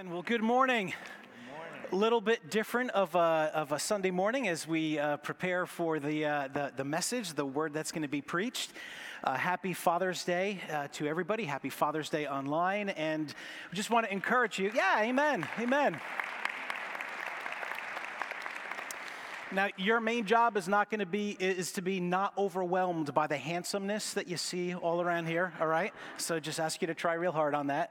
Amen. 0.00 0.14
Well, 0.14 0.22
good 0.22 0.42
morning. 0.42 0.94
A 1.92 1.94
little 1.94 2.22
bit 2.22 2.48
different 2.48 2.90
of 2.92 3.14
a, 3.14 3.50
of 3.52 3.72
a 3.72 3.78
Sunday 3.78 4.10
morning 4.10 4.48
as 4.48 4.66
we 4.66 4.98
uh, 4.98 5.18
prepare 5.18 5.66
for 5.66 6.00
the, 6.00 6.24
uh, 6.24 6.48
the, 6.54 6.72
the 6.74 6.84
message, 6.84 7.34
the 7.34 7.44
word 7.44 7.74
that's 7.74 7.92
going 7.92 8.00
to 8.00 8.08
be 8.08 8.22
preached. 8.22 8.72
Uh, 9.22 9.34
happy 9.34 9.74
Father's 9.74 10.24
Day 10.24 10.62
uh, 10.72 10.88
to 10.92 11.06
everybody. 11.06 11.44
Happy 11.44 11.68
Father's 11.68 12.08
Day 12.08 12.26
online. 12.26 12.88
And 12.88 13.26
we 13.70 13.76
just 13.76 13.90
want 13.90 14.06
to 14.06 14.12
encourage 14.12 14.58
you. 14.58 14.72
Yeah, 14.74 15.02
amen. 15.02 15.46
Amen. 15.58 16.00
Now, 19.52 19.68
your 19.76 20.00
main 20.00 20.26
job 20.26 20.56
is 20.56 20.68
not 20.68 20.90
going 20.90 21.00
to 21.00 21.06
be 21.06 21.36
is 21.40 21.72
to 21.72 21.82
be 21.82 21.98
not 21.98 22.32
overwhelmed 22.38 23.12
by 23.12 23.26
the 23.26 23.36
handsomeness 23.36 24.14
that 24.14 24.28
you 24.28 24.36
see 24.36 24.76
all 24.76 25.02
around 25.02 25.26
here. 25.26 25.52
All 25.60 25.66
right, 25.66 25.92
so 26.18 26.38
just 26.38 26.60
ask 26.60 26.80
you 26.80 26.86
to 26.86 26.94
try 26.94 27.14
real 27.14 27.32
hard 27.32 27.56
on 27.56 27.66
that. 27.66 27.90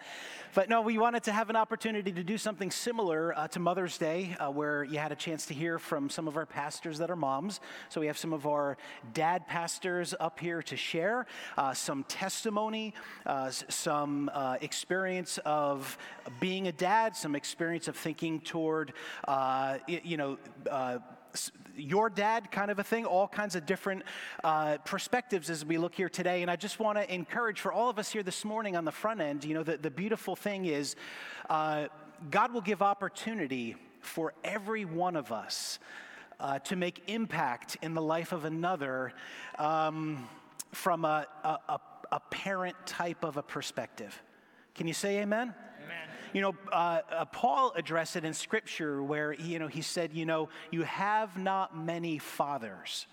But 0.56 0.70
no, 0.70 0.82
we 0.82 0.98
wanted 0.98 1.24
to 1.24 1.34
have 1.34 1.50
an 1.50 1.58
opportunity 1.58 2.14
to 2.14 2.24
do 2.24 2.38
something 2.38 2.72
similar 2.72 3.38
uh, 3.38 3.50
to 3.50 3.60
Mother's 3.60 3.98
Day, 3.98 4.38
uh, 4.40 4.50
where 4.50 4.86
you 4.86 5.00
had 5.00 5.12
a 5.12 5.18
chance 5.18 5.46
to 5.48 5.54
hear 5.54 5.78
from 5.80 6.10
some 6.10 6.30
of 6.30 6.38
our 6.38 6.46
pastors 6.46 6.98
that 7.00 7.12
are 7.12 7.18
moms. 7.18 7.60
So 7.90 8.00
we 8.00 8.08
have 8.08 8.18
some 8.18 8.32
of 8.32 8.48
our 8.48 8.78
dad 9.14 9.46
pastors 9.46 10.16
up 10.18 10.40
here 10.40 10.62
to 10.64 10.78
share 10.78 11.26
uh, 11.58 11.74
some 11.74 12.06
testimony, 12.06 12.94
uh, 13.26 13.50
some 13.50 14.32
uh, 14.34 14.56
experience 14.62 15.40
of 15.44 15.98
being 16.40 16.70
a 16.70 16.72
dad, 16.72 17.18
some 17.18 17.36
experience 17.36 17.90
of 17.90 17.98
thinking 17.98 18.40
toward, 18.40 18.94
uh, 19.28 19.80
you 19.88 20.16
know 20.16 20.38
your 21.76 22.10
dad 22.10 22.52
kind 22.52 22.70
of 22.72 22.80
a 22.80 22.84
thing, 22.84 23.06
all 23.06 23.28
kinds 23.28 23.56
of 23.56 23.66
different 23.66 24.04
uh, 24.44 24.78
perspectives 24.86 25.50
as 25.50 25.66
we 25.66 25.78
look 25.78 25.96
here 25.96 26.10
today. 26.10 26.42
And 26.42 26.52
I 26.52 26.56
just 26.56 26.80
want 26.80 26.98
to 26.98 27.14
encourage 27.14 27.60
for 27.62 27.72
all 27.72 27.90
of 27.90 27.98
us 28.00 28.12
here 28.12 28.24
this 28.24 28.44
morning 28.44 28.76
on 28.76 28.86
the 28.86 28.92
front 28.92 29.22
end, 29.22 29.46
you 29.46 29.54
know, 29.54 29.64
the, 29.64 29.78
the 29.78 29.92
beautiful 29.92 30.36
thing 30.36 30.66
is 30.66 30.96
uh, 31.50 31.88
God 32.30 32.54
will 32.54 32.62
give 32.62 32.82
opportunity 32.82 33.76
for 34.02 34.34
every 34.44 34.86
one 34.86 35.16
of 35.16 35.32
us 35.32 35.80
uh, 36.40 36.60
to 36.60 36.76
make 36.76 37.04
impact 37.08 37.78
in 37.82 37.94
the 37.94 38.02
life 38.02 38.32
of 38.32 38.46
another 38.46 39.14
um, 39.58 40.28
from 40.72 41.06
a, 41.06 41.28
a, 41.44 41.80
a 42.12 42.20
parent 42.32 42.76
type 42.86 43.24
of 43.24 43.38
a 43.38 43.44
perspective. 43.44 44.22
Can 44.76 44.88
you 44.88 44.94
say 44.94 45.20
amen? 45.20 45.54
You 46.34 46.42
know, 46.42 46.56
uh, 46.72 47.02
uh, 47.12 47.26
Paul 47.26 47.74
addressed 47.76 48.16
it 48.16 48.24
in 48.24 48.34
Scripture 48.34 49.02
where 49.02 49.34
he, 49.34 49.54
you 49.54 49.60
know 49.60 49.68
he 49.68 49.82
said, 49.82 50.14
you 50.14 50.26
know, 50.26 50.50
you 50.72 50.84
have 50.84 51.38
not 51.38 51.76
many 51.76 52.20
fathers. 52.20 53.08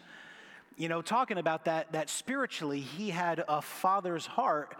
You 0.76 0.90
know, 0.90 1.00
talking 1.00 1.38
about 1.38 1.64
that 1.64 1.92
that 1.92 2.10
spiritually, 2.10 2.80
he 2.80 3.08
had 3.08 3.42
a 3.48 3.62
father's 3.62 4.26
heart 4.26 4.76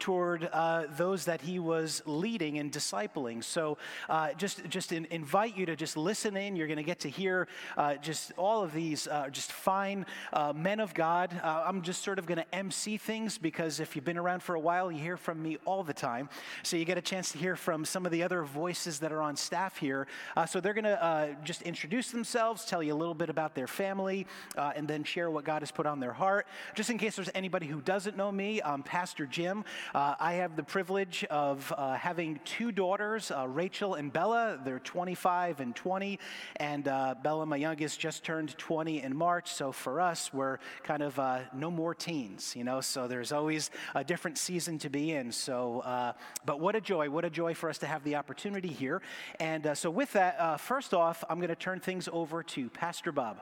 toward 0.00 0.48
uh, 0.52 0.84
those 0.96 1.26
that 1.26 1.42
he 1.42 1.58
was 1.60 2.02
leading 2.06 2.58
and 2.58 2.72
discipling. 2.72 3.44
So 3.44 3.78
uh, 4.08 4.32
just, 4.32 4.66
just 4.68 4.92
in, 4.92 5.06
invite 5.10 5.56
you 5.56 5.66
to 5.66 5.76
just 5.76 5.96
listen 5.96 6.36
in. 6.36 6.56
You're 6.56 6.66
going 6.66 6.78
to 6.78 6.82
get 6.82 7.00
to 7.00 7.10
hear 7.10 7.46
uh, 7.76 7.96
just 7.96 8.32
all 8.36 8.64
of 8.64 8.72
these 8.72 9.06
uh, 9.06 9.28
just 9.28 9.52
fine 9.52 10.06
uh, 10.32 10.52
men 10.56 10.80
of 10.80 10.94
God. 10.94 11.38
Uh, 11.44 11.64
I'm 11.66 11.82
just 11.82 12.02
sort 12.02 12.18
of 12.18 12.26
going 12.26 12.38
to 12.38 12.54
MC 12.54 12.96
things 12.96 13.38
because 13.38 13.78
if 13.78 13.94
you've 13.94 14.04
been 14.04 14.16
around 14.16 14.42
for 14.42 14.54
a 14.54 14.60
while, 14.60 14.90
you 14.90 14.98
hear 14.98 15.18
from 15.18 15.40
me 15.40 15.58
all 15.66 15.84
the 15.84 15.92
time. 15.92 16.28
So 16.62 16.76
you 16.76 16.86
get 16.86 16.98
a 16.98 17.02
chance 17.02 17.30
to 17.32 17.38
hear 17.38 17.54
from 17.54 17.84
some 17.84 18.06
of 18.06 18.12
the 18.12 18.22
other 18.22 18.42
voices 18.42 18.98
that 19.00 19.12
are 19.12 19.20
on 19.20 19.36
staff 19.36 19.76
here. 19.76 20.06
so 20.48 20.60
they're 20.60 20.74
going 20.74 20.84
to 20.84 21.36
just 21.44 21.60
introduce 21.62 22.10
themselves, 22.10 22.64
tell 22.64 22.82
you 22.82 22.94
a 22.94 22.96
little 22.96 23.14
bit 23.14 23.28
about 23.28 23.54
their 23.54 23.66
family, 23.66 24.26
and 24.56 24.88
then 24.88 25.04
share 25.04 25.30
what 25.30 25.39
God 25.44 25.62
has 25.62 25.70
put 25.70 25.86
on 25.86 26.00
their 26.00 26.12
heart. 26.12 26.46
Just 26.74 26.90
in 26.90 26.98
case 26.98 27.16
there's 27.16 27.30
anybody 27.34 27.66
who 27.66 27.80
doesn't 27.80 28.16
know 28.16 28.30
me, 28.30 28.60
I'm 28.62 28.82
Pastor 28.82 29.26
Jim. 29.26 29.64
Uh, 29.94 30.14
I 30.18 30.34
have 30.34 30.56
the 30.56 30.62
privilege 30.62 31.24
of 31.24 31.72
uh, 31.76 31.94
having 31.94 32.40
two 32.44 32.72
daughters, 32.72 33.30
uh, 33.30 33.46
Rachel 33.48 33.94
and 33.94 34.12
Bella. 34.12 34.58
They're 34.64 34.78
25 34.78 35.60
and 35.60 35.74
20, 35.74 36.18
and 36.56 36.88
uh, 36.88 37.14
Bella, 37.22 37.46
my 37.46 37.56
youngest, 37.56 38.00
just 38.00 38.24
turned 38.24 38.56
20 38.58 39.02
in 39.02 39.16
March. 39.16 39.52
So 39.52 39.72
for 39.72 40.00
us, 40.00 40.32
we're 40.32 40.58
kind 40.82 41.02
of 41.02 41.18
uh, 41.18 41.40
no 41.54 41.70
more 41.70 41.94
teens, 41.94 42.54
you 42.56 42.64
know. 42.64 42.80
So 42.80 43.08
there's 43.08 43.32
always 43.32 43.70
a 43.94 44.04
different 44.04 44.38
season 44.38 44.78
to 44.78 44.90
be 44.90 45.12
in. 45.12 45.32
So, 45.32 45.80
uh, 45.80 46.12
but 46.44 46.60
what 46.60 46.76
a 46.76 46.80
joy! 46.80 47.10
What 47.10 47.24
a 47.24 47.30
joy 47.30 47.54
for 47.54 47.68
us 47.68 47.78
to 47.78 47.86
have 47.86 48.04
the 48.04 48.16
opportunity 48.16 48.68
here. 48.68 49.02
And 49.38 49.76
so 49.76 49.90
with 49.90 50.12
that, 50.12 50.60
first 50.60 50.94
off, 50.94 51.24
I'm 51.28 51.38
going 51.38 51.48
to 51.48 51.54
turn 51.54 51.80
things 51.80 52.08
over 52.12 52.42
to 52.42 52.68
Pastor 52.70 53.12
Bob. 53.12 53.40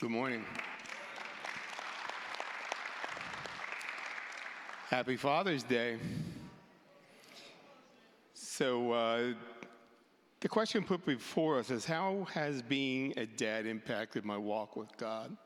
Good 0.00 0.10
morning. 0.10 0.46
Happy 4.90 5.16
Father's 5.16 5.62
Day. 5.62 5.98
So, 8.34 8.90
uh, 8.90 9.34
the 10.40 10.48
question 10.48 10.82
put 10.82 11.06
before 11.06 11.60
us 11.60 11.70
is 11.70 11.84
How 11.84 12.26
has 12.34 12.60
being 12.60 13.14
a 13.16 13.24
dad 13.24 13.66
impacted 13.66 14.24
my 14.24 14.36
walk 14.36 14.74
with 14.74 14.88
God? 14.96 15.36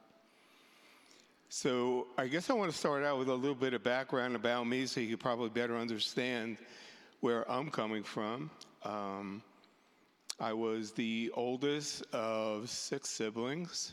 So, 1.51 2.07
I 2.17 2.27
guess 2.27 2.49
I 2.49 2.55
want 2.55 2.73
to 2.73 2.79
start 2.79 3.05
out 3.05 3.19
with 3.19 3.29
a 3.29 3.35
little 3.35 3.55
bit 3.55 3.75
of 3.75 3.85
background 3.85 4.35
about 4.35 4.67
me 4.67 4.87
so 4.87 5.01
you 5.01 5.19
probably 5.19 5.51
better 5.51 5.77
understand 5.77 6.57
where 7.21 7.49
I'm 7.51 7.71
coming 7.71 8.03
from. 8.03 8.51
Um, 8.83 9.43
I 10.41 10.55
was 10.55 10.93
the 10.93 11.31
oldest 11.35 12.03
of 12.15 12.71
six 12.71 13.11
siblings 13.11 13.93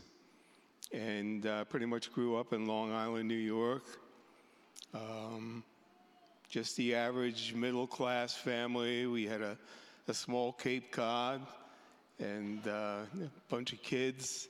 and 0.93 1.45
uh, 1.45 1.65
pretty 1.65 1.87
much 1.87 2.09
grew 2.13 2.37
up 2.37 2.53
in 2.53 2.67
Long 2.67 2.93
Island, 2.93 3.27
New 3.27 3.35
York. 3.35 4.00
Um, 4.93 5.63
just 6.49 6.75
the 6.75 6.95
average 6.95 7.53
middle 7.53 7.87
class 7.87 8.33
family. 8.33 9.05
We 9.07 9.25
had 9.25 9.41
a, 9.41 9.57
a 10.09 10.13
small 10.13 10.51
Cape 10.51 10.91
Cod 10.91 11.41
and 12.19 12.67
uh, 12.67 13.03
a 13.23 13.29
bunch 13.49 13.71
of 13.71 13.81
kids. 13.81 14.49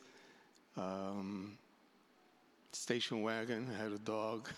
Um, 0.75 1.59
station 2.72 3.22
wagon, 3.22 3.68
I 3.72 3.84
had 3.84 3.91
a 3.91 4.00
dog. 4.00 4.50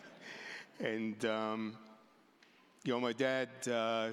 and, 0.80 1.24
um, 1.24 1.76
you 2.82 2.92
know, 2.92 3.00
my 3.00 3.12
dad, 3.12 3.50
uh, 3.70 4.08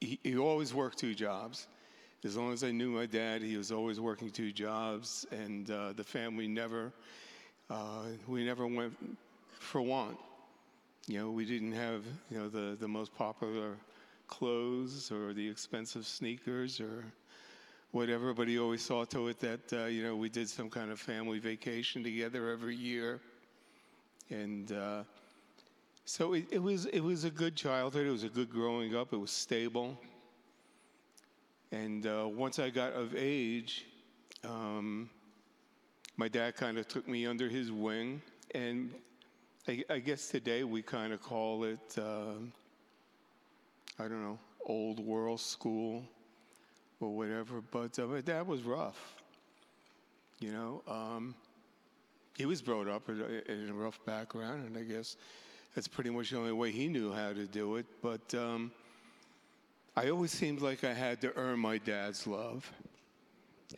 he, 0.00 0.18
he 0.24 0.36
always 0.36 0.74
worked 0.74 0.98
two 0.98 1.14
jobs. 1.14 1.68
As 2.24 2.36
long 2.36 2.52
as 2.52 2.64
I 2.64 2.72
knew 2.72 2.90
my 2.90 3.06
dad, 3.06 3.42
he 3.42 3.56
was 3.56 3.70
always 3.70 4.00
working 4.00 4.30
two 4.30 4.50
jobs, 4.50 5.24
and 5.30 5.70
uh, 5.70 5.92
the 5.92 6.02
family 6.02 6.48
never, 6.48 6.92
uh, 7.70 8.06
we 8.26 8.44
never 8.44 8.66
went 8.66 8.96
for 9.60 9.82
want. 9.82 10.16
You 11.06 11.20
know, 11.20 11.30
we 11.30 11.44
didn't 11.44 11.72
have, 11.72 12.04
you 12.30 12.38
know, 12.38 12.48
the, 12.48 12.76
the 12.78 12.88
most 12.88 13.14
popular 13.14 13.76
clothes 14.26 15.10
or 15.10 15.32
the 15.32 15.48
expensive 15.48 16.06
sneakers 16.06 16.80
or 16.80 17.04
whatever, 17.92 18.34
but 18.34 18.46
he 18.46 18.58
always 18.58 18.84
saw 18.84 19.04
to 19.06 19.28
it 19.28 19.40
that, 19.40 19.72
uh, 19.72 19.86
you 19.86 20.02
know, 20.02 20.14
we 20.16 20.28
did 20.28 20.48
some 20.48 20.68
kind 20.68 20.90
of 20.90 21.00
family 21.00 21.38
vacation 21.38 22.02
together 22.02 22.50
every 22.50 22.76
year. 22.76 23.20
And 24.30 24.70
uh, 24.72 25.04
so 26.04 26.34
it, 26.34 26.46
it, 26.50 26.62
was, 26.62 26.86
it 26.86 27.00
was 27.00 27.24
a 27.24 27.30
good 27.30 27.56
childhood. 27.56 28.06
It 28.06 28.10
was 28.10 28.24
a 28.24 28.28
good 28.28 28.50
growing 28.50 28.94
up. 28.94 29.12
It 29.12 29.16
was 29.16 29.30
stable. 29.30 29.98
And 31.72 32.06
uh, 32.06 32.28
once 32.28 32.58
I 32.58 32.70
got 32.70 32.92
of 32.92 33.14
age, 33.16 33.86
um, 34.44 35.08
my 36.16 36.28
dad 36.28 36.56
kind 36.56 36.76
of 36.76 36.86
took 36.88 37.08
me 37.08 37.26
under 37.26 37.48
his 37.48 37.72
wing 37.72 38.20
and 38.54 38.92
I, 39.68 39.84
I 39.90 39.98
guess 39.98 40.28
today 40.28 40.64
we 40.64 40.80
kind 40.80 41.12
of 41.12 41.22
call 41.22 41.64
it, 41.64 41.98
uh, 41.98 42.32
I 43.98 44.08
don't 44.08 44.22
know, 44.22 44.38
old 44.64 44.98
world 44.98 45.40
school 45.40 46.04
or 47.00 47.14
whatever. 47.14 47.60
But 47.60 47.98
uh, 47.98 48.06
that 48.24 48.46
was 48.46 48.62
rough. 48.62 49.14
You 50.40 50.52
know, 50.52 50.82
um, 50.88 51.34
he 52.36 52.46
was 52.46 52.62
brought 52.62 52.88
up 52.88 53.10
in 53.10 53.68
a, 53.68 53.74
rough 53.74 53.98
background, 54.06 54.66
and 54.66 54.78
I 54.78 54.84
guess 54.84 55.16
that's 55.74 55.88
pretty 55.88 56.10
much 56.10 56.30
the 56.30 56.38
only 56.38 56.52
way 56.52 56.70
he 56.70 56.88
knew 56.88 57.12
how 57.12 57.34
to 57.34 57.44
do 57.44 57.76
it. 57.76 57.84
But 58.00 58.34
um, 58.34 58.72
I 59.96 60.08
always 60.08 60.30
seemed 60.30 60.62
like 60.62 60.82
I 60.82 60.94
had 60.94 61.20
to 61.20 61.36
earn 61.36 61.58
my 61.58 61.76
dad's 61.76 62.26
love. 62.26 62.70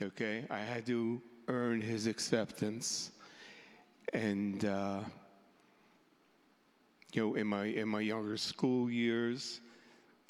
Okay, 0.00 0.44
I 0.50 0.60
had 0.60 0.86
to 0.86 1.20
earn 1.48 1.80
his 1.80 2.06
acceptance, 2.06 3.10
and 4.12 4.64
uh, 4.64 5.00
you 7.12 7.26
know, 7.26 7.34
in 7.34 7.46
my 7.46 7.64
in 7.64 7.88
my 7.88 8.00
younger 8.00 8.36
school 8.36 8.90
years, 8.90 9.60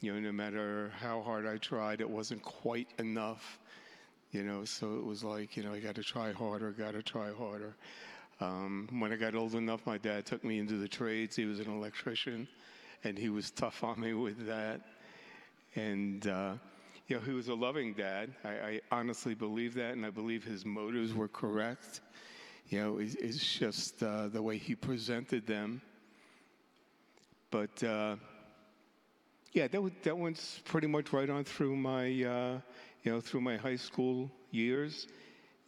you 0.01 0.13
know, 0.13 0.21
no 0.21 0.33
matter 0.33 0.93
how 0.99 1.21
hard 1.21 1.47
I 1.47 1.59
tried, 1.59 2.01
it 2.01 2.09
wasn't 2.09 2.43
quite 2.43 2.89
enough. 2.99 3.59
You 4.33 4.45
know, 4.45 4.65
so 4.65 4.95
it 4.95 5.05
was 5.05 5.25
like, 5.25 5.57
you 5.57 5.65
know, 5.65 5.73
I 5.73 5.81
got 5.81 5.97
to 5.97 6.05
try 6.05 6.33
harder, 6.33 6.71
got 6.71 6.93
to 6.93 7.03
try 7.03 7.33
harder. 7.33 7.75
Um, 8.41 8.89
when 8.99 9.13
I 9.13 9.17
got 9.17 9.35
old 9.35 9.55
enough, 9.55 9.85
my 9.87 9.99
dad 9.99 10.25
took 10.25 10.45
me 10.45 10.59
into 10.59 10.75
the 10.75 10.89
trades. 10.89 11.37
He 11.37 11.45
was 11.45 11.59
an 11.59 11.69
electrician, 11.69 12.49
and 13.05 13.19
he 13.19 13.29
was 13.29 13.51
tough 13.51 13.83
on 13.85 14.01
me 14.01 14.15
with 14.15 14.47
that. 14.47 14.81
And 15.75 16.27
uh, 16.27 16.55
you 17.09 17.17
know, 17.17 17.23
he 17.23 17.33
was 17.33 17.49
a 17.49 17.55
loving 17.55 17.93
dad. 17.93 18.31
I, 18.45 18.49
I, 18.49 18.81
honestly 18.93 19.35
believe 19.35 19.75
that, 19.75 19.93
and 19.93 20.07
I 20.07 20.11
believe 20.11 20.45
his 20.45 20.65
motives 20.65 21.13
were 21.13 21.29
correct. 21.29 22.01
You 22.69 22.81
know, 22.81 22.99
it's, 22.99 23.17
it's 23.17 23.59
just 23.59 24.01
uh, 24.03 24.29
the 24.29 24.41
way 24.41 24.57
he 24.57 24.77
presented 24.77 25.45
them 25.45 25.83
but, 27.51 27.83
uh, 27.83 28.17
yeah, 29.53 29.67
that 29.67 30.03
that 30.05 30.17
one's 30.17 30.61
pretty 30.65 30.87
much 30.87 31.13
right 31.13 31.29
on 31.29 31.45
through 31.45 31.75
my, 31.77 32.05
uh, 32.05 32.61
you 33.03 33.13
know, 33.13 33.21
through 33.21 33.41
my 33.41 33.57
high 33.57 33.77
school 33.77 34.31
years. 34.53 35.09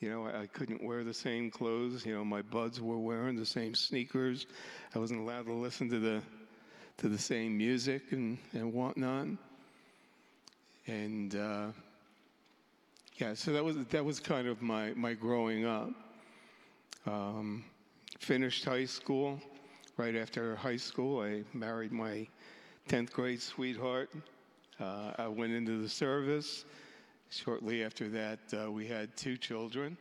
You 0.01 0.11
know, 0.11 0.27
I, 0.27 0.43
I 0.43 0.47
couldn't 0.47 0.83
wear 0.83 1.05
the 1.05 1.15
same 1.15 1.51
clothes. 1.51 2.07
You 2.07 2.15
know, 2.15 2.25
my 2.25 2.43
buds 2.43 2.81
were 2.81 2.99
wearing 2.99 3.37
the 3.37 3.47
same 3.47 3.75
sneakers. 3.75 4.47
I 4.95 4.99
wasn't 4.99 5.21
allowed 5.21 5.47
to 5.47 5.53
listen 5.53 5.89
to 5.91 5.99
the, 5.99 6.23
to 6.99 7.09
the 7.09 7.19
same 7.19 7.57
music 7.57 8.13
and, 8.13 8.39
and 8.53 8.73
whatnot. 8.73 9.27
And 10.87 11.35
uh, 11.35 11.69
yeah, 13.17 13.35
so 13.35 13.53
that 13.53 13.65
was 13.65 13.77
that 13.77 14.05
was 14.05 14.19
kind 14.19 14.49
of 14.49 14.63
my 14.63 14.93
my 14.95 15.15
growing 15.15 15.65
up. 15.65 15.91
Um, 17.07 17.65
finished 18.19 18.65
high 18.65 18.85
school. 18.85 19.41
Right 19.99 20.17
after 20.17 20.57
high 20.57 20.79
school, 20.79 21.21
I 21.21 21.45
married 21.53 21.93
my 21.93 22.27
10th 22.89 23.13
grade 23.13 23.43
sweetheart. 23.43 24.09
Uh, 24.81 25.13
I 25.19 25.29
went 25.29 25.53
into 25.53 25.83
the 25.83 25.89
service. 25.89 26.65
Shortly 27.29 27.85
after 27.85 28.09
that, 28.09 28.39
uh, 28.55 28.73
we 28.73 28.87
had 28.87 29.15
two 29.19 29.37
children. 29.37 29.99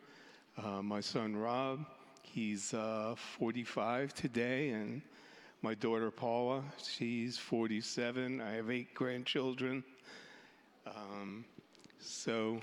Uh, 0.57 0.81
my 0.81 1.01
son 1.01 1.35
Rob, 1.35 1.85
he's 2.23 2.73
uh, 2.73 3.15
45 3.37 4.13
today, 4.13 4.69
and 4.69 5.01
my 5.61 5.73
daughter 5.73 6.09
Paula, 6.09 6.63
she's 6.81 7.37
47. 7.37 8.39
I 8.39 8.51
have 8.53 8.71
eight 8.71 8.93
grandchildren. 8.93 9.83
Um, 10.87 11.43
so, 11.99 12.61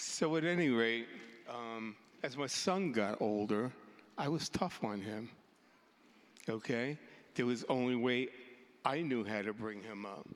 so 0.00 0.36
at 0.36 0.44
any 0.44 0.70
rate, 0.70 1.06
um, 1.48 1.94
as 2.22 2.36
my 2.36 2.46
son 2.46 2.92
got 2.92 3.20
older, 3.20 3.70
I 4.16 4.28
was 4.28 4.48
tough 4.48 4.80
on 4.82 5.00
him. 5.00 5.28
Okay, 6.48 6.96
there 7.34 7.46
was 7.46 7.64
only 7.68 7.96
way 7.96 8.28
I 8.84 9.02
knew 9.02 9.24
how 9.24 9.42
to 9.42 9.52
bring 9.52 9.82
him 9.82 10.06
up. 10.06 10.26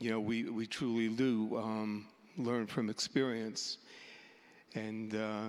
You 0.00 0.10
know, 0.10 0.20
we 0.20 0.44
we 0.44 0.66
truly 0.66 1.08
do 1.08 1.56
um, 1.58 2.06
learn 2.38 2.66
from 2.66 2.88
experience, 2.88 3.78
and 4.74 5.14
uh, 5.14 5.48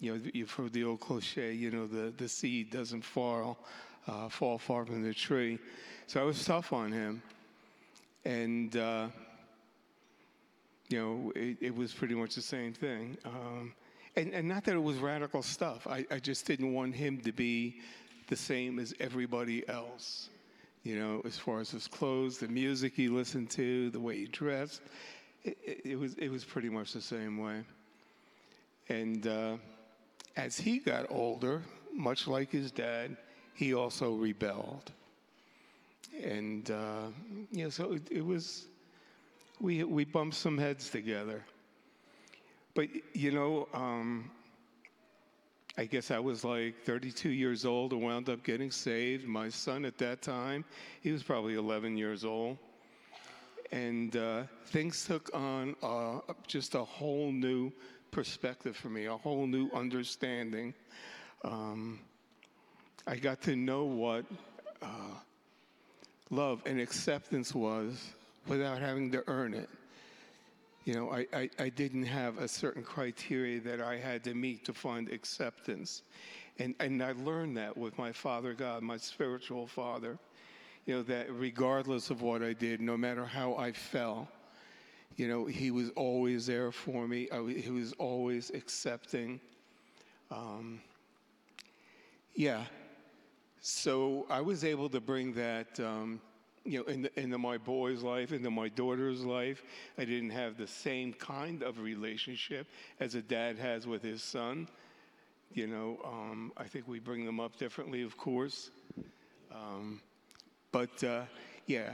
you 0.00 0.14
know, 0.14 0.20
you've 0.32 0.50
heard 0.50 0.72
the 0.72 0.84
old 0.84 1.00
cliche. 1.00 1.52
You 1.52 1.70
know, 1.70 1.86
the 1.86 2.12
the 2.16 2.28
seed 2.28 2.70
doesn't 2.70 3.02
fall 3.02 3.58
uh, 4.06 4.28
fall 4.28 4.58
far 4.58 4.86
from 4.86 5.02
the 5.02 5.12
tree. 5.12 5.58
So 6.06 6.20
I 6.20 6.24
was 6.24 6.44
tough 6.44 6.72
on 6.72 6.90
him, 6.90 7.22
and. 8.24 8.76
Uh, 8.76 9.08
you 10.88 10.98
know, 10.98 11.32
it, 11.34 11.58
it, 11.60 11.76
was 11.76 11.92
pretty 11.92 12.14
much 12.14 12.34
the 12.34 12.42
same 12.42 12.72
thing. 12.72 13.16
Um, 13.24 13.72
and, 14.16 14.32
and, 14.32 14.48
not 14.48 14.64
that 14.64 14.74
it 14.74 14.82
was 14.82 14.96
radical 14.98 15.42
stuff. 15.42 15.86
I, 15.86 16.06
I, 16.10 16.18
just 16.18 16.46
didn't 16.46 16.72
want 16.72 16.94
him 16.94 17.20
to 17.20 17.32
be 17.32 17.80
the 18.28 18.36
same 18.36 18.78
as 18.78 18.94
everybody 18.98 19.68
else. 19.68 20.30
You 20.84 20.98
know, 20.98 21.22
as 21.26 21.36
far 21.36 21.60
as 21.60 21.70
his 21.70 21.86
clothes, 21.86 22.38
the 22.38 22.48
music 22.48 22.94
he 22.94 23.08
listened 23.08 23.50
to, 23.50 23.90
the 23.90 24.00
way 24.00 24.16
he 24.16 24.26
dressed, 24.26 24.80
it, 25.44 25.58
it, 25.62 25.80
it 25.84 25.98
was 25.98 26.14
it 26.14 26.30
was 26.30 26.44
pretty 26.44 26.70
much 26.70 26.92
the 26.92 27.02
same 27.02 27.36
way. 27.38 27.62
And 28.88 29.26
uh, 29.26 29.56
as 30.36 30.56
he 30.56 30.78
got 30.78 31.06
older, 31.10 31.62
much 31.92 32.26
like 32.26 32.50
his 32.50 32.70
dad, 32.70 33.16
he 33.54 33.74
also 33.74 34.14
rebelled. 34.14 34.92
And 36.22 36.70
uh, 36.70 37.08
you 37.52 37.64
know, 37.64 37.70
so 37.70 37.98
it 38.10 38.24
was 38.24 38.68
we, 39.60 39.84
we 39.84 40.04
bumped 40.04 40.36
some 40.36 40.58
heads 40.58 40.90
together. 40.90 41.44
But, 42.74 42.88
you 43.12 43.32
know, 43.32 43.68
um, 43.74 44.30
I 45.76 45.84
guess 45.84 46.10
I 46.10 46.18
was 46.18 46.44
like 46.44 46.82
32 46.84 47.30
years 47.30 47.64
old 47.64 47.92
and 47.92 48.02
wound 48.02 48.28
up 48.28 48.44
getting 48.44 48.70
saved. 48.70 49.26
My 49.26 49.48
son 49.48 49.84
at 49.84 49.98
that 49.98 50.22
time, 50.22 50.64
he 51.00 51.10
was 51.10 51.22
probably 51.22 51.54
11 51.54 51.96
years 51.96 52.24
old. 52.24 52.58
And 53.70 54.16
uh, 54.16 54.44
things 54.66 55.04
took 55.04 55.30
on 55.34 55.76
uh, 55.82 56.20
just 56.46 56.74
a 56.74 56.84
whole 56.84 57.30
new 57.30 57.72
perspective 58.10 58.76
for 58.76 58.88
me, 58.88 59.06
a 59.06 59.16
whole 59.16 59.46
new 59.46 59.70
understanding. 59.74 60.72
Um, 61.44 62.00
I 63.06 63.16
got 63.16 63.42
to 63.42 63.56
know 63.56 63.84
what 63.84 64.24
uh, 64.82 65.16
love 66.30 66.62
and 66.64 66.80
acceptance 66.80 67.54
was 67.54 68.14
without 68.48 68.80
having 68.80 69.10
to 69.12 69.22
earn 69.28 69.54
it. 69.54 69.68
You 70.84 70.94
know, 70.94 71.10
I, 71.10 71.26
I, 71.34 71.50
I, 71.58 71.68
didn't 71.68 72.06
have 72.06 72.38
a 72.38 72.48
certain 72.48 72.82
criteria 72.82 73.60
that 73.60 73.80
I 73.80 73.98
had 73.98 74.24
to 74.24 74.32
meet 74.32 74.64
to 74.64 74.72
find 74.72 75.10
acceptance. 75.10 76.02
And, 76.58 76.74
and 76.80 77.02
I 77.02 77.12
learned 77.12 77.58
that 77.58 77.76
with 77.76 77.98
my 77.98 78.10
Father 78.10 78.54
God, 78.54 78.82
my 78.82 78.96
spiritual 78.96 79.66
father. 79.66 80.18
You 80.86 80.96
know, 80.96 81.02
that 81.02 81.30
regardless 81.30 82.08
of 82.08 82.22
what 82.22 82.42
I 82.42 82.54
did, 82.54 82.80
no 82.80 82.96
matter 82.96 83.26
how 83.26 83.54
I 83.56 83.72
fell, 83.72 84.28
you 85.16 85.28
know, 85.28 85.44
he 85.44 85.70
was 85.70 85.90
always 85.90 86.46
there 86.46 86.72
for 86.72 87.06
me. 87.06 87.28
I, 87.30 87.42
he 87.50 87.70
was 87.70 87.92
always 87.98 88.50
accepting. 88.50 89.40
Um, 90.30 90.80
yeah. 92.34 92.64
So 93.60 94.24
I 94.30 94.40
was 94.40 94.64
able 94.64 94.88
to 94.88 95.00
bring 95.00 95.34
that 95.34 95.78
um, 95.80 96.20
you 96.64 96.78
know, 96.78 96.84
in 96.84 97.08
into 97.16 97.38
my 97.38 97.58
boy's 97.58 98.02
life, 98.02 98.32
into 98.32 98.50
my 98.50 98.68
daughter's 98.68 99.24
life. 99.24 99.62
I 99.96 100.04
didn't 100.04 100.30
have 100.30 100.56
the 100.56 100.66
same 100.66 101.12
kind 101.12 101.62
of 101.62 101.80
relationship 101.80 102.66
as 103.00 103.14
a 103.14 103.22
dad 103.22 103.58
has 103.58 103.86
with 103.86 104.02
his 104.02 104.22
son. 104.22 104.68
You 105.52 105.66
know, 105.66 105.98
um, 106.04 106.52
I 106.56 106.64
think 106.64 106.86
we 106.88 106.98
bring 106.98 107.24
them 107.24 107.40
up 107.40 107.56
differently, 107.56 108.02
of 108.02 108.16
course. 108.16 108.70
Um, 109.52 110.00
but 110.72 111.02
uh, 111.02 111.22
yeah, 111.66 111.92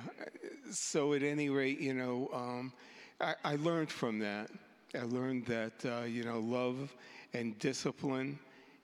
so 0.71 1.13
at 1.15 1.23
any 1.23 1.51
rate, 1.51 1.81
you 1.81 1.95
know, 1.95 2.29
um, 2.33 2.73
I, 3.21 3.35
I, 3.45 3.57
learned 3.57 3.91
from 3.91 4.19
that. 4.21 4.51
I 4.95 5.03
learned 5.03 5.47
that, 5.47 5.73
uh, 5.85 6.05
you 6.05 6.25
know, 6.25 6.41
love 6.41 6.93
and 7.33 7.59
discipline 7.59 8.39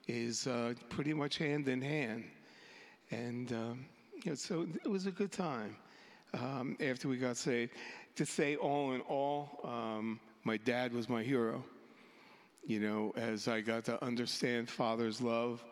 is 0.07 0.47
uh, 0.47 0.73
pretty 0.89 1.13
much 1.13 1.37
hand 1.37 1.67
in 1.67 1.81
hand. 1.81 2.23
And, 3.11 3.51
um, 3.51 3.85
you 4.25 4.31
know, 4.31 4.35
so 4.35 4.67
it 4.83 4.87
was 4.87 5.05
a 5.05 5.11
good 5.11 5.31
time 5.31 5.75
um, 6.33 6.77
after 6.79 7.07
we 7.07 7.17
got 7.17 7.37
saved. 7.37 7.71
To 8.15 8.25
say 8.25 8.55
all 8.55 8.91
in 8.91 9.01
all, 9.01 9.59
um, 9.63 10.19
my 10.43 10.57
dad 10.57 10.93
was 10.93 11.09
my 11.09 11.23
hero. 11.23 11.63
You 12.65 12.79
know, 12.79 13.13
as 13.15 13.47
I 13.47 13.61
got 13.61 13.85
to 13.85 14.03
understand 14.03 14.69
Father's 14.69 15.21
love, 15.21 15.63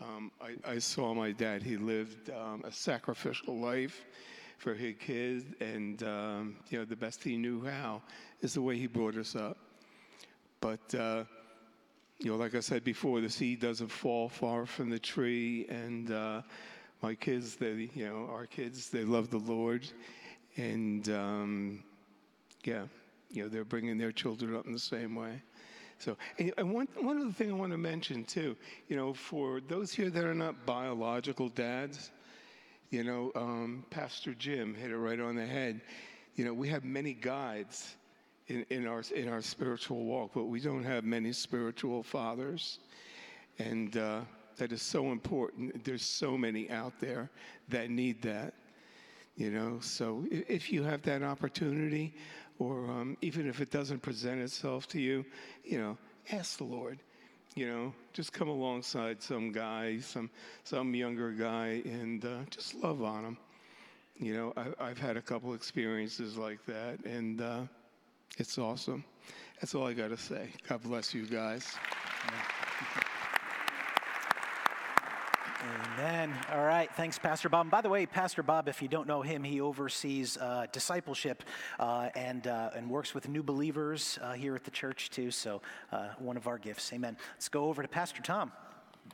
um, 0.00 0.30
I, 0.40 0.72
I, 0.72 0.78
saw 0.78 1.12
my 1.12 1.32
dad. 1.32 1.62
He 1.62 1.76
lived 1.76 2.30
um, 2.30 2.62
a 2.64 2.72
sacrificial 2.72 3.58
life 3.58 4.06
for 4.56 4.72
his 4.72 4.94
kids, 4.98 5.44
and 5.60 6.02
um, 6.02 6.56
you 6.70 6.78
know, 6.78 6.86
the 6.86 6.96
best 6.96 7.22
he 7.22 7.36
knew 7.36 7.62
how 7.64 8.00
is 8.40 8.54
the 8.54 8.62
way 8.62 8.78
he 8.78 8.86
brought 8.86 9.16
us 9.16 9.36
up. 9.36 9.58
But 10.60 10.94
uh, 10.94 11.24
you 12.18 12.30
know, 12.30 12.36
like 12.36 12.54
I 12.54 12.60
said 12.60 12.84
before, 12.84 13.20
the 13.20 13.28
seed 13.28 13.60
doesn't 13.60 13.90
fall 13.90 14.28
far 14.30 14.64
from 14.64 14.88
the 14.88 14.98
tree, 14.98 15.66
and 15.68 16.10
uh, 16.10 16.42
my 17.02 17.14
kids, 17.14 17.56
they, 17.56 17.90
you 17.94 18.06
know, 18.06 18.28
our 18.30 18.46
kids, 18.46 18.90
they 18.90 19.04
love 19.04 19.30
the 19.30 19.38
Lord. 19.38 19.86
And 20.56 21.08
um, 21.08 21.84
yeah, 22.64 22.84
you 23.30 23.42
know, 23.42 23.48
they're 23.48 23.64
bringing 23.64 23.98
their 23.98 24.12
children 24.12 24.54
up 24.54 24.66
in 24.66 24.72
the 24.72 24.78
same 24.78 25.14
way. 25.14 25.42
So, 25.98 26.16
and 26.38 26.72
one, 26.72 26.88
one 26.98 27.20
other 27.20 27.30
thing 27.30 27.50
I 27.50 27.54
want 27.54 27.72
to 27.72 27.78
mention 27.78 28.24
too, 28.24 28.56
you 28.88 28.96
know, 28.96 29.12
for 29.12 29.60
those 29.60 29.92
here 29.92 30.08
that 30.08 30.24
are 30.24 30.34
not 30.34 30.64
biological 30.64 31.50
dads, 31.50 32.10
you 32.88 33.04
know, 33.04 33.30
um, 33.34 33.84
Pastor 33.90 34.34
Jim 34.34 34.74
hit 34.74 34.90
it 34.90 34.96
right 34.96 35.20
on 35.20 35.36
the 35.36 35.46
head. 35.46 35.80
You 36.36 36.46
know, 36.46 36.54
we 36.54 36.68
have 36.70 36.84
many 36.84 37.12
guides 37.12 37.96
in, 38.48 38.64
in, 38.70 38.86
our, 38.86 39.02
in 39.14 39.28
our 39.28 39.42
spiritual 39.42 40.04
walk, 40.04 40.30
but 40.34 40.44
we 40.44 40.58
don't 40.58 40.84
have 40.84 41.04
many 41.04 41.32
spiritual 41.32 42.02
fathers. 42.02 42.78
And, 43.58 43.96
uh, 43.96 44.20
that 44.60 44.72
is 44.72 44.82
so 44.82 45.10
important. 45.10 45.84
There's 45.84 46.04
so 46.04 46.36
many 46.36 46.70
out 46.70 46.92
there 47.00 47.30
that 47.70 47.90
need 47.90 48.20
that, 48.22 48.52
you 49.36 49.50
know. 49.50 49.78
So 49.80 50.26
if 50.30 50.70
you 50.70 50.82
have 50.82 51.00
that 51.02 51.22
opportunity, 51.22 52.14
or 52.58 52.84
um, 52.90 53.16
even 53.22 53.48
if 53.48 53.62
it 53.62 53.70
doesn't 53.70 54.00
present 54.00 54.40
itself 54.42 54.86
to 54.88 55.00
you, 55.00 55.24
you 55.64 55.78
know, 55.78 55.96
ask 56.30 56.58
the 56.58 56.64
Lord. 56.64 56.98
You 57.56 57.68
know, 57.68 57.94
just 58.12 58.32
come 58.34 58.48
alongside 58.48 59.22
some 59.22 59.50
guy, 59.50 59.98
some 59.98 60.30
some 60.64 60.94
younger 60.94 61.32
guy, 61.32 61.82
and 61.86 62.22
uh, 62.24 62.44
just 62.50 62.74
love 62.74 63.02
on 63.02 63.24
him. 63.24 63.38
You 64.18 64.34
know, 64.34 64.74
I, 64.78 64.88
have 64.88 64.98
had 64.98 65.16
a 65.16 65.22
couple 65.22 65.54
experiences 65.54 66.36
like 66.36 66.64
that, 66.66 67.02
and 67.06 67.40
uh, 67.40 67.62
it's 68.36 68.58
awesome. 68.58 69.04
That's 69.60 69.74
all 69.74 69.86
I 69.86 69.94
got 69.94 70.10
to 70.10 70.18
say. 70.18 70.50
God 70.68 70.82
bless 70.82 71.14
you 71.14 71.26
guys. 71.26 71.74
Yeah. 72.26 72.59
Amen. 75.62 76.32
All 76.52 76.64
right. 76.64 76.90
Thanks, 76.96 77.18
Pastor 77.18 77.48
Bob. 77.50 77.62
And 77.62 77.70
by 77.70 77.82
the 77.82 77.88
way, 77.90 78.06
Pastor 78.06 78.42
Bob, 78.42 78.68
if 78.68 78.80
you 78.80 78.88
don't 78.88 79.06
know 79.06 79.20
him, 79.20 79.44
he 79.44 79.60
oversees 79.60 80.38
uh, 80.38 80.66
discipleship 80.72 81.42
uh, 81.78 82.08
and, 82.14 82.46
uh, 82.46 82.70
and 82.74 82.88
works 82.88 83.14
with 83.14 83.28
new 83.28 83.42
believers 83.42 84.18
uh, 84.22 84.32
here 84.32 84.54
at 84.54 84.64
the 84.64 84.70
church, 84.70 85.10
too. 85.10 85.30
So, 85.30 85.60
uh, 85.92 86.08
one 86.18 86.38
of 86.38 86.46
our 86.46 86.56
gifts. 86.56 86.90
Amen. 86.92 87.16
Let's 87.34 87.48
go 87.48 87.64
over 87.66 87.82
to 87.82 87.88
Pastor 87.88 88.22
Tom. 88.22 88.52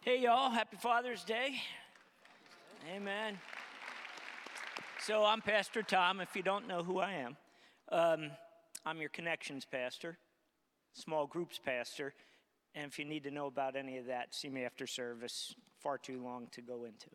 Hey, 0.02 0.20
y'all. 0.20 0.50
Happy 0.50 0.76
Father's 0.76 1.24
Day. 1.24 1.56
Amen. 2.94 3.38
So 5.06 5.24
I'm 5.24 5.40
Pastor 5.40 5.82
Tom, 5.82 6.20
if 6.20 6.34
you 6.34 6.42
don't 6.42 6.66
know 6.66 6.82
who 6.82 6.98
I 6.98 7.12
am. 7.12 7.36
Um, 7.92 8.30
I'm 8.84 8.98
your 8.98 9.08
connections 9.08 9.64
pastor, 9.64 10.18
small 10.92 11.26
groups 11.26 11.60
pastor, 11.64 12.12
and 12.74 12.90
if 12.90 12.98
you 12.98 13.04
need 13.04 13.22
to 13.22 13.30
know 13.30 13.46
about 13.46 13.76
any 13.76 13.98
of 13.98 14.06
that, 14.06 14.34
see 14.34 14.48
me 14.48 14.64
after 14.64 14.86
service. 14.86 15.54
Far 15.86 15.98
too 15.98 16.20
long 16.20 16.48
to 16.50 16.62
go 16.62 16.84
into. 16.84 17.10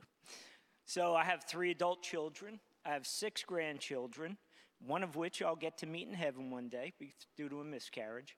So 0.85 1.13
I 1.13 1.25
have 1.25 1.43
three 1.43 1.71
adult 1.71 2.01
children, 2.01 2.61
I 2.85 2.91
have 2.91 3.05
six 3.05 3.43
grandchildren, 3.43 4.37
one 4.79 5.03
of 5.03 5.17
which 5.17 5.41
I'll 5.41 5.57
get 5.57 5.79
to 5.79 5.85
meet 5.85 6.07
in 6.07 6.13
heaven 6.13 6.49
one 6.49 6.69
day 6.69 6.93
due 7.35 7.49
to 7.49 7.59
a 7.59 7.65
miscarriage. 7.65 8.37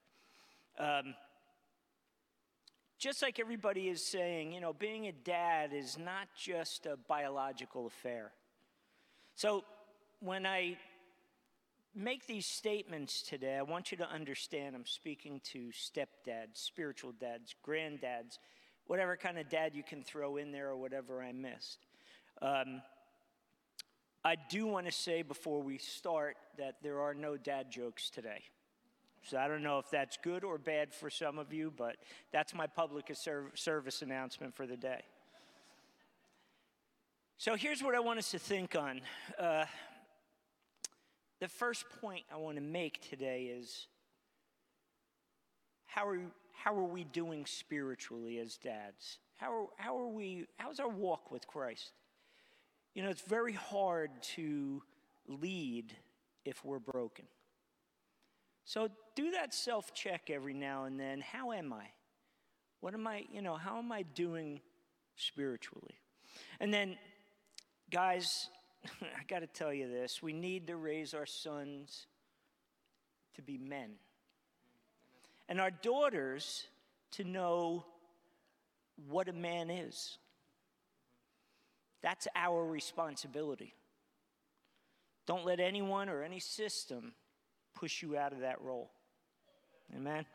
Um, 0.79 1.13
just 2.97 3.21
like 3.21 3.39
everybody 3.39 3.89
is 3.89 4.03
saying, 4.03 4.53
you 4.53 4.59
know, 4.59 4.73
being 4.73 5.05
a 5.05 5.11
dad 5.11 5.71
is 5.71 5.99
not 5.99 6.29
just 6.35 6.87
a 6.87 6.97
biological 6.97 7.85
affair. 7.85 8.31
So 9.35 9.63
when 10.19 10.47
I 10.47 10.77
make 11.93 12.25
these 12.25 12.47
statements 12.47 13.21
today, 13.21 13.57
I 13.57 13.61
want 13.61 13.91
you 13.91 13.99
to 13.99 14.09
understand 14.09 14.75
I'm 14.75 14.87
speaking 14.87 15.41
to 15.51 15.69
stepdads, 15.69 16.55
spiritual 16.55 17.11
dads, 17.11 17.53
granddads, 17.63 18.39
whatever 18.87 19.15
kind 19.17 19.37
of 19.37 19.49
dad 19.49 19.75
you 19.75 19.83
can 19.83 20.03
throw 20.03 20.37
in 20.37 20.51
there 20.51 20.69
or 20.69 20.77
whatever 20.77 21.21
I 21.21 21.31
missed. 21.31 21.79
Um, 22.41 22.81
I 24.25 24.35
do 24.49 24.65
want 24.65 24.85
to 24.85 24.91
say 24.91 25.21
before 25.21 25.61
we 25.61 25.77
start 25.77 26.37
that 26.57 26.77
there 26.81 27.01
are 27.01 27.13
no 27.13 27.37
dad 27.37 27.71
jokes 27.71 28.09
today. 28.09 28.43
So 29.25 29.37
I 29.37 29.47
don't 29.47 29.63
know 29.63 29.79
if 29.79 29.89
that's 29.89 30.17
good 30.21 30.43
or 30.43 30.57
bad 30.57 30.93
for 30.93 31.09
some 31.09 31.39
of 31.39 31.53
you, 31.53 31.71
but 31.75 31.95
that's 32.31 32.53
my 32.53 32.67
public 32.67 33.11
service 33.55 34.01
announcement 34.01 34.53
for 34.53 34.67
the 34.67 34.75
day. 34.75 35.01
So 37.37 37.55
here's 37.55 37.81
what 37.81 37.95
I 37.95 37.99
want 37.99 38.19
us 38.19 38.31
to 38.31 38.39
think 38.39 38.75
on. 38.75 39.01
Uh, 39.39 39.65
the 41.39 41.47
first 41.47 41.85
point 42.01 42.23
I 42.31 42.37
want 42.37 42.55
to 42.55 42.61
make 42.61 43.09
today 43.09 43.51
is 43.57 43.87
how 45.85 46.07
are, 46.07 46.19
how 46.53 46.75
are 46.75 46.85
we 46.85 47.03
doing 47.03 47.45
spiritually 47.45 48.39
as 48.39 48.57
dads? 48.57 49.17
How 49.35 49.69
how 49.77 49.97
are 49.99 50.07
we, 50.07 50.45
how's 50.57 50.79
our 50.79 50.89
walk 50.89 51.31
with 51.31 51.45
Christ? 51.47 51.91
You 52.93 53.03
know, 53.03 53.09
it's 53.09 53.21
very 53.21 53.53
hard 53.53 54.11
to 54.35 54.81
lead 55.27 55.95
if 56.45 56.63
we're 56.63 56.79
broken. 56.79 57.25
So 58.65 58.87
do 59.15 59.31
that 59.31 59.53
self 59.53 59.93
check 59.93 60.29
every 60.29 60.53
now 60.53 60.85
and 60.85 60.99
then. 60.99 61.21
How 61.21 61.51
am 61.51 61.73
I? 61.73 61.87
What 62.79 62.93
am 62.93 63.07
I, 63.07 63.25
you 63.31 63.41
know, 63.41 63.55
how 63.55 63.77
am 63.77 63.91
I 63.91 64.03
doing 64.03 64.61
spiritually? 65.15 65.95
And 66.59 66.73
then, 66.73 66.97
guys, 67.89 68.49
I 69.01 69.23
got 69.27 69.39
to 69.39 69.47
tell 69.47 69.73
you 69.73 69.87
this 69.87 70.21
we 70.21 70.33
need 70.33 70.67
to 70.67 70.75
raise 70.75 71.13
our 71.13 71.25
sons 71.25 72.07
to 73.35 73.41
be 73.41 73.57
men, 73.57 73.91
and 75.49 75.59
our 75.59 75.71
daughters 75.71 76.65
to 77.11 77.23
know 77.23 77.85
what 79.07 79.27
a 79.27 79.33
man 79.33 79.69
is. 79.69 80.17
That's 82.01 82.27
our 82.35 82.65
responsibility. 82.65 83.73
Don't 85.25 85.45
let 85.45 85.59
anyone 85.59 86.09
or 86.09 86.21
any 86.21 86.39
system 86.39 87.13
push 87.75 88.01
you 88.01 88.17
out 88.17 88.33
of 88.33 88.41
that 88.41 88.61
role. 88.61 88.91
Amen. 89.95 90.25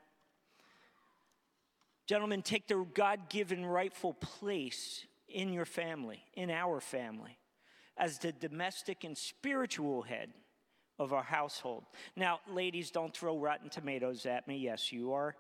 Gentlemen, 2.07 2.41
take 2.41 2.67
the 2.67 2.87
God 2.95 3.29
given 3.29 3.67
rightful 3.67 4.15
place 4.15 5.05
in 5.29 5.53
your 5.53 5.67
family, 5.67 6.23
in 6.35 6.51
our 6.51 6.81
family, 6.81 7.37
as 7.99 8.19
the 8.19 8.33
domestic 8.33 9.05
and 9.05 9.17
spiritual 9.17 10.03
head 10.03 10.31
of 10.99 11.13
our 11.13 11.23
household. 11.23 11.85
Now, 12.17 12.41
ladies, 12.53 12.91
don't 12.91 13.15
throw 13.15 13.39
rotten 13.39 13.71
tomatoes 13.71 14.27
at 14.27 14.49
me. 14.49 14.57
Yes, 14.59 14.93
you 14.93 15.13
are 15.13 15.37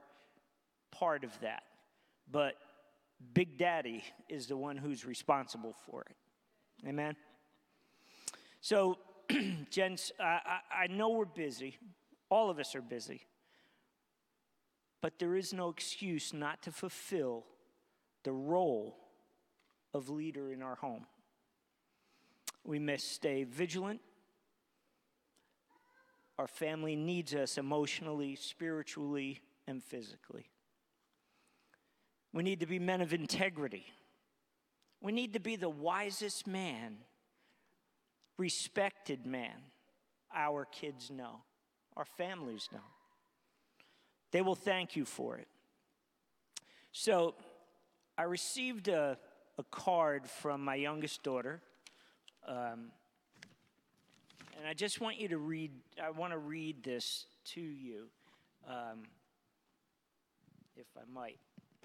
part 0.90 1.24
of 1.24 1.38
that. 1.40 1.64
But 2.30 2.54
Big 3.34 3.58
Daddy 3.58 4.04
is 4.28 4.46
the 4.46 4.56
one 4.56 4.76
who's 4.76 5.04
responsible 5.04 5.74
for 5.86 6.02
it. 6.02 6.16
Amen? 6.86 7.16
So, 8.60 8.98
gents, 9.70 10.12
I, 10.20 10.40
I, 10.44 10.84
I 10.84 10.86
know 10.86 11.10
we're 11.10 11.24
busy. 11.24 11.76
All 12.30 12.50
of 12.50 12.58
us 12.58 12.74
are 12.74 12.82
busy. 12.82 13.22
But 15.00 15.18
there 15.18 15.36
is 15.36 15.52
no 15.52 15.68
excuse 15.70 16.32
not 16.32 16.62
to 16.62 16.72
fulfill 16.72 17.44
the 18.24 18.32
role 18.32 18.96
of 19.94 20.08
leader 20.08 20.52
in 20.52 20.62
our 20.62 20.74
home. 20.76 21.06
We 22.64 22.78
must 22.78 23.12
stay 23.12 23.44
vigilant. 23.44 24.00
Our 26.38 26.47
family 26.47 26.95
needs 26.95 27.35
us 27.35 27.59
emotionally, 27.59 28.37
spiritually, 28.37 29.40
and 29.66 29.83
physically. 29.83 30.50
We 32.33 32.42
need 32.42 32.61
to 32.61 32.66
be 32.66 32.78
men 32.78 33.00
of 33.00 33.12
integrity. 33.12 33.87
We 35.00 35.12
need 35.12 35.33
to 35.33 35.40
be 35.40 35.57
the 35.57 35.68
wisest 35.68 36.47
man 36.47 36.99
respected 38.37 39.26
man 39.26 39.62
our 40.35 40.64
kids 40.64 41.11
know, 41.11 41.42
our 41.97 42.04
families 42.04 42.68
know. 42.73 42.78
They 44.30 44.42
will 44.42 44.54
thank 44.54 44.95
you 44.95 45.04
for 45.04 45.37
it. 45.37 45.49
So, 46.92 47.35
I 48.16 48.25
received 48.25 48.88
a, 48.88 49.16
a 49.59 49.62
card 49.64 50.28
from 50.28 50.64
my 50.64 50.75
youngest 50.75 51.23
daughter. 51.23 51.62
Um, 52.47 52.90
and 54.58 54.66
I 54.66 54.74
just 54.74 55.00
want 55.00 55.18
you 55.18 55.28
to 55.28 55.38
read, 55.38 55.70
I 56.02 56.10
want 56.10 56.32
to 56.32 56.38
read 56.38 56.82
this 56.82 57.26
to 57.52 57.60
you, 57.60 58.08
um, 58.68 59.04
if 60.76 60.86
I 60.96 61.02
might. 61.10 61.38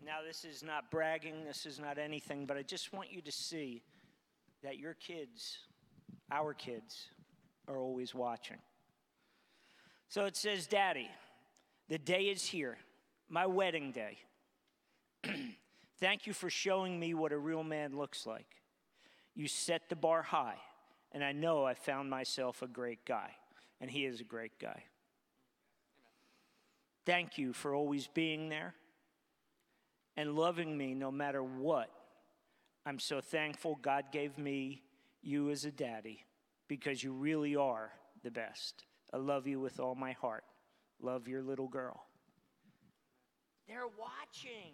Now, 0.05 0.17
this 0.25 0.43
is 0.43 0.63
not 0.63 0.91
bragging, 0.91 1.45
this 1.45 1.65
is 1.65 1.79
not 1.79 1.97
anything, 1.97 2.45
but 2.45 2.57
I 2.57 2.63
just 2.63 2.91
want 2.91 3.11
you 3.11 3.21
to 3.21 3.31
see 3.31 3.83
that 4.63 4.77
your 4.77 4.95
kids 4.95 5.59
our 6.31 6.53
kids 6.53 7.09
are 7.67 7.77
always 7.77 8.15
watching. 8.15 8.57
So 10.09 10.25
it 10.25 10.35
says, 10.35 10.67
Daddy, 10.67 11.09
the 11.89 11.97
day 11.97 12.23
is 12.23 12.43
here, 12.43 12.77
my 13.29 13.45
wedding 13.45 13.91
day. 13.91 14.17
Thank 15.99 16.27
you 16.27 16.33
for 16.33 16.49
showing 16.49 16.99
me 16.99 17.13
what 17.13 17.31
a 17.31 17.37
real 17.37 17.63
man 17.63 17.95
looks 17.95 18.25
like. 18.25 18.47
You 19.35 19.47
set 19.47 19.89
the 19.89 19.95
bar 19.95 20.21
high, 20.21 20.57
and 21.13 21.23
I 21.23 21.31
know 21.31 21.65
I 21.65 21.73
found 21.73 22.09
myself 22.09 22.61
a 22.61 22.67
great 22.67 23.05
guy, 23.05 23.31
and 23.79 23.89
he 23.89 24.05
is 24.05 24.19
a 24.21 24.25
great 24.25 24.57
guy. 24.59 24.83
Thank 27.05 27.37
you 27.37 27.53
for 27.53 27.75
always 27.75 28.07
being 28.07 28.49
there 28.49 28.73
and 30.15 30.35
loving 30.35 30.77
me 30.77 30.93
no 30.93 31.11
matter 31.11 31.43
what. 31.43 31.89
I'm 32.85 32.99
so 32.99 33.21
thankful 33.21 33.77
God 33.81 34.05
gave 34.11 34.37
me 34.37 34.83
you 35.21 35.49
as 35.49 35.65
a 35.65 35.71
daddy 35.71 36.25
because 36.67 37.03
you 37.03 37.13
really 37.13 37.55
are 37.55 37.91
the 38.23 38.31
best. 38.31 38.85
I 39.13 39.17
love 39.17 39.47
you 39.47 39.59
with 39.59 39.79
all 39.79 39.95
my 39.95 40.13
heart. 40.13 40.43
Love 41.01 41.27
your 41.27 41.41
little 41.41 41.67
girl. 41.67 42.05
They're 43.67 43.87
watching. 43.87 44.73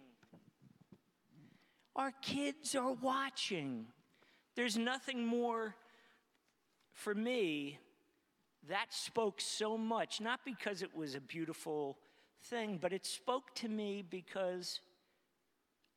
Our 1.96 2.12
kids 2.22 2.74
are 2.74 2.92
watching. 2.92 3.86
There's 4.56 4.76
nothing 4.76 5.26
more 5.26 5.74
for 7.00 7.14
me 7.14 7.78
that 8.68 8.92
spoke 8.92 9.40
so 9.40 9.78
much, 9.78 10.20
not 10.20 10.40
because 10.44 10.82
it 10.82 10.94
was 10.94 11.14
a 11.14 11.20
beautiful 11.20 11.98
thing, 12.44 12.78
but 12.80 12.92
it 12.92 13.06
spoke 13.06 13.54
to 13.56 13.68
me 13.68 14.04
because 14.08 14.80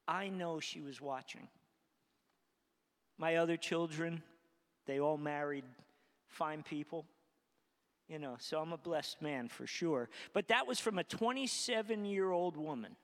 I 0.07 0.29
know 0.29 0.59
she 0.59 0.81
was 0.81 1.01
watching. 1.01 1.47
My 3.17 3.35
other 3.35 3.57
children, 3.57 4.23
they 4.85 4.99
all 4.99 5.17
married 5.17 5.65
fine 6.27 6.63
people. 6.63 7.05
You 8.07 8.19
know, 8.19 8.35
so 8.39 8.59
I'm 8.59 8.73
a 8.73 8.77
blessed 8.77 9.21
man 9.21 9.47
for 9.49 9.65
sure. 9.65 10.09
But 10.33 10.47
that 10.49 10.67
was 10.67 10.79
from 10.79 10.99
a 10.99 11.03
27 11.03 12.05
year 12.05 12.31
old 12.31 12.57
woman. 12.57 12.95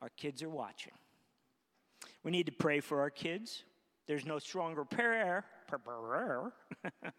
Our 0.00 0.08
kids 0.10 0.42
are 0.42 0.48
watching. 0.48 0.92
We 2.22 2.30
need 2.30 2.46
to 2.46 2.52
pray 2.52 2.80
for 2.80 3.00
our 3.00 3.10
kids. 3.10 3.64
There's 4.06 4.24
no 4.24 4.38
stronger 4.38 4.84
prayer 4.84 5.44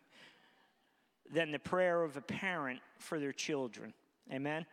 than 1.31 1.51
the 1.51 1.59
prayer 1.59 2.03
of 2.03 2.17
a 2.17 2.21
parent 2.21 2.79
for 2.97 3.19
their 3.19 3.31
children. 3.31 3.93
Amen? 4.31 4.65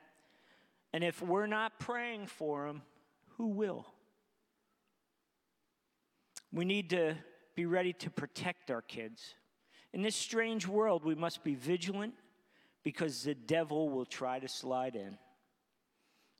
And 0.92 1.04
if 1.04 1.21
we're 1.21 1.47
not 1.47 1.78
praying 1.78 2.26
for 2.26 2.66
them, 2.66 2.83
who 3.37 3.49
will? 3.49 3.87
We 6.52 6.64
need 6.64 6.90
to 6.90 7.16
be 7.54 7.66
ready 7.66 7.92
to 7.95 8.11
protect 8.11 8.71
our 8.71 8.83
kids. 8.83 9.35
In 9.92 10.02
this 10.02 10.16
strange 10.16 10.66
world, 10.66 11.04
we 11.04 11.14
must 11.14 11.45
be 11.45 11.54
vigilant 11.54 12.14
because 12.83 13.23
the 13.23 13.35
devil 13.35 13.88
will 13.88 14.06
try 14.06 14.38
to 14.38 14.49
slide 14.49 14.95
in. 14.95 15.18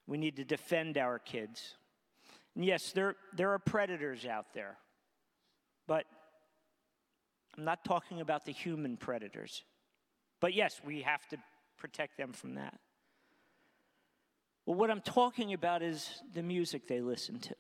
We 0.07 0.17
need 0.19 0.37
to 0.37 0.45
defend 0.45 0.97
our 0.97 1.19
kids. 1.19 1.77
And 2.55 2.65
yes, 2.65 2.93
there, 2.93 3.17
there 3.35 3.51
are 3.53 3.59
predators 3.59 4.25
out 4.25 4.55
there. 4.55 4.79
But 5.87 6.05
I'm 7.57 7.65
not 7.65 7.85
talking 7.85 8.21
about 8.21 8.45
the 8.45 8.53
human 8.53 8.97
predators. 8.97 9.65
But 10.41 10.55
yes, 10.55 10.81
we 10.85 11.03
have 11.03 11.27
to 11.29 11.39
protect 11.79 12.17
them 12.17 12.33
from 12.33 12.55
that. 12.55 12.79
Well, 14.67 14.77
what 14.77 14.91
I'm 14.91 15.01
talking 15.01 15.53
about 15.53 15.83
is 15.83 16.23
the 16.35 16.43
music 16.43 16.89
they 16.89 17.01
listen 17.01 17.39
to, 17.41 17.55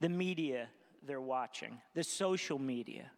the 0.00 0.08
media 0.08 0.68
they're 1.06 1.20
watching, 1.20 1.78
the 1.94 2.02
social 2.02 2.58
media. 2.58 3.10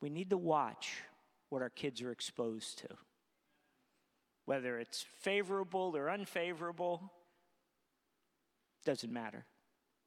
We 0.00 0.10
need 0.10 0.30
to 0.30 0.38
watch 0.38 1.02
what 1.48 1.60
our 1.60 1.70
kids 1.70 2.02
are 2.02 2.12
exposed 2.12 2.78
to. 2.78 2.88
Whether 4.44 4.78
it's 4.78 5.04
favorable 5.18 5.92
or 5.94 6.08
unfavorable, 6.08 7.12
doesn't 8.84 9.12
matter. 9.12 9.44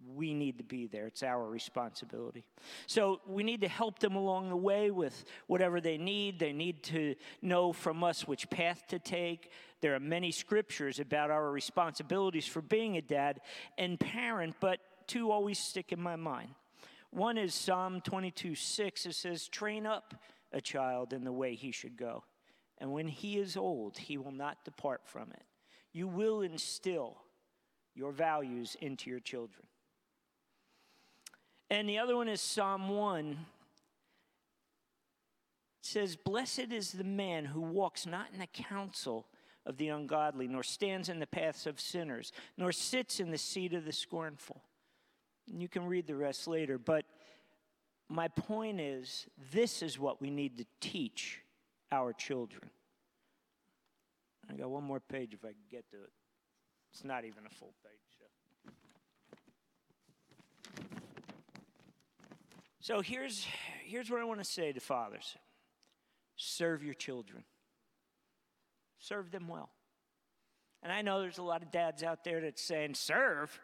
We 0.07 0.33
need 0.33 0.57
to 0.57 0.63
be 0.63 0.87
there. 0.87 1.07
It's 1.07 1.23
our 1.23 1.47
responsibility. 1.47 2.43
So 2.87 3.21
we 3.27 3.43
need 3.43 3.61
to 3.61 3.67
help 3.67 3.99
them 3.99 4.15
along 4.15 4.49
the 4.49 4.57
way 4.57 4.91
with 4.91 5.23
whatever 5.47 5.79
they 5.79 5.97
need. 5.97 6.39
They 6.39 6.53
need 6.53 6.83
to 6.85 7.15
know 7.41 7.71
from 7.71 8.03
us 8.03 8.27
which 8.27 8.49
path 8.49 8.83
to 8.89 8.99
take. 8.99 9.51
There 9.81 9.95
are 9.95 9.99
many 9.99 10.31
scriptures 10.31 10.99
about 10.99 11.31
our 11.31 11.51
responsibilities 11.51 12.47
for 12.47 12.61
being 12.61 12.97
a 12.97 13.01
dad 13.01 13.41
and 13.77 13.99
parent, 13.99 14.55
but 14.59 14.79
two 15.07 15.31
always 15.31 15.59
stick 15.59 15.91
in 15.91 16.01
my 16.01 16.15
mind. 16.15 16.49
One 17.11 17.37
is 17.37 17.53
Psalm 17.53 18.01
22 18.01 18.55
6. 18.55 19.05
It 19.05 19.15
says, 19.15 19.47
Train 19.47 19.85
up 19.85 20.15
a 20.53 20.61
child 20.61 21.13
in 21.13 21.23
the 21.23 21.31
way 21.31 21.55
he 21.55 21.71
should 21.71 21.97
go, 21.97 22.23
and 22.77 22.91
when 22.91 23.07
he 23.07 23.37
is 23.37 23.57
old, 23.57 23.97
he 23.97 24.17
will 24.17 24.31
not 24.31 24.63
depart 24.65 25.01
from 25.05 25.31
it. 25.31 25.43
You 25.93 26.07
will 26.07 26.41
instill 26.41 27.17
your 27.93 28.11
values 28.11 28.77
into 28.79 29.09
your 29.09 29.19
children. 29.19 29.65
And 31.71 31.87
the 31.87 31.99
other 31.99 32.17
one 32.17 32.27
is 32.27 32.41
Psalm 32.41 32.89
1. 32.89 33.29
It 33.29 33.37
says, 35.79 36.17
Blessed 36.17 36.69
is 36.69 36.91
the 36.91 37.05
man 37.05 37.45
who 37.45 37.61
walks 37.61 38.05
not 38.05 38.27
in 38.33 38.39
the 38.39 38.47
counsel 38.47 39.25
of 39.65 39.77
the 39.77 39.87
ungodly, 39.87 40.49
nor 40.49 40.63
stands 40.63 41.07
in 41.07 41.19
the 41.19 41.25
paths 41.25 41.65
of 41.65 41.79
sinners, 41.79 42.33
nor 42.57 42.73
sits 42.73 43.21
in 43.21 43.31
the 43.31 43.37
seat 43.37 43.73
of 43.73 43.85
the 43.85 43.93
scornful. 43.93 44.61
And 45.49 45.61
you 45.61 45.69
can 45.69 45.85
read 45.85 46.07
the 46.07 46.15
rest 46.15 46.45
later, 46.45 46.77
but 46.77 47.05
my 48.09 48.27
point 48.27 48.81
is 48.81 49.27
this 49.53 49.81
is 49.81 49.97
what 49.97 50.21
we 50.21 50.29
need 50.29 50.57
to 50.57 50.65
teach 50.81 51.39
our 51.89 52.11
children. 52.11 52.69
I 54.49 54.55
got 54.55 54.69
one 54.69 54.83
more 54.83 54.99
page 54.99 55.33
if 55.33 55.45
I 55.45 55.53
can 55.53 55.63
get 55.71 55.89
to 55.91 56.03
it. 56.03 56.11
It's 56.91 57.05
not 57.05 57.23
even 57.23 57.45
a 57.45 57.55
full 57.55 57.73
page. 57.81 58.10
So, 62.81 63.01
here's, 63.01 63.45
here's 63.85 64.09
what 64.09 64.19
I 64.19 64.23
want 64.23 64.39
to 64.39 64.45
say 64.45 64.71
to 64.71 64.79
fathers 64.79 65.37
serve 66.35 66.83
your 66.83 66.95
children, 66.95 67.43
serve 68.99 69.29
them 69.29 69.47
well. 69.47 69.69
And 70.81 70.91
I 70.91 71.03
know 71.03 71.21
there's 71.21 71.37
a 71.37 71.43
lot 71.43 71.61
of 71.61 71.71
dads 71.71 72.01
out 72.01 72.23
there 72.23 72.41
that's 72.41 72.61
saying, 72.61 72.95
serve. 72.95 73.57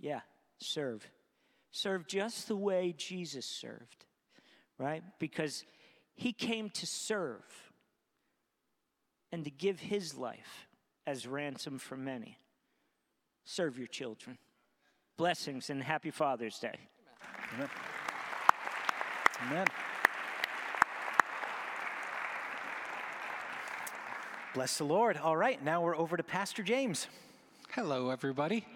Yeah, 0.00 0.20
serve. 0.58 1.06
Serve 1.70 2.06
just 2.06 2.48
the 2.48 2.56
way 2.56 2.94
Jesus 2.96 3.44
served, 3.44 4.06
right? 4.78 5.02
Because 5.18 5.64
he 6.14 6.32
came 6.32 6.70
to 6.70 6.86
serve 6.86 7.44
and 9.30 9.44
to 9.44 9.50
give 9.50 9.78
his 9.78 10.16
life 10.16 10.68
as 11.06 11.26
ransom 11.26 11.78
for 11.78 11.98
many. 11.98 12.38
Serve 13.44 13.76
your 13.76 13.88
children. 13.88 14.38
Blessings 15.18 15.68
and 15.68 15.82
happy 15.82 16.10
Father's 16.10 16.58
Day. 16.58 16.78
Amen. 17.54 17.68
Amen. 19.46 19.66
Bless 24.54 24.78
the 24.78 24.84
Lord. 24.84 25.16
All 25.16 25.36
right, 25.36 25.62
now 25.62 25.80
we're 25.80 25.96
over 25.96 26.16
to 26.16 26.22
Pastor 26.22 26.62
James. 26.62 27.06
Hello, 27.70 28.10
everybody. 28.10 28.66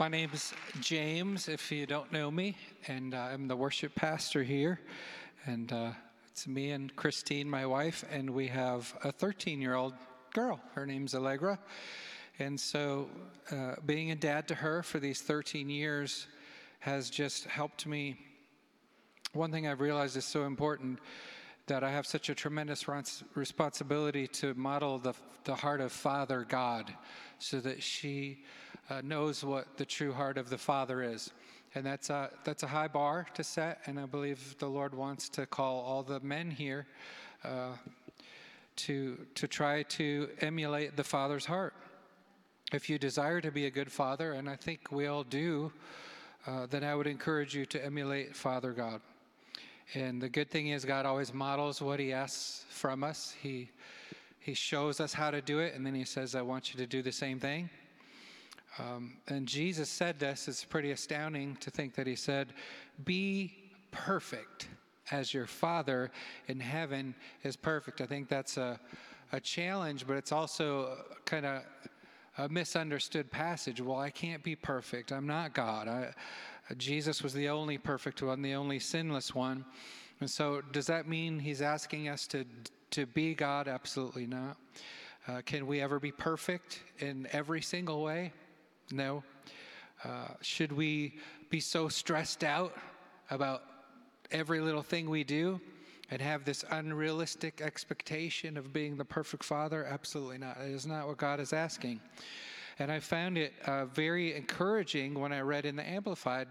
My 0.00 0.08
name's 0.08 0.54
James, 0.80 1.48
if 1.48 1.70
you 1.70 1.86
don't 1.86 2.10
know 2.10 2.30
me, 2.30 2.56
and 2.88 3.14
uh, 3.14 3.18
I'm 3.18 3.46
the 3.46 3.56
worship 3.56 3.94
pastor 3.94 4.42
here. 4.42 4.80
And 5.46 5.72
uh, 5.72 5.92
it's 6.32 6.48
me 6.48 6.70
and 6.70 6.94
Christine, 6.96 7.48
my 7.48 7.66
wife, 7.66 8.04
and 8.10 8.30
we 8.30 8.48
have 8.48 8.92
a 9.04 9.12
13 9.12 9.60
year 9.60 9.74
old 9.74 9.94
girl. 10.32 10.58
Her 10.74 10.86
name's 10.86 11.14
Allegra. 11.14 11.58
And 12.40 12.58
so, 12.58 13.06
uh, 13.52 13.74
being 13.84 14.12
a 14.12 14.16
dad 14.16 14.48
to 14.48 14.54
her 14.54 14.82
for 14.82 14.98
these 14.98 15.20
13 15.20 15.68
years 15.68 16.26
has 16.78 17.10
just 17.10 17.44
helped 17.44 17.86
me. 17.86 18.16
One 19.34 19.52
thing 19.52 19.68
I've 19.68 19.82
realized 19.82 20.16
is 20.16 20.24
so 20.24 20.44
important 20.44 21.00
that 21.66 21.84
I 21.84 21.90
have 21.90 22.06
such 22.06 22.30
a 22.30 22.34
tremendous 22.34 22.88
res- 22.88 23.22
responsibility 23.34 24.26
to 24.26 24.54
model 24.54 24.98
the, 24.98 25.12
the 25.44 25.54
heart 25.54 25.82
of 25.82 25.92
Father 25.92 26.46
God 26.48 26.94
so 27.38 27.60
that 27.60 27.82
she 27.82 28.42
uh, 28.88 29.02
knows 29.04 29.44
what 29.44 29.76
the 29.76 29.84
true 29.84 30.14
heart 30.14 30.38
of 30.38 30.48
the 30.48 30.56
Father 30.56 31.02
is. 31.02 31.32
And 31.74 31.84
that's 31.84 32.08
a, 32.08 32.30
that's 32.44 32.62
a 32.62 32.68
high 32.68 32.88
bar 32.88 33.26
to 33.34 33.44
set, 33.44 33.82
and 33.84 34.00
I 34.00 34.06
believe 34.06 34.56
the 34.58 34.66
Lord 34.66 34.94
wants 34.94 35.28
to 35.28 35.44
call 35.44 35.82
all 35.82 36.02
the 36.02 36.20
men 36.20 36.50
here 36.50 36.86
uh, 37.44 37.72
to, 38.76 39.18
to 39.34 39.46
try 39.46 39.82
to 39.82 40.30
emulate 40.40 40.96
the 40.96 41.04
Father's 41.04 41.44
heart. 41.44 41.74
If 42.72 42.88
you 42.88 42.98
desire 42.98 43.40
to 43.40 43.50
be 43.50 43.66
a 43.66 43.70
good 43.70 43.90
father, 43.90 44.34
and 44.34 44.48
I 44.48 44.54
think 44.54 44.92
we 44.92 45.08
all 45.08 45.24
do, 45.24 45.72
uh, 46.46 46.66
then 46.66 46.84
I 46.84 46.94
would 46.94 47.08
encourage 47.08 47.52
you 47.52 47.66
to 47.66 47.84
emulate 47.84 48.36
Father 48.36 48.70
God. 48.70 49.00
And 49.94 50.22
the 50.22 50.28
good 50.28 50.50
thing 50.50 50.68
is, 50.68 50.84
God 50.84 51.04
always 51.04 51.34
models 51.34 51.82
what 51.82 51.98
He 51.98 52.12
asks 52.12 52.64
from 52.68 53.02
us. 53.02 53.34
He, 53.42 53.70
he 54.38 54.54
shows 54.54 55.00
us 55.00 55.12
how 55.12 55.32
to 55.32 55.42
do 55.42 55.58
it, 55.58 55.74
and 55.74 55.84
then 55.84 55.96
He 55.96 56.04
says, 56.04 56.36
I 56.36 56.42
want 56.42 56.72
you 56.72 56.78
to 56.78 56.86
do 56.86 57.02
the 57.02 57.10
same 57.10 57.40
thing. 57.40 57.68
Um, 58.78 59.14
and 59.26 59.48
Jesus 59.48 59.88
said 59.88 60.20
this, 60.20 60.46
it's 60.46 60.64
pretty 60.64 60.92
astounding 60.92 61.56
to 61.56 61.70
think 61.70 61.96
that 61.96 62.06
He 62.06 62.14
said, 62.14 62.52
Be 63.04 63.52
perfect 63.90 64.68
as 65.10 65.34
your 65.34 65.46
Father 65.46 66.12
in 66.46 66.60
heaven 66.60 67.16
is 67.42 67.56
perfect. 67.56 68.00
I 68.00 68.06
think 68.06 68.28
that's 68.28 68.58
a, 68.58 68.78
a 69.32 69.40
challenge, 69.40 70.06
but 70.06 70.16
it's 70.16 70.30
also 70.30 70.98
kind 71.24 71.44
of 71.44 71.62
a 72.38 72.48
misunderstood 72.48 73.30
passage. 73.30 73.80
Well, 73.80 73.98
I 73.98 74.10
can't 74.10 74.42
be 74.42 74.56
perfect. 74.56 75.12
I'm 75.12 75.26
not 75.26 75.54
God. 75.54 75.88
I, 75.88 76.14
Jesus 76.76 77.22
was 77.22 77.34
the 77.34 77.48
only 77.48 77.78
perfect 77.78 78.22
one, 78.22 78.42
the 78.42 78.54
only 78.54 78.78
sinless 78.78 79.34
one. 79.34 79.64
And 80.20 80.30
so, 80.30 80.60
does 80.72 80.86
that 80.86 81.08
mean 81.08 81.38
he's 81.38 81.62
asking 81.62 82.08
us 82.08 82.26
to, 82.28 82.44
to 82.92 83.06
be 83.06 83.34
God? 83.34 83.68
Absolutely 83.68 84.26
not. 84.26 84.56
Uh, 85.26 85.40
can 85.44 85.66
we 85.66 85.80
ever 85.80 85.98
be 85.98 86.12
perfect 86.12 86.82
in 86.98 87.26
every 87.32 87.62
single 87.62 88.02
way? 88.02 88.32
No. 88.90 89.22
Uh, 90.04 90.28
should 90.40 90.72
we 90.72 91.18
be 91.50 91.60
so 91.60 91.88
stressed 91.88 92.44
out 92.44 92.76
about 93.30 93.62
every 94.30 94.60
little 94.60 94.82
thing 94.82 95.10
we 95.10 95.24
do 95.24 95.60
and 96.10 96.20
have 96.20 96.44
this 96.44 96.64
unrealistic 96.70 97.60
expectation 97.60 98.56
of 98.56 98.72
being 98.72 98.96
the 98.96 99.04
perfect 99.04 99.44
father? 99.44 99.84
Absolutely 99.84 100.38
not. 100.38 100.56
It 100.58 100.70
is 100.70 100.86
not 100.86 101.06
what 101.06 101.18
God 101.18 101.40
is 101.40 101.52
asking. 101.52 102.00
And 102.78 102.90
I 102.90 102.98
found 102.98 103.38
it 103.38 103.52
uh, 103.66 103.84
very 103.86 104.34
encouraging 104.34 105.14
when 105.14 105.32
I 105.32 105.40
read 105.40 105.66
in 105.66 105.76
the 105.76 105.86
Amplified 105.86 106.48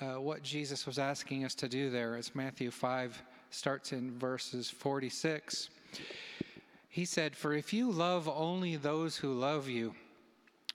uh, 0.00 0.20
what 0.20 0.42
Jesus 0.42 0.86
was 0.86 0.98
asking 0.98 1.44
us 1.44 1.54
to 1.56 1.68
do 1.68 1.90
there. 1.90 2.16
As 2.16 2.34
Matthew 2.34 2.70
5 2.70 3.22
starts 3.50 3.92
in 3.92 4.18
verses 4.18 4.70
46. 4.70 5.70
He 6.88 7.04
said, 7.04 7.36
For 7.36 7.52
if 7.52 7.72
you 7.72 7.90
love 7.90 8.28
only 8.28 8.76
those 8.76 9.16
who 9.16 9.32
love 9.34 9.68
you, 9.68 9.94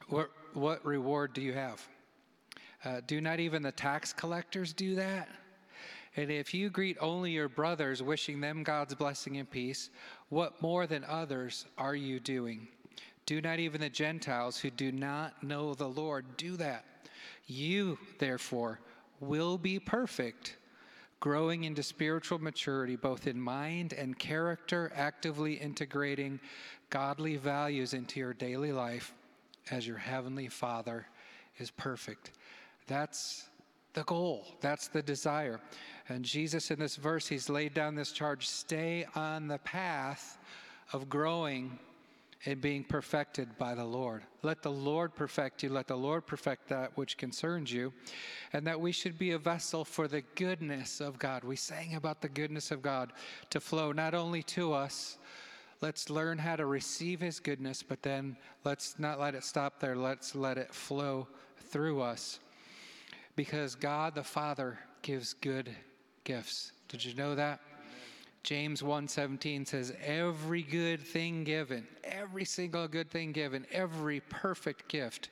what, 0.08 0.30
what 0.54 0.86
reward 0.86 1.34
do 1.34 1.42
you 1.42 1.54
have? 1.54 1.86
Uh, 2.84 3.02
do 3.08 3.20
not 3.20 3.40
even 3.40 3.64
the 3.64 3.72
tax 3.72 4.14
collectors 4.14 4.72
do 4.72 4.96
that? 4.96 5.28
And 6.18 6.32
if 6.32 6.54
you 6.54 6.70
greet 6.70 6.98
only 7.02 7.32
your 7.32 7.50
brothers, 7.50 8.02
wishing 8.02 8.40
them 8.40 8.64
God's 8.64 8.96
blessing 8.96 9.38
and 9.38 9.50
peace, 9.50 9.90
what 10.30 10.62
more 10.62 10.88
than 10.88 11.04
others 11.04 11.66
are 11.78 11.96
you 11.96 12.20
doing? 12.20 12.68
Do 13.26 13.42
not 13.42 13.60
even 13.60 13.82
the 13.82 13.90
Gentiles 13.90 14.58
who 14.58 14.70
do 14.70 14.92
not 14.92 15.44
know 15.44 15.74
the 15.74 15.90
Lord 15.90 16.38
do 16.38 16.56
that. 16.58 16.86
You, 17.48 17.98
therefore, 18.20 18.80
will 19.20 19.58
be 19.58 19.80
perfect, 19.80 20.58
growing 21.20 21.64
into 21.64 21.84
spiritual 21.84 22.40
maturity, 22.40 22.96
both 22.96 23.28
in 23.28 23.40
mind 23.40 23.94
and 23.94 24.18
character, 24.18 24.92
actively 24.96 25.56
integrating 25.56 26.40
godly 26.90 27.36
values 27.36 27.94
into 27.94 28.20
your 28.20 28.34
daily 28.34 28.72
life 28.72 29.14
as 29.72 29.88
your 29.88 29.98
heavenly 29.98 30.48
Father 30.48 31.08
is 31.58 31.72
perfect. 31.72 32.32
That's 32.88 33.50
the 33.96 34.04
goal, 34.04 34.46
that's 34.62 34.88
the 34.88 35.02
desire. 35.02 35.60
And 36.08 36.24
Jesus, 36.24 36.70
in 36.70 36.78
this 36.78 36.98
verse, 36.98 37.28
he's 37.28 37.50
laid 37.50 37.74
down 37.74 37.96
this 37.96 38.12
charge 38.12 38.48
stay 38.48 39.08
on 39.16 39.48
the 39.48 39.58
path 39.60 40.38
of 40.94 41.10
growing 41.10 41.80
and 42.46 42.62
being 42.62 42.84
perfected 42.84 43.58
by 43.58 43.74
the 43.74 43.86
Lord. 43.86 44.22
Let 44.44 44.62
the 44.62 44.72
Lord 44.72 45.16
perfect 45.16 45.64
you. 45.64 45.70
Let 45.70 45.88
the 45.88 45.96
Lord 45.96 46.28
perfect 46.28 46.70
that 46.70 46.96
which 46.96 47.18
concerns 47.18 47.74
you. 47.74 47.92
And 48.54 48.68
that 48.68 48.80
we 48.80 48.92
should 48.92 49.18
be 49.18 49.32
a 49.32 49.40
vessel 49.40 49.84
for 49.84 50.08
the 50.08 50.22
goodness 50.36 51.02
of 51.02 51.18
God. 51.18 51.44
We 51.44 51.56
sang 51.56 51.96
about 51.96 52.22
the 52.22 52.30
goodness 52.30 52.70
of 52.70 52.84
God 52.84 53.14
to 53.50 53.60
flow 53.60 53.92
not 53.92 54.14
only 54.14 54.44
to 54.44 54.74
us, 54.74 55.18
let's 55.82 56.12
learn 56.12 56.38
how 56.38 56.56
to 56.56 56.68
receive 56.68 57.20
His 57.20 57.40
goodness, 57.40 57.82
but 57.82 58.04
then 58.04 58.38
let's 58.64 59.00
not 59.00 59.20
let 59.20 59.34
it 59.34 59.44
stop 59.44 59.80
there. 59.80 59.96
Let's 59.96 60.36
let 60.36 60.60
it 60.60 60.72
flow 60.72 61.28
through 61.58 62.02
us. 62.02 62.40
Because 63.36 63.76
God 63.76 64.16
the 64.16 64.24
Father 64.24 64.80
gives 65.02 65.34
good 65.34 65.70
gifts. 66.24 66.72
Did 66.88 67.04
you 67.04 67.14
know 67.16 67.36
that? 67.36 67.60
James 68.44 68.84
1:17 68.84 69.66
says 69.66 69.92
every 70.04 70.62
good 70.62 71.02
thing 71.02 71.44
given, 71.44 71.88
every 72.04 72.46
single 72.46 72.88
good 72.88 73.10
thing 73.10 73.32
given, 73.32 73.66
every 73.72 74.20
perfect 74.20 74.88
gift 74.88 75.30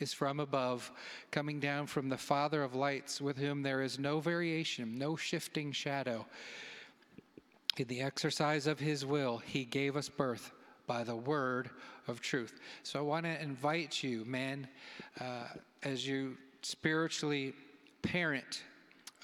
is 0.00 0.12
from 0.12 0.40
above, 0.40 0.90
coming 1.30 1.60
down 1.60 1.86
from 1.86 2.08
the 2.08 2.18
Father 2.18 2.62
of 2.62 2.74
lights, 2.74 3.20
with 3.20 3.38
whom 3.38 3.62
there 3.62 3.82
is 3.82 3.98
no 3.98 4.20
variation, 4.20 4.98
no 4.98 5.16
shifting 5.16 5.72
shadow. 5.72 6.26
In 7.76 7.86
the 7.86 8.00
exercise 8.00 8.66
of 8.66 8.80
his 8.80 9.06
will, 9.06 9.38
he 9.38 9.64
gave 9.64 9.96
us 9.96 10.08
birth 10.08 10.52
by 10.86 11.04
the 11.04 11.16
word 11.16 11.70
of 12.08 12.20
truth. 12.20 12.60
So 12.82 12.98
I 12.98 13.02
want 13.02 13.26
to 13.26 13.42
invite 13.42 14.02
you, 14.02 14.24
men, 14.24 14.68
uh, 15.20 15.48
as 15.82 16.06
you 16.06 16.36
spiritually 16.66 17.54
parent 18.02 18.64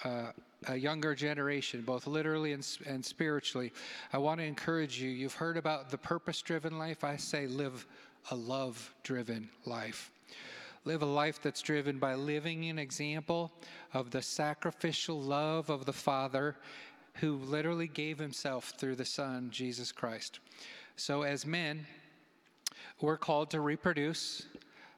uh, 0.04 0.26
a 0.68 0.76
younger 0.76 1.12
generation, 1.12 1.82
both 1.82 2.06
literally 2.06 2.52
and, 2.52 2.66
and 2.86 3.04
spiritually, 3.04 3.72
I 4.12 4.18
want 4.18 4.38
to 4.38 4.44
encourage 4.44 5.00
you. 5.00 5.10
You've 5.10 5.34
heard 5.34 5.56
about 5.56 5.90
the 5.90 5.98
purpose 5.98 6.40
driven 6.40 6.78
life. 6.78 7.02
I 7.02 7.16
say 7.16 7.48
live 7.48 7.84
a 8.30 8.36
love 8.36 8.94
driven 9.02 9.48
life. 9.64 10.12
Live 10.84 11.02
a 11.02 11.06
life 11.06 11.40
that's 11.42 11.62
driven 11.62 11.98
by 11.98 12.14
living 12.14 12.70
an 12.70 12.78
example 12.78 13.50
of 13.92 14.12
the 14.12 14.22
sacrificial 14.22 15.20
love 15.20 15.68
of 15.68 15.84
the 15.84 15.92
Father 15.92 16.56
who 17.14 17.38
literally 17.38 17.88
gave 17.88 18.18
himself 18.18 18.74
through 18.78 18.94
the 18.94 19.04
Son, 19.04 19.48
Jesus 19.50 19.90
Christ. 19.90 20.38
So, 20.94 21.22
as 21.22 21.44
men, 21.44 21.86
we're 23.00 23.16
called 23.16 23.50
to 23.50 23.60
reproduce 23.60 24.46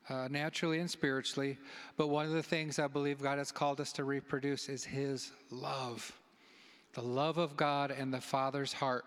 uh, 0.08 0.28
naturally 0.30 0.80
and 0.80 0.90
spiritually. 0.90 1.58
But 1.96 2.08
one 2.08 2.26
of 2.26 2.32
the 2.32 2.42
things 2.42 2.78
I 2.78 2.86
believe 2.86 3.22
God 3.22 3.38
has 3.38 3.52
called 3.52 3.80
us 3.80 3.92
to 3.92 4.04
reproduce 4.04 4.68
is 4.68 4.84
His 4.84 5.32
love 5.50 6.12
the 6.94 7.02
love 7.02 7.38
of 7.38 7.56
God 7.56 7.90
and 7.90 8.14
the 8.14 8.20
Father's 8.20 8.72
heart. 8.72 9.04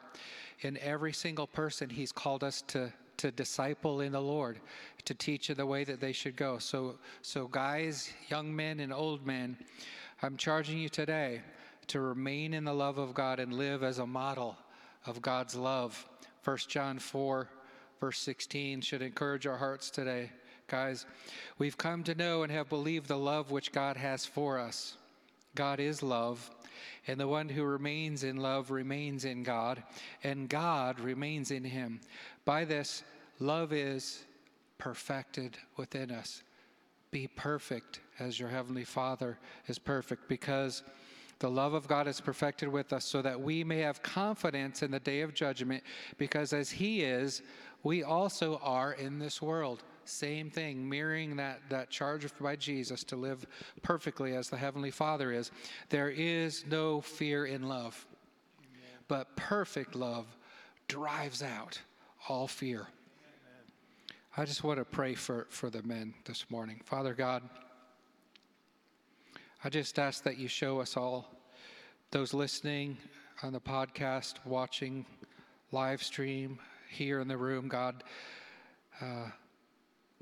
In 0.61 0.77
every 0.79 1.13
single 1.13 1.47
person, 1.47 1.89
He's 1.89 2.11
called 2.11 2.43
us 2.43 2.61
to, 2.67 2.91
to 3.17 3.31
disciple 3.31 4.01
in 4.01 4.11
the 4.11 4.21
Lord, 4.21 4.59
to 5.05 5.13
teach 5.13 5.47
the 5.47 5.65
way 5.65 5.83
that 5.85 6.01
they 6.01 6.11
should 6.11 6.35
go. 6.35 6.57
So, 6.57 6.95
so, 7.21 7.47
guys, 7.47 8.11
young 8.29 8.53
men, 8.53 8.81
and 8.81 8.91
old 8.91 9.25
men, 9.25 9.57
I'm 10.21 10.35
charging 10.35 10.77
you 10.77 10.89
today 10.89 11.41
to 11.87 12.01
remain 12.01 12.53
in 12.53 12.65
the 12.65 12.73
love 12.73 12.97
of 12.97 13.13
God 13.13 13.39
and 13.39 13.53
live 13.53 13.83
as 13.83 13.99
a 13.99 14.07
model 14.07 14.57
of 15.05 15.21
God's 15.21 15.55
love. 15.55 16.07
1 16.43 16.57
John 16.67 16.99
4, 16.99 17.47
verse 17.99 18.19
16 18.19 18.81
should 18.81 19.01
encourage 19.01 19.47
our 19.47 19.57
hearts 19.57 19.89
today. 19.89 20.31
Guys, 20.67 21.05
we've 21.57 21.77
come 21.77 22.03
to 22.03 22.13
know 22.13 22.43
and 22.43 22.51
have 22.51 22.67
believed 22.67 23.07
the 23.07 23.17
love 23.17 23.51
which 23.51 23.71
God 23.71 23.95
has 23.95 24.25
for 24.25 24.59
us. 24.59 24.97
God 25.55 25.79
is 25.79 26.03
love, 26.03 26.51
and 27.07 27.17
the 27.17 27.27
one 27.27 27.47
who 27.47 27.63
remains 27.63 28.25
in 28.25 28.35
love 28.35 28.69
remains 28.69 29.23
in 29.23 29.43
God, 29.43 29.81
and 30.25 30.49
God 30.49 30.99
remains 30.99 31.51
in 31.51 31.63
him. 31.63 32.01
By 32.43 32.65
this, 32.65 33.03
love 33.39 33.71
is 33.71 34.25
perfected 34.77 35.57
within 35.77 36.11
us. 36.11 36.43
Be 37.11 37.27
perfect 37.27 38.01
as 38.19 38.37
your 38.37 38.49
heavenly 38.49 38.83
Father 38.83 39.39
is 39.67 39.79
perfect, 39.79 40.27
because 40.27 40.83
the 41.39 41.49
love 41.49 41.75
of 41.75 41.87
God 41.87 42.07
is 42.07 42.19
perfected 42.19 42.67
with 42.67 42.91
us 42.91 43.05
so 43.05 43.21
that 43.21 43.39
we 43.39 43.63
may 43.63 43.79
have 43.79 44.03
confidence 44.03 44.83
in 44.83 44.91
the 44.91 44.99
day 44.99 45.21
of 45.21 45.33
judgment, 45.33 45.81
because 46.17 46.51
as 46.51 46.69
He 46.69 47.03
is, 47.03 47.41
we 47.83 48.03
also 48.03 48.59
are 48.61 48.91
in 48.93 49.17
this 49.17 49.41
world. 49.41 49.83
Same 50.07 50.49
thing, 50.49 50.87
mirroring 50.87 51.35
that, 51.35 51.61
that 51.69 51.89
charge 51.89 52.25
by 52.39 52.55
Jesus 52.55 53.03
to 53.05 53.15
live 53.15 53.45
perfectly 53.81 54.35
as 54.35 54.49
the 54.49 54.57
Heavenly 54.57 54.91
Father 54.91 55.31
is. 55.31 55.51
There 55.89 56.09
is 56.09 56.65
no 56.65 57.01
fear 57.01 57.45
in 57.45 57.67
love, 57.67 58.05
but 59.07 59.35
perfect 59.35 59.95
love 59.95 60.25
drives 60.87 61.43
out 61.43 61.79
all 62.29 62.47
fear. 62.47 62.87
I 64.35 64.45
just 64.45 64.63
want 64.63 64.77
to 64.77 64.85
pray 64.85 65.15
for, 65.15 65.47
for 65.49 65.69
the 65.69 65.81
men 65.83 66.13
this 66.25 66.45
morning. 66.49 66.79
Father 66.85 67.13
God, 67.13 67.41
I 69.63 69.69
just 69.69 69.97
ask 69.97 70.23
that 70.23 70.37
you 70.37 70.47
show 70.47 70.79
us 70.79 70.95
all, 70.95 71.27
those 72.11 72.33
listening 72.33 72.97
on 73.43 73.51
the 73.51 73.59
podcast, 73.59 74.35
watching 74.45 75.05
live 75.71 76.01
stream 76.01 76.59
here 76.89 77.19
in 77.19 77.27
the 77.27 77.37
room, 77.37 77.67
God, 77.67 78.03
uh, 79.01 79.29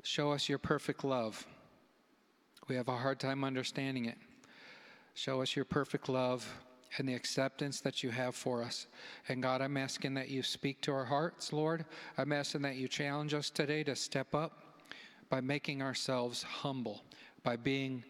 Show 0.06 0.34
us 0.34 0.48
your 0.48 0.60
perfect 0.60 1.04
love. 1.04 1.48
We 2.68 2.76
have 2.76 2.90
a 2.90 2.96
hard 2.96 3.20
time 3.20 3.44
understanding 3.44 4.06
it. 4.06 4.20
Show 5.16 5.42
us 5.42 5.56
your 5.56 5.66
perfect 5.66 6.08
love 6.10 6.48
and 7.00 7.10
the 7.10 7.16
acceptance 7.16 7.82
that 7.82 8.04
you 8.04 8.12
have 8.12 8.36
for 8.36 8.62
us. 8.62 8.86
And 9.28 9.42
God, 9.42 9.64
I'm 9.64 9.78
asking 9.78 10.14
that 10.14 10.30
you 10.30 10.44
speak 10.44 10.80
to 10.82 10.94
our 10.94 11.06
hearts, 11.06 11.52
Lord. 11.52 11.86
I'm 12.20 12.32
asking 12.32 12.62
that 12.62 12.76
you 12.76 12.88
challenge 12.88 13.34
us 13.34 13.50
today 13.50 13.84
to 13.86 13.96
step 13.96 14.36
up 14.36 14.62
by 15.30 15.42
making 15.42 15.82
ourselves 15.82 16.44
humble, 16.44 17.04
by 17.42 17.56
being 17.56 18.04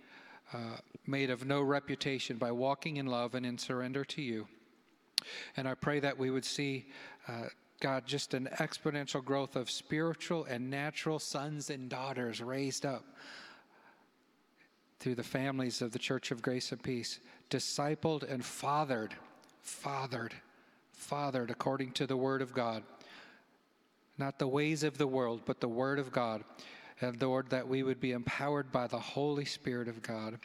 uh, 0.51 0.77
made 1.07 1.29
of 1.29 1.45
no 1.45 1.61
reputation, 1.61 2.35
by 2.35 2.51
walking 2.51 2.97
in 2.97 3.05
love 3.05 3.35
and 3.35 3.45
in 3.45 3.57
surrender 3.57 4.03
to 4.03 4.21
you. 4.21 4.49
And 5.55 5.65
I 5.65 5.75
pray 5.75 6.01
that 6.01 6.17
we 6.17 6.29
would 6.29 6.43
see 6.43 6.87
uh, 7.29 7.45
God, 7.79 8.05
just 8.05 8.33
an 8.33 8.47
exponential 8.53 9.23
growth 9.23 9.55
of 9.55 9.69
spiritual 9.69 10.45
and 10.45 10.69
natural 10.69 11.19
sons 11.19 11.69
and 11.69 11.89
daughters 11.89 12.41
raised 12.41 12.85
up 12.85 13.03
through 14.99 15.15
the 15.15 15.23
families 15.23 15.81
of 15.81 15.91
the 15.91 15.99
Church 15.99 16.31
of 16.31 16.41
Grace 16.41 16.71
and 16.71 16.81
Peace, 16.81 17.19
discipled 17.49 18.23
and 18.23 18.43
fathered, 18.43 19.13
fathered, 19.61 20.33
fathered 20.93 21.51
according 21.51 21.91
to 21.91 22.07
the 22.07 22.17
Word 22.17 22.41
of 22.41 22.53
God. 22.53 22.81
Not 24.17 24.39
the 24.39 24.47
ways 24.47 24.83
of 24.83 24.97
the 24.97 25.07
world, 25.07 25.41
but 25.45 25.59
the 25.59 25.67
Word 25.67 25.99
of 25.99 26.11
God. 26.11 26.43
And 27.01 27.21
Lord, 27.21 27.49
that 27.49 27.67
we 27.67 27.83
would 27.83 27.99
be 27.99 28.13
empowered 28.13 28.71
by 28.71 28.87
the 28.87 28.99
Holy 28.99 29.45
Spirit 29.45 29.89
of 29.89 30.01
God 30.01 30.39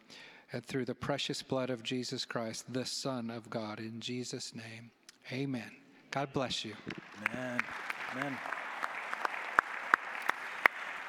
and 0.52 0.66
through 0.66 0.84
the 0.84 0.94
precious 0.94 1.42
blood 1.42 1.70
of 1.70 1.84
Jesus 1.84 2.24
Christ, 2.24 2.72
the 2.72 2.84
Son 2.84 3.30
of 3.30 3.48
God. 3.48 3.78
In 3.78 4.00
Jesus' 4.00 4.52
name, 4.54 4.90
amen. 5.32 5.70
God 6.10 6.32
bless 6.32 6.64
you. 6.64 6.74
Amen. 7.32 7.60
Amen. 8.12 8.59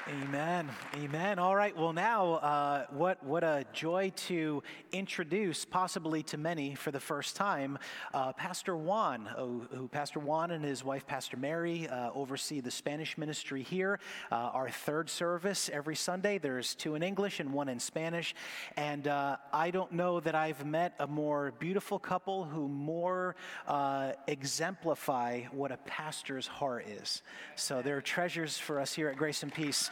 Amen. 0.08 0.68
Amen. 0.96 1.38
All 1.38 1.54
right. 1.54 1.76
Well, 1.76 1.92
now, 1.92 2.32
uh, 2.34 2.86
what 2.90 3.22
what 3.22 3.44
a 3.44 3.64
joy 3.72 4.10
to 4.26 4.60
introduce, 4.90 5.64
possibly 5.64 6.24
to 6.24 6.36
many 6.36 6.74
for 6.74 6.90
the 6.90 6.98
first 6.98 7.36
time, 7.36 7.78
uh, 8.12 8.32
Pastor 8.32 8.76
Juan, 8.76 9.26
who, 9.26 9.88
Pastor 9.92 10.18
Juan 10.18 10.50
and 10.50 10.64
his 10.64 10.82
wife, 10.82 11.06
Pastor 11.06 11.36
Mary, 11.36 11.86
uh, 11.86 12.10
oversee 12.16 12.58
the 12.58 12.70
Spanish 12.70 13.16
ministry 13.16 13.62
here. 13.62 14.00
Uh, 14.32 14.34
our 14.34 14.70
third 14.70 15.08
service 15.08 15.70
every 15.72 15.94
Sunday. 15.94 16.38
There's 16.38 16.74
two 16.74 16.96
in 16.96 17.04
English 17.04 17.38
and 17.38 17.52
one 17.52 17.68
in 17.68 17.78
Spanish. 17.78 18.34
And 18.76 19.06
uh, 19.06 19.36
I 19.52 19.70
don't 19.70 19.92
know 19.92 20.18
that 20.18 20.34
I've 20.34 20.66
met 20.66 20.94
a 20.98 21.06
more 21.06 21.52
beautiful 21.60 22.00
couple 22.00 22.42
who 22.42 22.66
more 22.66 23.36
uh, 23.68 24.12
exemplify 24.26 25.42
what 25.52 25.70
a 25.70 25.76
pastor's 25.76 26.48
heart 26.48 26.88
is. 26.88 27.22
So 27.54 27.82
they're 27.82 28.00
treasures 28.00 28.58
for 28.58 28.80
us 28.80 28.92
here 28.92 29.08
at 29.08 29.16
Grace 29.16 29.44
and 29.44 29.54
Peace. 29.54 29.90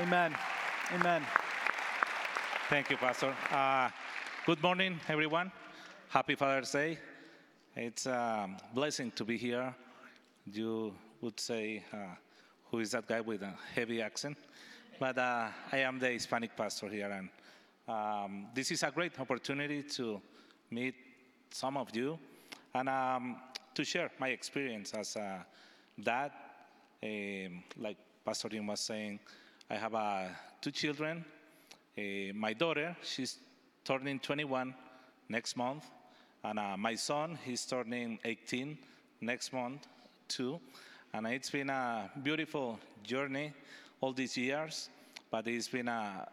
Amen. 0.00 0.34
Amen. 0.94 1.22
Thank 2.68 2.90
you, 2.90 2.96
Pastor. 2.96 3.34
Uh, 3.50 3.90
good 4.46 4.62
morning, 4.62 4.98
everyone. 5.08 5.52
Happy 6.08 6.34
Father's 6.34 6.72
Day. 6.72 6.98
It's 7.76 8.06
a 8.06 8.48
blessing 8.74 9.10
to 9.12 9.24
be 9.24 9.36
here. 9.36 9.74
You 10.46 10.94
would 11.20 11.38
say, 11.38 11.84
uh, 11.92 12.14
who 12.70 12.80
is 12.80 12.90
that 12.92 13.06
guy 13.06 13.20
with 13.20 13.42
a 13.42 13.54
heavy 13.74 14.02
accent? 14.02 14.36
But 14.98 15.18
uh, 15.18 15.48
I 15.72 15.78
am 15.78 15.98
the 15.98 16.10
Hispanic 16.10 16.56
pastor 16.56 16.88
here, 16.88 17.10
and 17.10 17.28
um, 17.88 18.46
this 18.54 18.70
is 18.70 18.82
a 18.82 18.90
great 18.90 19.18
opportunity 19.20 19.82
to 19.82 20.20
meet 20.70 20.94
some 21.50 21.76
of 21.76 21.94
you 21.94 22.18
and 22.74 22.88
um, 22.88 23.36
to 23.74 23.84
share 23.84 24.10
my 24.18 24.28
experience 24.28 24.94
as 24.94 25.16
a 25.16 25.44
dad. 26.02 26.32
Um, 27.02 27.64
like 27.78 27.96
Pastor 28.24 28.48
Jim 28.48 28.66
was 28.68 28.80
saying, 28.80 29.18
I 29.68 29.74
have 29.74 29.94
uh, 29.94 30.24
two 30.60 30.70
children. 30.70 31.24
Uh, 31.98 32.32
my 32.34 32.52
daughter, 32.52 32.96
she's 33.02 33.38
turning 33.84 34.20
21 34.20 34.74
next 35.28 35.56
month, 35.56 35.84
and 36.44 36.58
uh, 36.58 36.76
my 36.76 36.94
son, 36.94 37.36
he's 37.44 37.64
turning 37.66 38.18
18 38.24 38.78
next 39.20 39.52
month 39.52 39.86
too. 40.28 40.60
and 41.14 41.26
it's 41.26 41.50
been 41.50 41.68
a 41.68 42.10
beautiful 42.22 42.78
journey 43.02 43.52
all 44.00 44.12
these 44.12 44.36
years. 44.36 44.88
But 45.30 45.46
it's 45.48 45.68
been 45.68 45.88
a, 45.88 46.28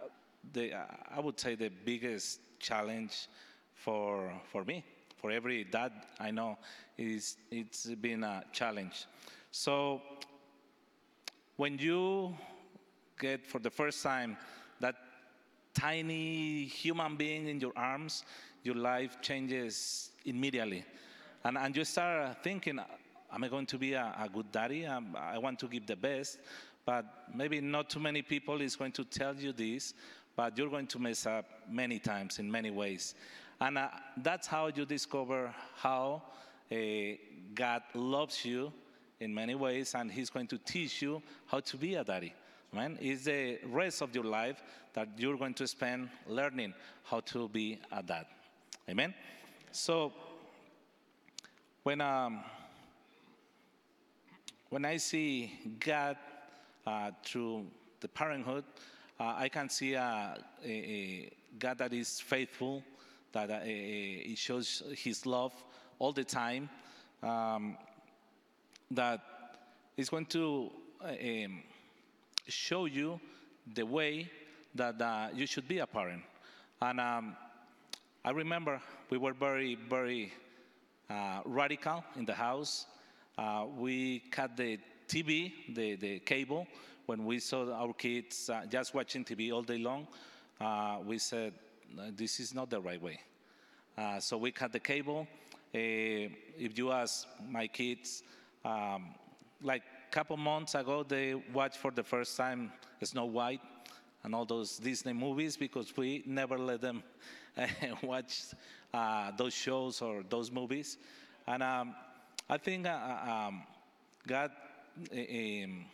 the, 0.54 0.73
I 0.73 1.19
would 1.19 1.39
say, 1.39 1.56
the 1.56 1.69
biggest 1.69 2.39
challenge 2.60 3.28
for 3.73 4.32
for 4.52 4.63
me, 4.63 4.84
for 5.17 5.32
every 5.32 5.63
dad 5.63 5.91
I 6.19 6.32
know. 6.32 6.58
Is 6.97 7.38
it's 7.49 7.86
been 7.86 8.23
a 8.23 8.43
challenge. 8.52 9.06
So 9.52 10.02
when 11.60 11.78
you 11.78 12.34
get 13.19 13.45
for 13.45 13.60
the 13.60 13.69
first 13.69 14.02
time 14.02 14.38
that 14.80 14.95
tiny 15.74 16.63
human 16.63 17.17
being 17.17 17.50
in 17.50 17.60
your 17.60 17.74
arms, 17.76 18.24
your 18.63 18.76
life 18.76 19.17
changes 19.22 20.12
immediately. 20.24 20.86
And, 21.43 21.58
and 21.58 21.76
you 21.76 21.84
start 21.84 22.41
thinking, 22.45 22.80
am 22.80 23.43
I 23.43 23.50
going 23.50 23.65
to 23.65 23.78
be 23.78 23.91
a, 23.91 24.15
a 24.17 24.30
good 24.30 24.50
daddy? 24.54 24.86
Um, 24.86 25.17
I 25.19 25.38
want 25.38 25.60
to 25.60 25.67
give 25.67 25.86
the 25.86 25.98
best. 25.98 26.39
But 26.86 27.04
maybe 27.36 27.60
not 27.60 27.89
too 27.89 28.00
many 28.00 28.22
people 28.22 28.62
is 28.62 28.78
going 28.78 28.93
to 28.93 29.04
tell 29.04 29.36
you 29.36 29.52
this, 29.52 29.93
but 30.38 30.58
you're 30.58 30.69
going 30.69 30.88
to 30.88 30.98
mess 30.98 31.26
up 31.26 31.43
many 31.69 32.00
times 32.00 32.39
in 32.39 32.50
many 32.50 32.72
ways. 32.72 33.15
And 33.60 33.78
uh, 33.78 33.89
that's 34.15 34.48
how 34.48 34.67
you 34.67 34.86
discover 34.86 35.54
how 35.76 36.24
uh, 36.72 36.76
God 37.54 37.82
loves 37.93 38.45
you 38.45 38.72
in 39.19 39.34
many 39.34 39.55
ways, 39.55 39.95
and 39.95 40.12
He's 40.12 40.29
going 40.29 40.47
to 40.47 40.58
teach 40.58 41.01
you 41.01 41.21
how 41.47 41.60
to 41.60 41.77
be 41.77 41.95
a 41.95 42.03
daddy. 42.03 42.34
Man, 42.71 42.97
it's 43.01 43.23
the 43.23 43.60
rest 43.65 44.01
of 44.01 44.13
your 44.13 44.23
life 44.23 44.62
that 44.93 45.10
you're 45.17 45.38
going 45.38 45.55
to 45.55 45.67
spend 45.67 46.10
learning 46.27 46.73
how 47.03 47.19
to 47.21 47.47
be 47.49 47.79
a 47.91 48.03
dad. 48.03 48.25
Amen. 48.88 49.13
So 49.71 50.13
when 51.84 52.01
um, 52.01 52.43
when 54.69 54.86
I 54.86 54.97
see 54.97 55.51
God 55.79 56.17
uh, 56.86 57.12
through 57.23 57.65
the 57.99 58.08
parenthood, 58.08 58.63
uh, 59.19 59.34
I 59.38 59.49
can 59.49 59.69
see 59.69 59.93
a, 59.95 60.38
a, 60.63 60.69
a, 60.69 61.32
God 61.58 61.79
that 61.79 61.91
is 61.91 62.19
faithful, 62.19 62.84
that 63.32 63.49
uh, 63.49 63.60
He 63.62 64.36
shows 64.38 64.84
His 64.95 65.25
love 65.25 65.53
all 65.97 66.12
the 66.12 66.23
time, 66.23 66.69
um, 67.23 67.77
that 68.91 69.21
is 69.97 70.10
going 70.10 70.25
to 70.28 70.71
um, 71.04 71.63
show 72.47 72.86
you 72.86 73.19
the 73.73 73.86
way 73.86 74.30
that 74.75 75.02
uh, 75.02 75.28
you 75.34 75.45
should 75.45 75.67
be 75.67 75.80
a 75.80 75.88
parent. 75.88 76.23
And 76.82 76.99
um, 76.99 77.36
I 78.23 78.32
remember 78.32 78.82
we 79.10 79.17
were 79.17 79.34
very, 79.34 79.75
very 79.75 80.34
uh, 81.10 81.41
radical 81.45 82.04
in 82.15 82.25
the 82.25 82.34
house. 82.34 82.86
Uh, 83.38 83.65
we 83.78 84.19
cut 84.32 84.58
the 84.58 84.80
TV, 85.08 85.54
the, 85.73 85.95
the 85.95 86.19
cable, 86.19 86.67
when 87.06 87.25
we 87.25 87.39
saw 87.39 87.71
our 87.73 87.93
kids 87.93 88.49
uh, 88.49 88.62
just 88.69 88.93
watching 88.93 89.23
TV 89.23 89.52
all 89.52 89.63
day 89.63 89.78
long. 89.78 90.08
Uh, 90.60 90.97
we 91.06 91.17
said, 91.17 91.54
this 92.15 92.39
is 92.39 92.54
not 92.54 92.69
the 92.69 92.80
right 92.80 93.02
way. 93.02 93.19
Uh, 93.97 94.19
so 94.19 94.38
we 94.38 94.52
cut 94.52 94.71
the 94.71 94.80
cable. 94.80 95.28
Uh, 95.73 96.30
if 96.58 96.78
you 96.78 96.91
ask 96.91 97.28
my 97.49 97.67
kids, 97.67 98.23
um, 98.65 99.15
like 99.62 99.84
a 100.08 100.12
couple 100.12 100.38
months 100.38 100.76
ago, 100.76 101.04
they 101.04 101.36
watched 101.54 101.78
for 101.78 101.91
the 101.91 102.04
first 102.04 102.36
time 102.38 102.72
Snow 103.04 103.26
White 103.26 103.62
and 104.24 104.36
all 104.36 104.45
those 104.45 104.78
Disney 104.78 105.13
movies 105.13 105.56
because 105.56 105.95
we 105.95 106.24
never 106.26 106.58
let 106.58 106.82
them 106.82 107.04
watch 108.04 108.41
uh, 108.93 109.32
those 109.38 109.54
shows 109.54 110.02
or 110.02 110.24
those 110.30 110.52
movies. 110.52 110.98
And 111.48 111.63
um, 111.63 111.95
I 112.50 112.58
think 112.58 112.86
uh, 112.86 113.17
um, 113.28 113.63
God 114.28 114.52
um, 115.12 115.86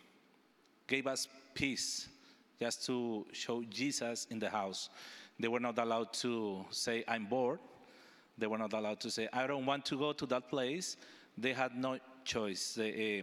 gave 0.86 1.06
us 1.06 1.28
peace 1.54 2.08
just 2.58 2.84
to 2.86 3.26
show 3.32 3.62
Jesus 3.68 4.26
in 4.30 4.38
the 4.38 4.48
house. 4.48 4.88
They 5.38 5.48
were 5.48 5.60
not 5.60 5.78
allowed 5.78 6.12
to 6.14 6.64
say, 6.70 7.04
I'm 7.06 7.26
bored. 7.26 7.60
They 8.38 8.46
were 8.46 8.58
not 8.58 8.72
allowed 8.72 9.00
to 9.00 9.10
say, 9.10 9.28
I 9.32 9.46
don't 9.46 9.66
want 9.66 9.84
to 9.86 9.98
go 9.98 10.12
to 10.12 10.26
that 10.26 10.48
place. 10.48 10.96
They 11.38 11.52
had 11.52 11.74
no 11.74 11.98
choice. 12.26 12.76
Uh, 12.76 13.22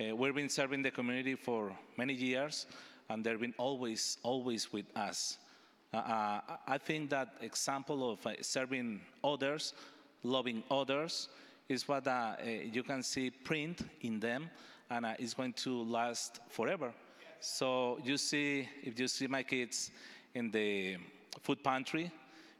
uh, 0.00 0.16
we've 0.16 0.34
been 0.34 0.48
serving 0.48 0.82
the 0.82 0.90
community 0.90 1.34
for 1.34 1.76
many 1.98 2.14
years, 2.14 2.66
and 3.10 3.22
they've 3.22 3.38
been 3.38 3.54
always, 3.58 4.16
always 4.22 4.72
with 4.72 4.86
us. 4.96 5.36
Uh, 5.92 5.98
uh 5.98 6.40
I 6.66 6.78
think 6.78 7.10
that 7.10 7.34
example 7.42 8.12
of 8.12 8.26
uh, 8.26 8.32
serving 8.40 9.02
others, 9.22 9.74
loving 10.22 10.62
others, 10.70 11.28
is 11.68 11.86
what 11.86 12.06
uh, 12.06 12.36
you 12.72 12.82
can 12.82 13.02
see 13.02 13.30
print 13.30 13.82
in 14.00 14.18
them, 14.18 14.50
and 14.90 15.06
it's 15.18 15.34
going 15.34 15.52
to 15.52 15.82
last 15.84 16.40
forever. 16.48 16.92
So 17.40 17.98
you 18.02 18.16
see, 18.16 18.68
if 18.82 18.98
you 18.98 19.06
see 19.06 19.26
my 19.26 19.42
kids 19.42 19.90
in 20.34 20.50
the 20.50 20.96
food 21.42 21.62
pantry, 21.62 22.10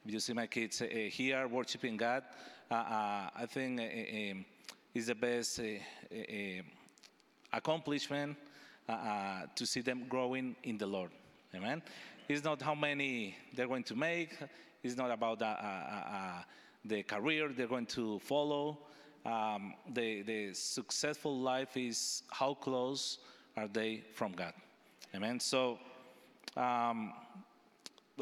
if 0.05 0.12
you 0.12 0.21
see 0.21 0.35
my 0.35 0.47
kids 0.47 0.83
here 1.11 1.49
worshiping 1.49 1.97
God, 1.97 2.23
I 2.71 3.47
think 3.49 3.81
is 4.94 5.07
the 5.07 5.14
best 5.14 5.61
uh, 5.61 5.62
uh, 6.12 6.62
accomplishment 7.53 8.37
uh, 8.88 9.42
to 9.55 9.66
see 9.66 9.81
them 9.81 10.05
growing 10.09 10.57
in 10.64 10.79
the 10.79 10.87
Lord. 10.87 11.11
Amen. 11.55 11.83
It's 12.29 12.44
not 12.44 12.62
how 12.62 12.74
many 12.74 13.37
they're 13.55 13.68
going 13.68 13.85
to 13.85 13.94
make. 13.94 14.37
It's 14.83 14.96
not 14.96 15.11
about 15.11 15.38
the 16.85 17.03
career 17.03 17.48
they're 17.48 17.66
going 17.66 17.87
to 17.87 18.18
follow. 18.20 18.79
Um, 19.26 19.74
the, 19.92 20.22
the 20.22 20.55
successful 20.55 21.38
life 21.38 21.76
is 21.76 22.22
how 22.31 22.55
close 22.55 23.18
are 23.57 23.68
they 23.68 24.03
from 24.14 24.33
God. 24.33 24.55
Amen. 25.14 25.40
So 25.40 25.79
um, 26.57 27.12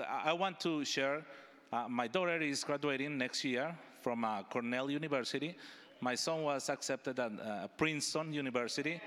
I 0.07 0.33
want 0.33 0.59
to 0.61 0.85
share. 0.85 1.25
Uh, 1.73 1.87
my 1.89 2.09
daughter 2.09 2.41
is 2.41 2.65
graduating 2.65 3.17
next 3.17 3.45
year 3.45 3.77
from 4.01 4.25
uh, 4.25 4.43
Cornell 4.45 4.91
University, 4.91 5.55
my 6.01 6.15
son 6.15 6.43
was 6.43 6.69
accepted 6.69 7.19
at 7.19 7.33
uh, 7.33 7.67
Princeton 7.77 8.33
University. 8.33 9.01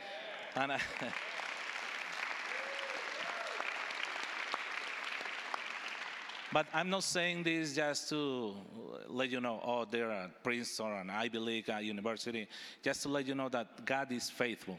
And, 0.56 0.74
uh, 0.74 0.78
but 6.54 6.66
I'm 6.74 6.90
not 6.90 7.04
saying 7.04 7.44
this 7.44 7.76
just 7.76 8.10
to 8.10 8.54
let 9.08 9.30
you 9.30 9.40
know, 9.40 9.62
oh, 9.64 9.86
they're 9.90 10.12
at 10.12 10.44
Princeton 10.44 10.92
and 10.92 11.10
Ivy 11.12 11.40
League 11.40 11.70
uh, 11.70 11.78
University. 11.78 12.48
Just 12.84 13.04
to 13.04 13.10
let 13.10 13.26
you 13.26 13.36
know 13.36 13.48
that 13.50 13.86
God 13.86 14.12
is 14.12 14.30
faithful. 14.30 14.78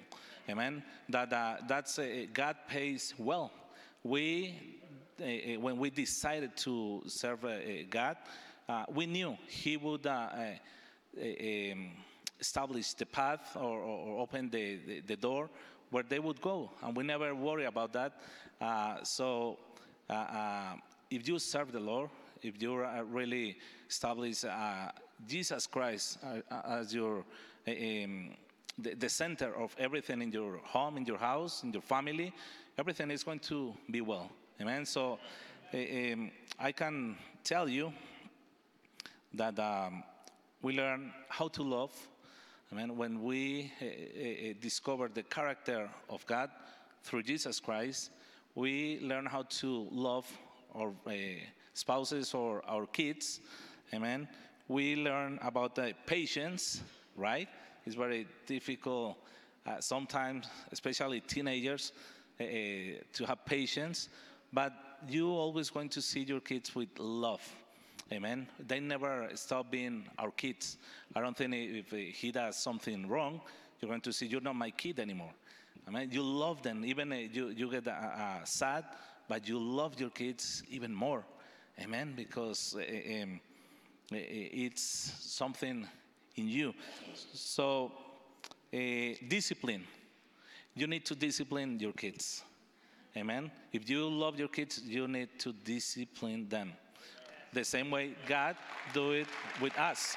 Amen. 0.48 0.83
That 1.09 1.33
uh, 1.33 1.57
that's 1.66 1.98
uh, 1.98 2.27
God 2.33 2.57
pays 2.68 3.14
well. 3.16 3.51
We, 4.03 4.81
uh, 5.20 5.25
uh, 5.25 5.61
when 5.61 5.79
we 5.79 5.88
decided 5.88 6.57
to 6.59 7.03
serve 7.07 7.46
God, 7.88 8.16
we 8.92 9.07
knew 9.07 9.38
He 9.46 9.77
would 9.77 10.07
um, 11.20 11.90
establish 12.40 12.94
the 12.94 13.07
path 13.07 13.57
or, 13.57 13.79
or 13.81 14.20
open 14.20 14.51
the, 14.51 14.79
the, 14.87 15.01
the, 15.01 15.16
door 15.16 15.48
where 15.90 16.03
they 16.03 16.18
would 16.18 16.40
go. 16.40 16.70
And 16.83 16.96
we 16.96 17.05
never 17.05 17.35
worry 17.35 17.66
about 17.66 17.92
that. 17.92 18.20
Uh, 18.61 19.03
so 19.03 19.59
uh, 20.09 20.12
uh, 20.12 20.75
if 21.11 21.29
you 21.29 21.38
serve 21.38 21.72
the 21.72 21.81
Lord, 21.81 22.11
if 22.42 22.61
you 22.61 22.85
really 23.11 23.59
establish 23.88 24.44
uh, 24.44 24.90
Jesus 25.29 25.66
Christ 25.66 26.18
uh, 26.25 26.61
as 26.64 26.92
your 26.92 27.25
um, 27.68 28.31
the, 28.79 28.94
the, 28.94 29.09
center 29.09 29.55
of 29.55 29.77
everything 29.79 30.22
in 30.22 30.33
your 30.33 30.57
home, 30.64 30.96
in 30.96 31.05
your 31.05 31.18
house, 31.18 31.62
in 31.62 31.72
your 31.72 31.83
family, 31.83 32.33
everything 32.79 33.11
is 33.11 33.22
going 33.22 33.38
to 33.38 33.72
be 33.90 34.01
well. 34.01 34.31
Amen. 34.61 34.85
So 34.85 35.18
um, 35.72 36.31
I 36.59 36.72
can 36.72 37.16
tell 37.44 37.68
you 37.68 37.92
that 39.35 39.59
um, 39.59 40.03
we 40.62 40.72
learn 40.77 41.12
how 41.29 41.48
to 41.48 41.62
love. 41.62 41.92
I 42.70 42.77
mean, 42.77 42.96
when 42.96 43.22
we 43.22 43.72
uh, 43.83 44.55
discover 44.61 45.09
the 45.12 45.25
character 45.25 45.90
of 46.09 46.25
God 46.27 46.51
through 47.03 47.25
Jesus 47.25 47.61
Christ, 47.61 48.11
we 48.55 49.01
learn 49.01 49.27
how 49.27 49.42
to 49.42 49.88
love 49.90 50.27
our 50.75 50.92
uh, 51.07 51.12
spouses 51.75 52.33
or 52.33 52.62
our 52.66 52.87
kids. 52.87 53.40
Amen. 53.92 54.29
We 54.68 54.96
learn 54.96 55.38
about 55.42 55.75
the 55.75 55.94
patience, 56.07 56.81
right? 57.16 57.48
It's 57.85 57.96
very 57.96 58.27
difficult 58.46 59.18
uh, 59.66 59.81
sometimes, 59.81 60.46
especially 60.70 61.20
teenagers, 61.20 61.92
uh, 62.40 62.44
to 63.12 63.27
have 63.27 63.44
patience. 63.44 64.09
But 64.53 64.72
you 65.09 65.29
always 65.31 65.70
going 65.70 65.88
to 65.90 66.01
see 66.01 66.20
your 66.20 66.40
kids 66.40 66.75
with 66.75 66.88
love 66.98 67.42
Amen. 68.10 68.46
They 68.58 68.80
never 68.80 69.28
stop 69.34 69.70
being 69.70 70.04
our 70.18 70.30
kids. 70.30 70.78
I 71.14 71.20
don't 71.20 71.36
think 71.36 71.54
if 71.54 71.90
he 71.90 72.32
does 72.32 72.56
something 72.56 73.08
wrong, 73.08 73.40
you're 73.80 73.88
going 73.88 74.00
to 74.02 74.12
see 74.12 74.26
you're 74.26 74.40
not 74.40 74.56
my 74.56 74.70
kid 74.70 74.98
anymore. 74.98 75.32
Amen. 75.88 76.08
you 76.12 76.22
love 76.22 76.62
them. 76.62 76.84
Even 76.84 77.12
uh, 77.12 77.16
you, 77.16 77.48
you 77.48 77.70
get 77.70 77.88
uh, 77.88 77.90
uh, 77.90 78.44
sad, 78.44 78.84
but 79.28 79.48
you 79.48 79.58
love 79.58 79.98
your 79.98 80.10
kids 80.10 80.62
even 80.70 80.94
more. 80.94 81.24
Amen. 81.80 82.12
Because 82.16 82.76
uh, 82.76 83.22
um, 83.22 83.40
it's 84.10 85.12
something 85.20 85.86
in 86.36 86.48
you. 86.48 86.74
So, 87.34 87.92
uh, 88.72 88.78
discipline. 89.28 89.84
you 90.74 90.86
need 90.86 91.04
to 91.06 91.14
discipline 91.14 91.78
your 91.80 91.92
kids. 91.92 92.42
Amen. 93.16 93.50
If 93.72 93.90
you 93.90 94.08
love 94.08 94.38
your 94.38 94.48
kids, 94.48 94.80
you 94.86 95.06
need 95.06 95.38
to 95.40 95.52
discipline 95.52 96.48
them. 96.48 96.72
The 97.52 97.64
same 97.64 97.90
way 97.90 98.14
God 98.26 98.56
do 98.94 99.12
it 99.12 99.26
with 99.60 99.78
us. 99.78 100.16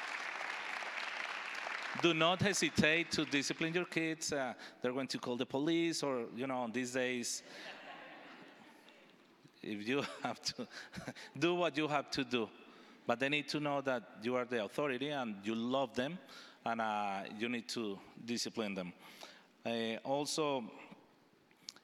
Do 2.01 2.13
not 2.13 2.41
hesitate 2.41 3.11
to 3.11 3.25
discipline 3.25 3.73
your 3.73 3.85
kids. 3.85 4.31
Uh, 4.31 4.53
they're 4.81 4.93
going 4.93 5.07
to 5.07 5.17
call 5.17 5.35
the 5.35 5.45
police, 5.45 6.03
or 6.03 6.25
you 6.35 6.47
know, 6.47 6.59
on 6.59 6.71
these 6.71 6.91
days, 6.91 7.43
if 9.61 9.87
you 9.87 10.03
have 10.23 10.41
to 10.41 10.67
do 11.39 11.55
what 11.55 11.77
you 11.77 11.87
have 11.87 12.09
to 12.11 12.23
do, 12.23 12.49
but 13.07 13.19
they 13.19 13.29
need 13.29 13.47
to 13.49 13.59
know 13.59 13.81
that 13.81 14.03
you 14.23 14.35
are 14.35 14.45
the 14.45 14.63
authority 14.63 15.09
and 15.09 15.35
you 15.43 15.55
love 15.55 15.93
them, 15.93 16.17
and 16.65 16.81
uh, 16.81 17.21
you 17.37 17.49
need 17.49 17.67
to 17.69 17.99
discipline 18.25 18.75
them. 18.75 18.93
Uh, 19.65 19.97
also, 20.03 20.63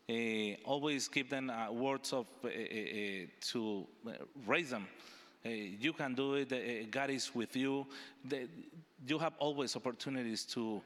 uh, 0.09 0.13
always 0.65 1.07
give 1.07 1.29
them 1.29 1.49
uh, 1.49 1.71
words 1.71 2.13
of 2.13 2.27
uh, 2.43 2.47
uh, 2.47 2.51
uh, 2.51 3.25
to 3.41 3.87
uh, 4.07 4.11
raise 4.45 4.69
them. 4.69 4.87
Uh, 5.43 5.49
you 5.49 5.93
can 5.93 6.13
do 6.13 6.35
it. 6.35 6.51
Uh, 6.53 6.85
God 6.91 7.09
is 7.09 7.33
with 7.33 7.55
you. 7.55 7.85
You 9.07 9.17
have 9.17 9.33
always 9.39 9.75
opportunities 9.75 10.43
to 10.45 10.81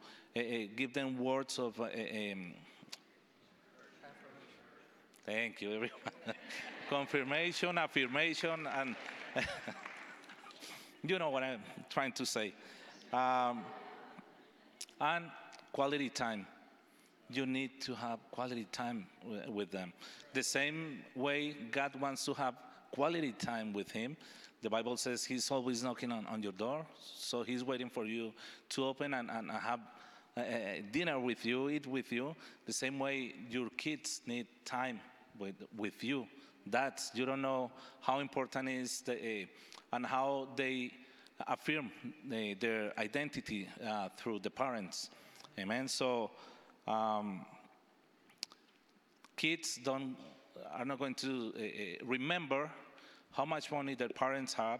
give 0.76 0.94
them 0.94 1.18
words 1.18 1.60
of. 1.60 1.80
Um, 1.80 2.54
thank 5.26 5.62
you, 5.62 5.74
everyone. 5.74 6.00
Confirmation, 6.89 7.78
affirmation, 7.78 8.68
and 8.68 8.96
you 11.04 11.20
know 11.20 11.32
what 11.32 11.44
I'm 11.44 11.62
trying 11.89 12.13
to 12.13 12.26
say. 12.26 12.54
Um, 13.12 13.65
and 15.02 15.26
quality 15.74 16.10
time. 16.10 16.48
You 17.30 17.46
need 17.46 17.82
to 17.82 17.96
have 17.96 18.20
quality 18.32 18.68
time 18.72 19.08
with 19.48 19.72
them. 19.72 19.91
The 20.34 20.44
same 20.44 21.00
way 21.15 21.56
God 21.72 22.00
wants 22.00 22.24
to 22.26 22.34
have 22.36 22.54
quality 22.95 23.34
time 23.34 23.73
with 23.73 23.91
Him. 23.91 24.15
The 24.62 24.69
Bible 24.69 24.95
says 24.95 25.25
He's 25.25 25.51
always 25.51 25.84
knocking 25.84 26.12
on, 26.13 26.25
on 26.27 26.41
your 26.41 26.53
door, 26.53 26.86
so 27.03 27.43
He's 27.43 27.63
waiting 27.63 27.89
for 27.89 28.05
you 28.05 28.31
to 28.69 28.86
open 28.86 29.13
and, 29.13 29.29
and 29.29 29.51
have 29.51 29.81
uh, 30.38 30.39
uh, 30.39 30.55
dinner 30.91 31.19
with 31.19 31.45
you, 31.45 31.69
eat 31.69 31.86
with 31.86 32.12
you. 32.12 32.36
The 32.65 32.73
same 32.73 32.97
way 32.97 33.36
your 33.49 33.69
kids 33.77 34.21
need 34.25 34.47
time 34.63 35.01
with, 35.38 35.55
with 35.75 36.03
you. 36.03 36.25
That's, 36.67 37.12
you 37.13 37.25
don't 37.25 37.41
know 37.41 37.69
how 37.99 38.19
important 38.19 38.69
is 38.69 39.01
the, 39.01 39.13
uh, 39.13 39.95
and 39.95 40.05
how 40.05 40.47
they 40.55 40.91
affirm 41.47 41.91
the, 42.29 42.53
their 42.53 42.93
identity 42.97 43.67
uh, 43.86 44.08
through 44.17 44.39
the 44.39 44.49
parents. 44.49 45.10
Amen. 45.60 45.89
So 45.89 46.31
um, 46.88 47.45
kids 49.36 49.79
don't 49.84 50.15
are 50.71 50.86
not 50.86 50.99
going 50.99 51.15
to 51.15 51.53
uh, 51.55 51.62
uh, 51.62 52.05
remember 52.05 52.69
how 53.36 53.45
much 53.45 53.71
money 53.71 53.95
their 53.95 54.10
parents 54.10 54.54
have, 54.54 54.80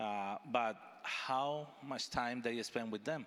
uh, 0.00 0.36
but 0.52 0.76
how 1.02 1.68
much 1.86 2.10
time 2.10 2.42
they 2.42 2.60
spend 2.62 2.90
with 2.90 3.04
them. 3.04 3.26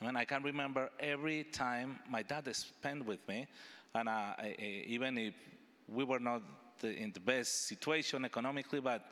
I 0.00 0.06
mean, 0.06 0.16
I 0.16 0.24
can 0.24 0.42
remember 0.42 0.90
every 0.98 1.44
time 1.44 1.98
my 2.10 2.22
dad 2.22 2.54
spent 2.56 3.06
with 3.06 3.26
me, 3.28 3.46
and 3.94 4.08
uh, 4.08 4.12
I- 4.12 4.56
I- 4.58 4.84
even 4.88 5.18
if 5.18 5.34
we 5.88 6.04
were 6.04 6.18
not 6.18 6.42
the, 6.80 6.92
in 6.92 7.12
the 7.12 7.20
best 7.20 7.66
situation 7.66 8.24
economically, 8.24 8.80
but 8.80 9.10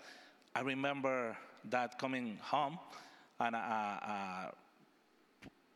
I 0.55 0.61
remember 0.61 1.37
dad 1.69 1.97
coming 1.99 2.39
home 2.43 2.79
and 3.39 3.55
uh, 3.55 3.59
uh, 3.59 4.51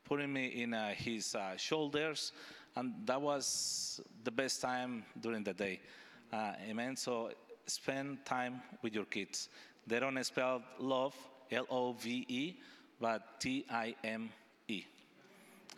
putting 0.05 0.33
me 0.33 0.47
in 0.63 0.75
uh, 0.75 0.89
his 0.95 1.35
uh, 1.35 1.57
shoulders, 1.57 2.33
and 2.77 2.93
that 3.07 3.21
was 3.21 4.01
the 4.25 4.31
best 4.31 4.61
time 4.61 5.05
during 5.21 5.45
the 5.45 5.55
day. 5.55 5.81
Amen. 6.69 6.97
So 6.97 7.31
spend 7.67 8.25
time 8.25 8.63
with 8.83 8.95
your 8.95 9.05
kids. 9.05 9.49
They 9.87 10.01
don't 10.01 10.23
spell 10.25 10.63
love, 10.79 11.15
L 11.51 11.67
O 11.71 11.93
V 11.93 12.25
E, 12.29 12.55
but 13.01 13.41
T 13.41 13.65
I 13.71 13.95
M 14.05 14.31
E. 14.69 14.85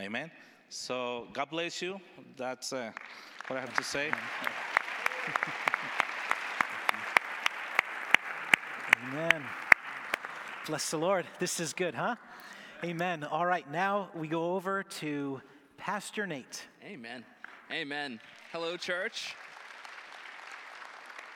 Amen. 0.00 0.30
So 0.68 1.28
God 1.32 1.50
bless 1.50 1.80
you. 1.82 2.00
That's 2.36 2.72
uh, 2.72 2.90
what 3.46 3.56
I 3.56 3.60
have 3.60 3.74
to 3.74 3.82
say. 3.82 4.10
Amen. 9.08 9.44
Bless 10.66 10.90
the 10.90 10.98
Lord. 10.98 11.26
This 11.38 11.60
is 11.60 11.72
good, 11.72 11.94
huh? 11.94 12.16
Amen. 12.84 13.24
All 13.24 13.46
right, 13.46 13.70
now 13.70 14.10
we 14.14 14.28
go 14.28 14.54
over 14.54 14.82
to 14.82 15.40
Pastor 15.76 16.26
Nate. 16.26 16.66
Amen. 16.84 17.24
Amen. 17.70 18.20
Hello, 18.52 18.76
church. 18.76 19.34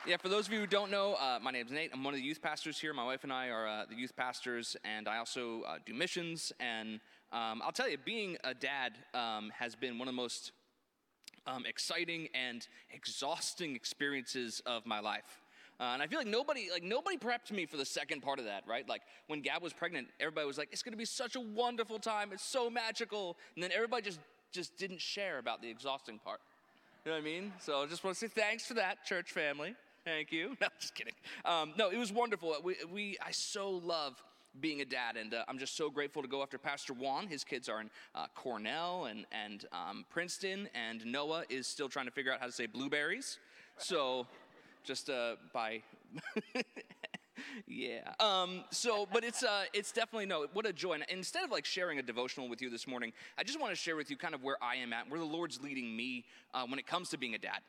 Yeah, 0.07 0.17
for 0.17 0.29
those 0.29 0.47
of 0.47 0.53
you 0.53 0.59
who 0.59 0.65
don't 0.65 0.89
know, 0.89 1.13
uh, 1.13 1.37
my 1.43 1.51
name's 1.51 1.69
Nate. 1.71 1.91
I'm 1.93 2.03
one 2.03 2.15
of 2.15 2.19
the 2.19 2.25
youth 2.25 2.41
pastors 2.41 2.79
here. 2.79 2.91
My 2.91 3.05
wife 3.05 3.23
and 3.23 3.31
I 3.31 3.49
are 3.49 3.67
uh, 3.67 3.85
the 3.87 3.93
youth 3.93 4.15
pastors, 4.15 4.75
and 4.83 5.07
I 5.07 5.17
also 5.17 5.61
uh, 5.61 5.77
do 5.85 5.93
missions. 5.93 6.51
And 6.59 6.99
um, 7.31 7.61
I'll 7.63 7.71
tell 7.71 7.87
you, 7.87 7.99
being 8.03 8.35
a 8.43 8.55
dad 8.55 8.93
um, 9.13 9.51
has 9.55 9.75
been 9.75 9.99
one 9.99 10.07
of 10.07 10.15
the 10.15 10.19
most 10.19 10.53
um, 11.45 11.67
exciting 11.67 12.29
and 12.33 12.67
exhausting 12.91 13.75
experiences 13.75 14.59
of 14.65 14.87
my 14.87 14.99
life. 14.99 15.39
Uh, 15.79 15.91
and 15.93 16.01
I 16.01 16.07
feel 16.07 16.17
like 16.17 16.27
nobody, 16.27 16.69
like 16.71 16.81
nobody 16.81 17.17
prepped 17.17 17.51
me 17.51 17.67
for 17.67 17.77
the 17.77 17.85
second 17.85 18.21
part 18.21 18.39
of 18.39 18.45
that, 18.45 18.63
right? 18.67 18.89
Like 18.89 19.03
when 19.27 19.41
Gab 19.41 19.61
was 19.61 19.71
pregnant, 19.71 20.07
everybody 20.19 20.47
was 20.47 20.57
like, 20.57 20.69
"It's 20.71 20.81
going 20.81 20.93
to 20.93 20.97
be 20.97 21.05
such 21.05 21.35
a 21.35 21.41
wonderful 21.41 21.99
time. 21.99 22.31
It's 22.33 22.43
so 22.43 22.71
magical," 22.71 23.37
and 23.53 23.63
then 23.63 23.71
everybody 23.71 24.01
just 24.01 24.19
just 24.51 24.77
didn't 24.77 24.99
share 24.99 25.37
about 25.37 25.61
the 25.61 25.69
exhausting 25.69 26.17
part. 26.17 26.39
You 27.05 27.11
know 27.11 27.17
what 27.17 27.21
I 27.21 27.25
mean? 27.25 27.53
So 27.59 27.83
I 27.83 27.85
just 27.85 28.03
want 28.03 28.17
to 28.17 28.19
say 28.19 28.27
thanks 28.27 28.65
for 28.65 28.73
that, 28.73 29.05
church 29.05 29.31
family. 29.31 29.75
Thank 30.03 30.31
you. 30.31 30.55
No, 30.61 30.67
just 30.79 30.95
kidding. 30.95 31.13
Um, 31.45 31.73
no, 31.77 31.89
it 31.89 31.97
was 31.97 32.11
wonderful. 32.11 32.55
We, 32.63 32.75
we, 32.91 33.17
I 33.25 33.31
so 33.31 33.69
love 33.69 34.21
being 34.59 34.81
a 34.81 34.85
dad, 34.85 35.15
and 35.15 35.33
uh, 35.33 35.43
I'm 35.47 35.57
just 35.57 35.75
so 35.75 35.89
grateful 35.89 36.21
to 36.21 36.27
go 36.27 36.41
after 36.41 36.57
Pastor 36.57 36.93
Juan. 36.93 37.27
His 37.27 37.43
kids 37.43 37.69
are 37.69 37.81
in 37.81 37.89
uh, 38.13 38.27
Cornell 38.35 39.05
and, 39.05 39.25
and 39.31 39.65
um, 39.71 40.05
Princeton, 40.09 40.69
and 40.75 41.05
Noah 41.05 41.43
is 41.49 41.67
still 41.67 41.89
trying 41.89 42.05
to 42.05 42.11
figure 42.11 42.31
out 42.31 42.39
how 42.39 42.45
to 42.45 42.51
say 42.51 42.65
blueberries. 42.65 43.39
So 43.77 44.27
just 44.83 45.09
uh, 45.09 45.35
by 45.53 45.81
yeah. 47.67 48.13
Um, 48.19 48.63
so, 48.71 49.07
but 49.11 49.23
it's 49.23 49.43
uh, 49.43 49.63
it's 49.73 49.91
definitely 49.91 50.25
no. 50.25 50.47
What 50.53 50.65
a 50.65 50.73
joy! 50.73 50.93
And 50.93 51.05
instead 51.09 51.43
of 51.43 51.51
like 51.51 51.65
sharing 51.65 51.99
a 51.99 52.03
devotional 52.03 52.49
with 52.49 52.61
you 52.61 52.69
this 52.69 52.87
morning, 52.87 53.13
I 53.37 53.43
just 53.43 53.59
want 53.59 53.71
to 53.71 53.75
share 53.75 53.95
with 53.95 54.09
you 54.09 54.17
kind 54.17 54.35
of 54.35 54.43
where 54.43 54.57
I 54.61 54.75
am 54.75 54.93
at, 54.93 55.09
where 55.09 55.19
the 55.19 55.25
Lord's 55.25 55.61
leading 55.61 55.95
me 55.95 56.25
uh, 56.53 56.65
when 56.67 56.79
it 56.79 56.87
comes 56.87 57.09
to 57.09 57.17
being 57.17 57.35
a 57.35 57.39
dad. 57.39 57.61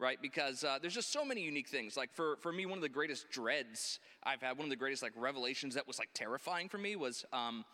Right, 0.00 0.16
because 0.22 0.64
uh, 0.64 0.78
there's 0.80 0.94
just 0.94 1.12
so 1.12 1.26
many 1.26 1.42
unique 1.42 1.68
things. 1.68 1.94
Like 1.94 2.10
for 2.14 2.36
for 2.36 2.50
me, 2.52 2.64
one 2.64 2.78
of 2.78 2.82
the 2.82 2.88
greatest 2.88 3.28
dreads 3.30 4.00
I've 4.24 4.40
had, 4.40 4.56
one 4.56 4.64
of 4.64 4.70
the 4.70 4.76
greatest 4.76 5.02
like 5.02 5.12
revelations 5.14 5.74
that 5.74 5.86
was 5.86 5.98
like 5.98 6.08
terrifying 6.14 6.70
for 6.70 6.78
me 6.78 6.96
was 6.96 7.26
um, 7.34 7.66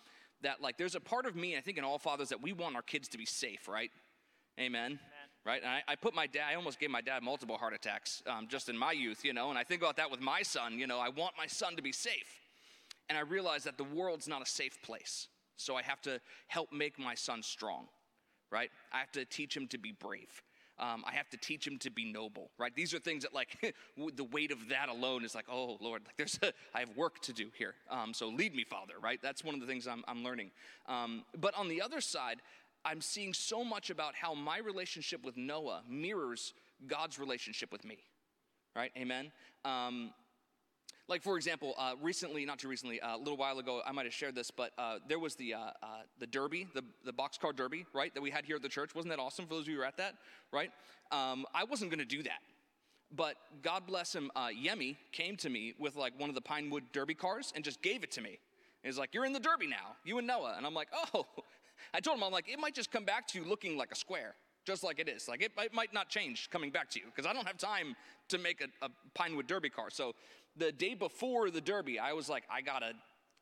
that 0.43 0.61
like 0.61 0.77
there's 0.77 0.97
a 0.97 1.01
part 1.01 1.25
of 1.25 1.37
me, 1.37 1.57
I 1.57 1.61
think 1.61 1.79
in 1.79 1.85
all 1.85 1.99
fathers, 1.99 2.31
that 2.31 2.43
we 2.43 2.53
want 2.53 2.75
our 2.75 2.83
kids 2.83 3.07
to 3.09 3.19
be 3.19 3.27
safe. 3.27 3.69
Right, 3.69 3.93
Amen. 4.59 4.99
Right? 5.45 5.63
And 5.63 5.71
I, 5.71 5.83
I 5.87 5.95
put 5.95 6.15
my 6.15 6.27
dad, 6.27 6.45
I 6.51 6.55
almost 6.55 6.81
gave 6.81 6.91
my 6.91 7.01
dad 7.01 7.23
multiple 7.23 7.57
heart 7.57 7.73
attacks 7.73 8.23
um, 8.27 8.49
just 8.49 8.69
in 8.69 8.77
my 8.77 8.91
youth, 8.91 9.25
you 9.25 9.33
know, 9.33 9.51
and 9.51 9.59
I 9.59 9.63
think 9.63 9.81
about 9.81 9.97
that 9.97 10.11
with 10.11 10.21
my 10.21 10.43
son, 10.43 10.79
you 10.79 10.87
know, 10.89 10.99
I 10.99 11.09
want 11.09 11.35
my 11.39 11.47
son 11.47 11.77
to 11.77 11.83
be 11.83 11.93
safe. 11.93 12.41
And 13.09 13.17
I 13.17 13.21
realize 13.21 13.63
that 13.65 13.79
the 13.79 13.85
world's 13.85 14.27
not 14.27 14.43
a 14.43 14.47
safe 14.47 14.83
place. 14.83 15.29
So 15.57 15.77
I 15.77 15.83
have 15.83 16.01
to 16.03 16.21
help 16.49 16.73
make 16.73 16.99
my 16.99 17.15
son 17.15 17.43
strong, 17.43 17.87
right? 18.51 18.71
I 18.93 18.99
have 18.99 19.13
to 19.13 19.25
teach 19.25 19.57
him 19.57 19.69
to 19.69 19.79
be 19.79 19.93
brave. 19.93 20.43
Um, 20.79 21.05
I 21.07 21.15
have 21.15 21.29
to 21.31 21.37
teach 21.37 21.67
him 21.67 21.79
to 21.79 21.91
be 21.91 22.05
noble, 22.05 22.51
right? 22.59 22.75
These 22.75 22.93
are 22.93 22.99
things 22.99 23.23
that, 23.23 23.33
like, 23.33 23.75
the 24.15 24.25
weight 24.25 24.51
of 24.51 24.69
that 24.69 24.89
alone 24.89 25.25
is 25.25 25.35
like, 25.35 25.47
oh 25.51 25.79
Lord, 25.81 26.03
like 26.07 26.17
there's, 26.17 26.39
a, 26.43 26.53
I 26.75 26.81
have 26.81 26.97
work 26.97 27.21
to 27.23 27.33
do 27.33 27.49
here. 27.57 27.75
Um, 27.91 28.13
so 28.13 28.29
lead 28.29 28.55
me, 28.55 28.65
Father, 28.65 28.95
right? 29.03 29.19
That's 29.23 29.43
one 29.43 29.55
of 29.55 29.61
the 29.61 29.67
things 29.67 29.87
I'm, 29.87 30.05
I'm 30.07 30.23
learning. 30.23 30.51
Um, 30.87 31.25
but 31.39 31.57
on 31.57 31.69
the 31.69 31.81
other 31.81 32.01
side, 32.01 32.43
I'm 32.85 33.01
seeing 33.01 33.35
so 33.35 33.65
much 33.65 33.91
about 33.91 34.15
how 34.15 34.35
my 34.35 34.59
relationship 34.59 35.25
with 35.25 35.37
Noah 35.37 35.83
mirrors 35.89 36.55
God's 36.87 37.19
relationship 37.19 37.73
with 37.73 37.85
me, 37.85 37.99
right? 38.77 38.93
Amen. 38.97 39.33
Like 41.09 41.23
for 41.23 41.37
example, 41.37 41.75
uh, 41.79 41.93
recently, 42.03 42.45
not 42.45 42.59
too 42.59 42.69
recently, 42.69 43.01
uh, 43.01 43.17
a 43.17 43.19
little 43.19 43.37
while 43.37 43.59
ago, 43.61 43.81
I 43.87 43.93
might 43.93 44.07
have 44.07 44.15
shared 44.15 44.35
this, 44.35 44.51
but 44.51 44.73
uh, 44.77 44.99
there 45.09 45.21
was 45.21 45.37
the 45.37 45.55
uh, 45.55 45.59
uh, 45.83 45.87
the 46.19 46.27
Derby, 46.27 46.67
the 46.75 46.83
the 47.05 47.13
boxcar 47.13 47.55
Derby, 47.55 47.87
right, 47.93 48.13
that 48.15 48.21
we 48.21 48.31
had 48.31 48.45
here 48.45 48.57
at 48.57 48.63
the 48.63 48.69
church. 48.69 48.95
Wasn't 48.95 49.11
that 49.11 49.21
awesome 49.21 49.47
for 49.47 49.55
those 49.55 49.63
of 49.63 49.69
you 49.69 49.75
who 49.75 49.81
were 49.81 49.87
at 49.87 49.97
that, 49.99 50.15
right? 50.53 50.71
Um, 51.13 51.47
I 51.55 51.63
wasn't 51.63 51.91
going 51.93 52.01
to 52.01 52.17
do 52.17 52.25
that, 52.25 52.41
but 53.15 53.37
God 53.63 53.87
bless 53.87 54.15
him, 54.15 54.33
uh, 54.35 54.49
Yemi 54.49 54.97
came 55.13 55.37
to 55.37 55.49
me 55.49 55.75
with 55.79 55.95
like 55.95 56.19
one 56.19 56.29
of 56.29 56.35
the 56.35 56.41
Pinewood 56.41 56.83
Derby 56.93 57.15
cars 57.15 57.53
and 57.55 57.65
just 57.65 57.83
gave 57.83 58.03
it 58.03 58.11
to 58.13 58.21
me. 58.21 58.39
He's 58.83 58.99
like, 58.99 59.15
"You're 59.15 59.27
in 59.27 59.33
the 59.33 59.41
Derby 59.41 59.69
now, 59.69 59.97
you 60.05 60.19
and 60.19 60.27
Noah," 60.27 60.55
and 60.57 60.67
I'm 60.67 60.75
like, 60.75 60.89
"Oh." 61.15 61.27
I 61.95 62.01
told 62.01 62.19
him, 62.19 62.25
I'm 62.25 62.33
like, 62.33 62.49
it 62.49 62.59
might 62.59 62.75
just 62.75 62.91
come 62.91 63.05
back 63.05 63.27
to 63.29 63.39
you 63.39 63.45
looking 63.45 63.77
like 63.77 63.93
a 63.93 63.95
square, 63.95 64.35
just 64.65 64.83
like 64.83 64.99
it 64.99 65.09
is. 65.09 65.29
Like 65.29 65.43
it, 65.43 65.53
it 65.59 65.75
might 65.75 65.93
not 65.93 66.09
change 66.09 66.51
coming 66.51 66.71
back 66.71 66.91
to 66.91 66.99
you 66.99 67.07
because 67.07 67.27
I 67.29 67.33
don't 67.33 67.47
have 67.47 67.59
time 67.59 67.95
to 68.29 68.39
make 68.39 68.61
a, 68.61 68.85
a 68.85 68.91
Pinewood 69.15 69.47
Derby 69.47 69.71
car. 69.71 69.91
So 69.91 70.15
the 70.57 70.73
day 70.73 70.95
before 70.95 71.51
the 71.51 71.61
Derby, 71.61 71.99
I 71.99 72.13
was 72.13 72.29
like, 72.29 72.45
I 72.51 72.61
gotta 72.61 72.93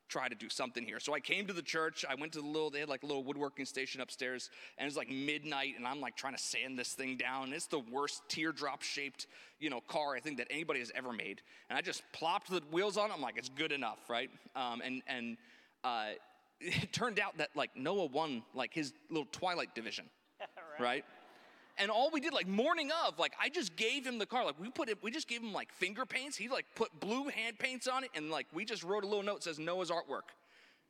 try 0.07 0.27
to 0.27 0.35
do 0.35 0.49
something 0.49 0.85
here. 0.85 0.99
So 0.99 1.13
I 1.13 1.19
came 1.19 1.47
to 1.47 1.53
the 1.53 1.61
church. 1.61 2.05
I 2.07 2.15
went 2.15 2.33
to 2.33 2.41
the 2.41 2.47
little, 2.47 2.69
they 2.69 2.79
had 2.79 2.89
like 2.89 3.03
a 3.03 3.05
little 3.05 3.23
woodworking 3.23 3.65
station 3.65 4.01
upstairs, 4.01 4.49
and 4.77 4.85
it 4.85 4.87
was 4.87 4.97
like 4.97 5.09
midnight, 5.09 5.73
and 5.77 5.87
I'm 5.87 5.99
like 5.99 6.15
trying 6.15 6.35
to 6.35 6.41
sand 6.41 6.77
this 6.77 6.93
thing 6.93 7.17
down. 7.17 7.53
It's 7.53 7.65
the 7.67 7.79
worst 7.79 8.21
teardrop 8.29 8.81
shaped, 8.81 9.27
you 9.59 9.69
know, 9.69 9.81
car 9.81 10.15
I 10.15 10.19
think 10.19 10.37
that 10.37 10.47
anybody 10.49 10.79
has 10.79 10.91
ever 10.95 11.11
made. 11.11 11.41
And 11.69 11.77
I 11.77 11.81
just 11.81 12.03
plopped 12.13 12.49
the 12.49 12.61
wheels 12.71 12.97
on 12.97 13.09
it. 13.09 13.13
I'm 13.15 13.21
like, 13.21 13.37
it's 13.37 13.49
good 13.49 13.71
enough, 13.71 14.09
right? 14.09 14.29
Um, 14.55 14.81
and 14.81 15.01
and 15.07 15.37
uh, 15.83 16.09
it 16.59 16.93
turned 16.93 17.19
out 17.19 17.37
that 17.37 17.49
like 17.55 17.75
Noah 17.75 18.05
won 18.05 18.43
like 18.53 18.73
his 18.73 18.93
little 19.09 19.27
Twilight 19.31 19.73
division, 19.73 20.05
right? 20.79 21.03
And 21.77 21.91
all 21.91 22.09
we 22.09 22.21
did, 22.21 22.33
like 22.33 22.47
morning 22.47 22.89
of, 23.05 23.19
like 23.19 23.33
I 23.41 23.49
just 23.49 23.75
gave 23.75 24.05
him 24.05 24.17
the 24.17 24.25
car. 24.25 24.45
Like 24.45 24.59
we 24.59 24.69
put 24.69 24.87
it, 24.87 24.97
we 25.03 25.11
just 25.11 25.27
gave 25.27 25.41
him 25.41 25.51
like 25.51 25.73
finger 25.73 26.05
paints. 26.05 26.37
He 26.37 26.47
like 26.47 26.65
put 26.75 26.99
blue 26.99 27.27
hand 27.27 27.59
paints 27.59 27.87
on 27.87 28.03
it, 28.03 28.11
and 28.15 28.29
like 28.29 28.47
we 28.53 28.63
just 28.63 28.83
wrote 28.83 29.03
a 29.03 29.07
little 29.07 29.23
note 29.23 29.43
says 29.43 29.59
Noah's 29.59 29.91
artwork. 29.91 30.31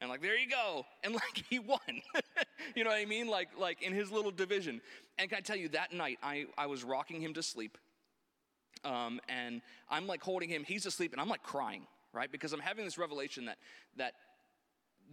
And 0.02 0.10
like 0.10 0.22
there 0.22 0.38
you 0.38 0.50
go. 0.50 0.86
And 1.04 1.14
like 1.14 1.44
he 1.50 1.60
won. 1.60 1.80
you 2.76 2.84
know 2.84 2.92
what 2.92 3.00
I 3.00 3.06
mean? 3.06 3.28
Like 3.28 3.50
like 3.58 3.82
in 3.82 3.94
his 3.94 4.12
little 4.12 4.32
division. 4.32 4.82
And 5.18 5.30
can 5.30 5.38
I 5.38 5.42
tell 5.42 5.56
you 5.56 5.70
that 5.70 5.92
night 5.92 6.20
I, 6.22 6.46
I 6.58 6.68
was 6.68 6.84
rocking 6.84 7.22
him 7.22 7.34
to 7.34 7.44
sleep. 7.44 7.78
Um, 8.84 9.20
and 9.28 9.62
I'm 9.90 10.06
like 10.06 10.22
holding 10.22 10.48
him, 10.48 10.64
he's 10.64 10.86
asleep, 10.86 11.12
and 11.12 11.20
I'm 11.20 11.28
like 11.28 11.42
crying, 11.42 11.88
right? 12.14 12.32
Because 12.32 12.54
I'm 12.54 12.60
having 12.60 12.86
this 12.86 13.00
revelation 13.00 13.46
that 13.46 13.58
that 13.98 14.14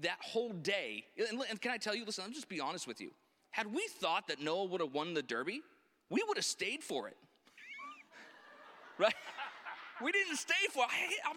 that 0.02 0.18
whole 0.20 0.52
day, 0.52 1.04
and, 1.16 1.40
and 1.48 1.60
can 1.60 1.70
I 1.70 1.78
tell 1.78 1.94
you, 1.94 2.04
listen, 2.04 2.24
I'll 2.24 2.30
just 2.30 2.48
be 2.48 2.60
honest 2.60 2.86
with 2.86 3.00
you. 3.00 3.10
Had 3.52 3.72
we 3.72 3.86
thought 4.00 4.28
that 4.28 4.40
Noah 4.40 4.64
would 4.64 4.80
have 4.80 4.92
won 4.92 5.14
the 5.14 5.22
Derby, 5.22 5.62
we 6.10 6.22
would 6.26 6.36
have 6.36 6.44
stayed 6.44 6.82
for 6.82 7.08
it. 7.08 7.16
right? 8.98 9.14
We 10.02 10.10
didn't 10.10 10.36
stay 10.36 10.54
for 10.70 10.84
it. 10.84 10.90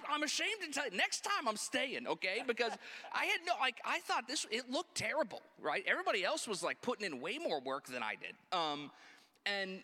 I, 0.09 0.15
am 0.15 0.23
ashamed 0.23 0.61
to 0.65 0.71
tell 0.71 0.85
you. 0.85 0.97
Next 0.97 1.23
time 1.23 1.47
I'm 1.47 1.57
staying, 1.57 2.07
okay? 2.07 2.41
Because 2.47 2.71
I 3.13 3.25
had 3.25 3.39
no, 3.45 3.53
like, 3.59 3.77
I 3.85 3.99
thought 3.99 4.27
this, 4.27 4.47
it 4.49 4.69
looked 4.69 4.95
terrible, 4.95 5.41
right? 5.61 5.83
Everybody 5.85 6.23
else 6.23 6.47
was 6.47 6.63
like 6.63 6.81
putting 6.81 7.05
in 7.05 7.21
way 7.21 7.37
more 7.37 7.59
work 7.61 7.85
than 7.87 8.01
I 8.01 8.15
did. 8.15 8.35
Um, 8.57 8.91
and 9.45 9.81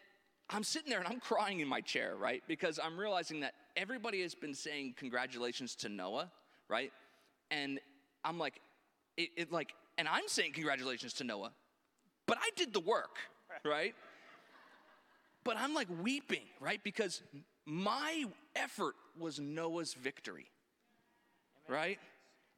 I'm 0.50 0.64
sitting 0.64 0.90
there 0.90 1.00
and 1.00 1.08
I'm 1.08 1.20
crying 1.20 1.60
in 1.60 1.68
my 1.68 1.82
chair, 1.82 2.16
right? 2.16 2.42
Because 2.48 2.80
I'm 2.84 2.98
realizing 2.98 3.42
that 3.42 3.54
everybody 3.78 4.22
has 4.22 4.36
been 4.36 4.54
saying 4.54 4.96
congratulations 4.98 5.76
to 5.78 5.90
Noah, 5.90 6.32
right? 6.68 6.92
And 7.52 7.80
I'm 8.24 8.40
like, 8.40 8.62
it, 9.18 9.30
it 9.38 9.52
like, 9.52 9.74
and 9.98 10.08
I'm 10.08 10.28
saying 10.28 10.54
congratulations 10.54 11.14
to 11.16 11.24
Noah, 11.24 11.52
but 12.32 12.38
I 12.42 12.50
did 12.56 12.72
the 12.72 12.80
work, 12.80 13.18
right? 13.66 13.94
But 15.44 15.58
I'm 15.58 15.74
like 15.74 15.90
weeping, 16.02 16.46
right? 16.62 16.82
Because 16.82 17.22
my 17.66 18.24
effort 18.56 18.96
was 19.20 19.38
Noah's 19.38 19.94
victory, 19.96 20.46
right? 21.68 22.00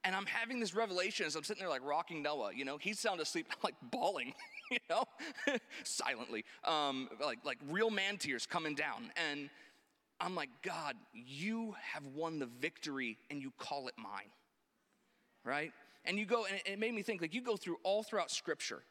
And 0.04 0.16
I'm 0.16 0.28
having 0.28 0.60
this 0.60 0.76
revelation 0.76 1.26
as 1.26 1.36
I'm 1.36 1.44
sitting 1.44 1.62
there 1.62 1.72
like 1.72 1.84
rocking 1.84 2.22
Noah, 2.22 2.52
you 2.54 2.66
know, 2.66 2.78
he's 2.78 3.00
sound 3.00 3.20
asleep, 3.20 3.48
I'm 3.52 3.58
like 3.64 3.74
bawling, 3.82 4.36
you 4.72 4.78
know, 4.92 5.06
silently, 5.84 6.46
um, 6.66 7.10
like, 7.20 7.40
like 7.44 7.58
real 7.72 7.90
man 7.90 8.18
tears 8.18 8.46
coming 8.46 8.76
down. 8.76 9.10
And 9.28 9.50
I'm 10.22 10.36
like, 10.36 10.50
God, 10.62 10.96
you 11.16 11.74
have 11.82 12.06
won 12.16 12.38
the 12.38 12.50
victory 12.62 13.18
and 13.32 13.42
you 13.42 13.52
call 13.58 13.88
it 13.88 13.96
mine, 13.98 14.30
right? 15.44 15.72
And 16.06 16.20
you 16.20 16.28
go, 16.28 16.46
and 16.46 16.62
it 16.64 16.78
made 16.78 16.94
me 16.94 17.02
think 17.02 17.22
like 17.22 17.34
you 17.34 17.42
go 17.42 17.58
through 17.58 17.78
all 17.82 18.04
throughout 18.04 18.30
scripture. 18.30 18.84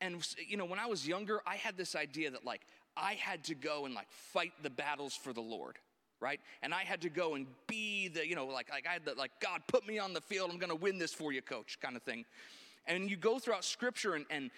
And, 0.00 0.26
you 0.46 0.56
know, 0.56 0.64
when 0.64 0.78
I 0.78 0.86
was 0.86 1.06
younger, 1.06 1.40
I 1.46 1.56
had 1.56 1.76
this 1.76 1.94
idea 1.94 2.30
that 2.30 2.44
like 2.44 2.62
I 2.96 3.14
had 3.14 3.44
to 3.44 3.54
go 3.54 3.86
and 3.86 3.94
like 3.94 4.10
fight 4.10 4.52
the 4.62 4.70
battles 4.70 5.14
for 5.14 5.32
the 5.32 5.42
Lord 5.42 5.78
right? 6.20 6.40
And 6.62 6.72
I 6.72 6.82
had 6.82 7.02
to 7.02 7.10
go 7.10 7.34
and 7.34 7.46
be 7.66 8.08
the, 8.08 8.26
you 8.26 8.34
know, 8.34 8.46
like, 8.46 8.70
like 8.70 8.86
I 8.88 8.92
had 8.94 9.04
the, 9.04 9.14
like, 9.14 9.32
God, 9.40 9.62
put 9.66 9.86
me 9.86 9.98
on 9.98 10.12
the 10.12 10.20
field. 10.20 10.50
I'm 10.50 10.58
going 10.58 10.70
to 10.70 10.76
win 10.76 10.98
this 10.98 11.12
for 11.12 11.32
you, 11.32 11.42
coach, 11.42 11.78
kind 11.80 11.96
of 11.96 12.02
thing. 12.02 12.24
And 12.86 13.10
you 13.10 13.16
go 13.16 13.38
throughout 13.38 13.64
scripture, 13.64 14.14
and, 14.14 14.24
and 14.30 14.50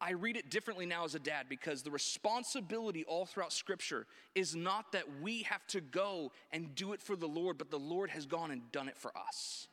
I 0.00 0.12
read 0.12 0.36
it 0.36 0.50
differently 0.50 0.86
now 0.86 1.04
as 1.04 1.14
a 1.14 1.18
dad 1.18 1.46
because 1.48 1.82
the 1.82 1.90
responsibility 1.90 3.04
all 3.04 3.26
throughout 3.26 3.52
scripture 3.52 4.06
is 4.34 4.56
not 4.56 4.92
that 4.92 5.04
we 5.22 5.42
have 5.42 5.66
to 5.68 5.80
go 5.80 6.32
and 6.52 6.74
do 6.74 6.92
it 6.92 7.02
for 7.02 7.14
the 7.14 7.28
Lord, 7.28 7.58
but 7.58 7.70
the 7.70 7.78
Lord 7.78 8.10
has 8.10 8.26
gone 8.26 8.50
and 8.50 8.70
done 8.72 8.88
it 8.88 8.96
for 8.96 9.12
us 9.16 9.68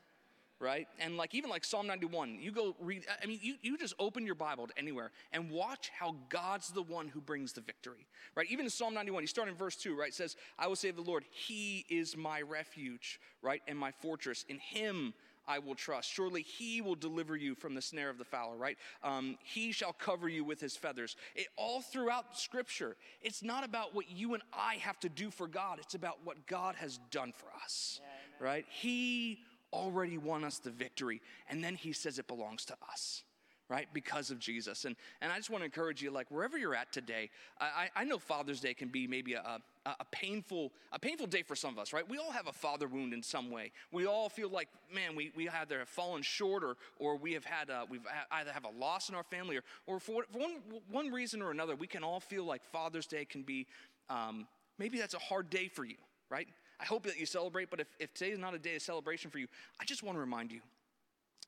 right? 0.61 0.87
And 0.99 1.17
like 1.17 1.33
even 1.33 1.49
like 1.49 1.65
Psalm 1.65 1.87
91, 1.87 2.37
you 2.39 2.51
go 2.51 2.75
read, 2.79 3.05
I 3.21 3.25
mean, 3.25 3.39
you, 3.41 3.55
you 3.61 3.77
just 3.77 3.95
open 3.99 4.25
your 4.25 4.35
Bible 4.35 4.67
to 4.67 4.77
anywhere 4.77 5.11
and 5.33 5.49
watch 5.49 5.89
how 5.97 6.15
God's 6.29 6.69
the 6.69 6.83
one 6.83 7.07
who 7.07 7.19
brings 7.19 7.51
the 7.51 7.61
victory, 7.61 8.05
right? 8.35 8.47
Even 8.49 8.65
in 8.65 8.69
Psalm 8.69 8.93
91, 8.93 9.23
you 9.23 9.27
start 9.27 9.49
in 9.49 9.55
verse 9.55 9.75
2, 9.75 9.97
right? 9.97 10.09
It 10.09 10.13
says, 10.13 10.35
I 10.59 10.67
will 10.67 10.75
say 10.75 10.89
of 10.89 10.95
the 10.95 11.01
Lord, 11.01 11.25
He 11.31 11.85
is 11.89 12.15
my 12.15 12.41
refuge, 12.41 13.19
right? 13.41 13.61
And 13.67 13.77
my 13.77 13.91
fortress. 13.91 14.45
In 14.47 14.59
Him 14.59 15.13
I 15.47 15.57
will 15.57 15.73
trust. 15.73 16.09
Surely 16.09 16.43
He 16.43 16.81
will 16.81 16.95
deliver 16.95 17.35
you 17.35 17.55
from 17.55 17.73
the 17.73 17.81
snare 17.81 18.09
of 18.09 18.19
the 18.19 18.23
fowler, 18.23 18.55
right? 18.55 18.77
Um, 19.03 19.37
he 19.43 19.71
shall 19.71 19.93
cover 19.93 20.29
you 20.29 20.43
with 20.43 20.61
His 20.61 20.77
feathers. 20.77 21.15
It, 21.35 21.47
all 21.57 21.81
throughout 21.81 22.37
Scripture, 22.37 22.95
it's 23.21 23.41
not 23.41 23.63
about 23.63 23.95
what 23.95 24.09
you 24.11 24.35
and 24.35 24.43
I 24.53 24.75
have 24.75 24.99
to 24.99 25.09
do 25.09 25.31
for 25.31 25.47
God, 25.47 25.79
it's 25.79 25.95
about 25.95 26.19
what 26.23 26.45
God 26.45 26.75
has 26.75 26.99
done 27.09 27.33
for 27.35 27.47
us, 27.63 27.99
yeah, 28.03 28.45
right? 28.45 28.65
He 28.69 29.39
already 29.73 30.17
won 30.17 30.43
us 30.43 30.59
the 30.59 30.71
victory. 30.71 31.21
And 31.49 31.63
then 31.63 31.75
he 31.75 31.93
says 31.93 32.19
it 32.19 32.27
belongs 32.27 32.65
to 32.65 32.75
us 32.89 33.23
right 33.71 33.87
because 33.93 34.29
of 34.29 34.37
jesus. 34.37 34.85
And, 34.85 34.95
and 35.21 35.31
i 35.31 35.37
just 35.37 35.49
want 35.49 35.61
to 35.61 35.65
encourage 35.65 36.01
you 36.01 36.11
like 36.11 36.29
wherever 36.29 36.57
you're 36.57 36.75
at 36.75 36.91
today 36.91 37.29
i, 37.59 37.89
I 37.95 38.03
know 38.03 38.19
father's 38.19 38.59
day 38.59 38.73
can 38.73 38.89
be 38.89 39.07
maybe 39.07 39.33
a, 39.33 39.61
a, 39.85 39.89
a, 39.99 40.05
painful 40.11 40.73
a 40.91 40.99
painful 40.99 41.27
day 41.27 41.41
for 41.41 41.55
some 41.55 41.71
of 41.71 41.79
us 41.79 41.93
right? 41.93 42.07
We 42.07 42.17
all 42.17 42.31
have 42.31 42.47
a 42.47 42.51
father 42.51 42.87
wound 42.87 43.13
in 43.13 43.23
some 43.23 43.49
way. 43.49 43.71
We 43.91 44.05
all 44.05 44.29
feel 44.29 44.49
like 44.49 44.67
man 44.93 45.15
we, 45.15 45.31
we 45.35 45.47
either 45.47 45.79
have 45.79 45.89
fallen 45.89 46.21
short 46.21 46.63
or, 46.63 46.75
or 46.99 47.15
we 47.15 47.33
have 47.33 47.45
had 47.45 47.69
a, 47.69 47.85
we've 47.89 48.05
either 48.31 48.51
have 48.51 48.65
a 48.65 48.77
loss 48.77 49.09
in 49.09 49.15
our 49.15 49.23
family 49.23 49.57
or, 49.57 49.63
or 49.87 49.99
for, 49.99 50.25
for 50.31 50.39
one, 50.39 50.57
one 50.91 51.11
reason 51.11 51.41
or 51.41 51.51
another 51.51 51.75
we 51.75 51.87
can 51.87 52.03
all 52.03 52.19
feel 52.19 52.43
like 52.43 52.63
father's 52.63 53.07
day 53.07 53.23
can 53.23 53.41
be 53.41 53.65
um, 54.09 54.47
maybe 54.77 54.99
that's 54.99 55.13
a 55.13 55.19
hard 55.19 55.49
day 55.49 55.69
for 55.69 55.85
you 55.85 55.95
right 56.29 56.47
I 56.81 56.85
hope 56.85 57.03
that 57.03 57.19
you 57.19 57.25
celebrate, 57.25 57.69
but 57.69 57.79
if, 57.79 57.87
if 57.99 58.13
today 58.13 58.31
is 58.31 58.39
not 58.39 58.55
a 58.55 58.59
day 58.59 58.75
of 58.75 58.81
celebration 58.81 59.29
for 59.29 59.37
you, 59.37 59.47
I 59.79 59.85
just 59.85 60.01
want 60.01 60.15
to 60.15 60.19
remind 60.19 60.51
you 60.51 60.61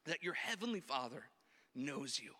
that 0.06 0.24
your 0.24 0.34
Heavenly 0.34 0.80
Father 0.80 1.24
knows 1.76 2.20
you, 2.20 2.32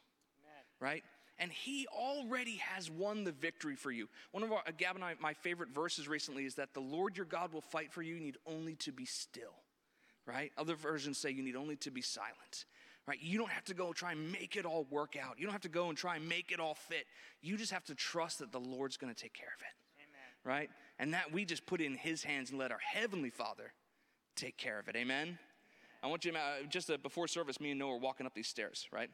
Amen. 0.44 0.64
right? 0.80 1.04
And 1.40 1.52
He 1.52 1.88
already 1.88 2.58
has 2.58 2.92
won 2.92 3.24
the 3.24 3.32
victory 3.32 3.76
for 3.76 3.92
you. 3.92 4.08
One 4.32 4.44
of 4.44 4.52
our, 4.52 4.60
uh, 4.60 4.72
Gab 4.78 4.96
and 4.96 5.04
I, 5.04 5.16
my 5.20 5.34
favorite 5.34 5.70
verses 5.70 6.08
recently 6.08 6.46
is 6.46 6.56
that 6.56 6.74
the 6.74 6.82
Lord 6.82 7.18
your 7.18 7.26
God 7.26 7.52
will 7.52 7.62
fight 7.62 7.92
for 7.92 8.04
you. 8.04 8.16
You 8.16 8.22
need 8.22 8.38
only 8.46 8.76
to 8.76 8.92
be 8.92 9.06
still, 9.06 9.56
right? 10.28 10.52
Other 10.58 10.76
versions 10.76 11.18
say 11.18 11.32
you 11.32 11.44
need 11.44 11.56
only 11.56 11.76
to 11.78 11.92
be 11.92 12.02
silent 12.02 12.66
right? 13.06 13.20
You 13.22 13.38
don't 13.38 13.50
have 13.50 13.66
to 13.66 13.74
go 13.74 13.92
try 13.92 14.14
and 14.14 14.32
make 14.32 14.56
it 14.56 14.64
all 14.66 14.88
work 14.90 15.18
out. 15.22 15.38
You 15.38 15.44
don't 15.46 15.52
have 15.52 15.64
to 15.64 15.68
go 15.68 15.90
and 15.90 15.98
try 15.98 16.16
and 16.16 16.30
make 16.30 16.54
it 16.54 16.62
all 16.62 16.74
fit. 16.74 17.06
You 17.42 17.58
just 17.58 17.74
have 17.74 17.84
to 17.88 17.96
trust 17.96 18.40
that 18.40 18.54
the 18.54 18.62
Lord's 18.62 18.96
going 18.96 19.14
to 19.14 19.22
take 19.22 19.34
care 19.34 19.50
of 19.54 19.62
it 19.62 19.84
right? 20.44 20.70
And 21.00 21.14
that 21.14 21.32
we 21.32 21.46
just 21.46 21.66
put 21.66 21.82
in 21.82 21.96
His 21.96 22.24
hands 22.24 22.50
and 22.50 22.60
let 22.60 22.72
our 22.72 22.80
Heavenly 22.80 23.30
Father 23.30 23.74
take 24.36 24.58
care 24.58 24.80
of 24.80 24.88
it. 24.88 24.96
Amen? 24.96 25.38
I 26.04 26.08
want 26.08 26.26
you 26.26 26.32
to, 26.32 26.38
uh, 26.38 26.42
just 26.70 26.90
uh, 26.90 26.98
before 26.98 27.28
service, 27.28 27.62
me 27.62 27.72
and 27.72 27.80
Noah 27.80 27.94
were 27.94 27.98
walking 27.98 28.26
up 28.26 28.34
these 28.34 28.48
stairs, 28.48 28.88
right? 28.92 29.10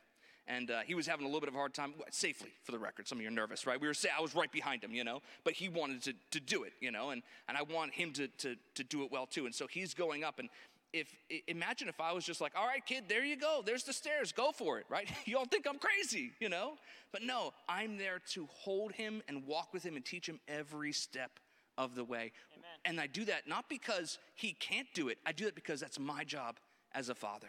And 0.48 0.72
uh, 0.72 0.80
he 0.80 0.96
was 0.96 1.06
having 1.06 1.26
a 1.26 1.28
little 1.28 1.42
bit 1.42 1.50
of 1.50 1.56
a 1.56 1.58
hard 1.58 1.76
time, 1.76 1.94
safely 2.10 2.50
for 2.64 2.72
the 2.72 2.80
record. 2.80 3.08
Some 3.08 3.20
of 3.20 3.22
you 3.22 3.28
are 3.28 3.32
nervous, 3.32 3.68
right? 3.68 3.80
We 3.80 3.88
were 3.88 3.94
I 4.18 4.20
was 4.20 4.34
right 4.34 4.52
behind 4.52 4.84
him, 4.84 4.92
you 4.94 5.04
know, 5.04 5.22
but 5.44 5.54
he 5.54 5.70
wanted 5.70 6.02
to, 6.04 6.14
to 6.32 6.40
do 6.40 6.64
it, 6.64 6.74
you 6.80 6.90
know, 6.90 7.12
and, 7.12 7.22
and 7.48 7.56
I 7.56 7.62
want 7.62 7.94
him 7.94 8.12
to, 8.14 8.28
to, 8.28 8.56
to 8.74 8.84
do 8.84 9.04
it 9.04 9.12
well 9.12 9.28
too. 9.28 9.46
And 9.46 9.54
so 9.54 9.68
he's 9.68 9.94
going 9.94 10.24
up, 10.24 10.40
and 10.40 10.50
if 10.92 11.16
imagine 11.48 11.88
if 11.88 12.02
I 12.02 12.14
was 12.14 12.26
just 12.26 12.42
like, 12.42 12.54
all 12.58 12.66
right, 12.66 12.84
kid, 12.84 13.04
there 13.08 13.24
you 13.24 13.38
go. 13.38 13.62
There's 13.64 13.84
the 13.84 13.94
stairs. 13.94 14.32
Go 14.32 14.52
for 14.52 14.80
it, 14.80 14.86
right? 14.90 15.08
Y'all 15.26 15.46
think 15.46 15.68
I'm 15.70 15.78
crazy, 15.78 16.32
you 16.40 16.50
know? 16.50 16.74
But 17.12 17.22
no, 17.22 17.54
I'm 17.68 17.98
there 17.98 18.20
to 18.32 18.48
hold 18.52 18.94
him 18.94 19.22
and 19.28 19.46
walk 19.46 19.74
with 19.74 19.84
him 19.84 19.96
and 19.96 20.04
teach 20.04 20.28
him 20.28 20.40
every 20.48 20.92
step 20.92 21.40
of 21.80 21.96
the 21.96 22.04
way. 22.04 22.34
Amen. 22.54 22.70
And 22.86 23.00
I 23.00 23.08
do 23.08 23.26
that 23.26 23.48
not 23.48 23.70
because 23.70 24.20
he 24.36 24.52
can't 24.60 24.88
do 24.94 25.08
it. 25.08 25.18
I 25.26 25.32
do 25.32 25.48
it 25.48 25.56
because 25.56 25.80
that's 25.80 25.98
my 25.98 26.24
job 26.24 26.58
as 26.94 27.10
a 27.10 27.16
father. 27.16 27.48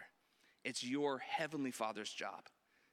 It's 0.64 0.84
your 0.84 1.18
heavenly 1.18 1.72
father's 1.72 2.10
job 2.10 2.46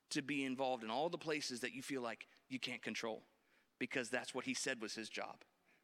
to 0.10 0.22
be 0.22 0.44
involved 0.44 0.84
in 0.84 0.90
all 0.90 1.10
the 1.10 1.18
places 1.18 1.60
that 1.62 1.74
you 1.74 1.82
feel 1.82 2.02
like 2.02 2.28
you 2.50 2.60
can't 2.60 2.82
control 2.82 3.24
because 3.80 4.10
that's 4.10 4.34
what 4.34 4.46
he 4.46 4.54
said 4.54 4.82
was 4.82 4.96
his 4.96 5.10
job, 5.10 5.36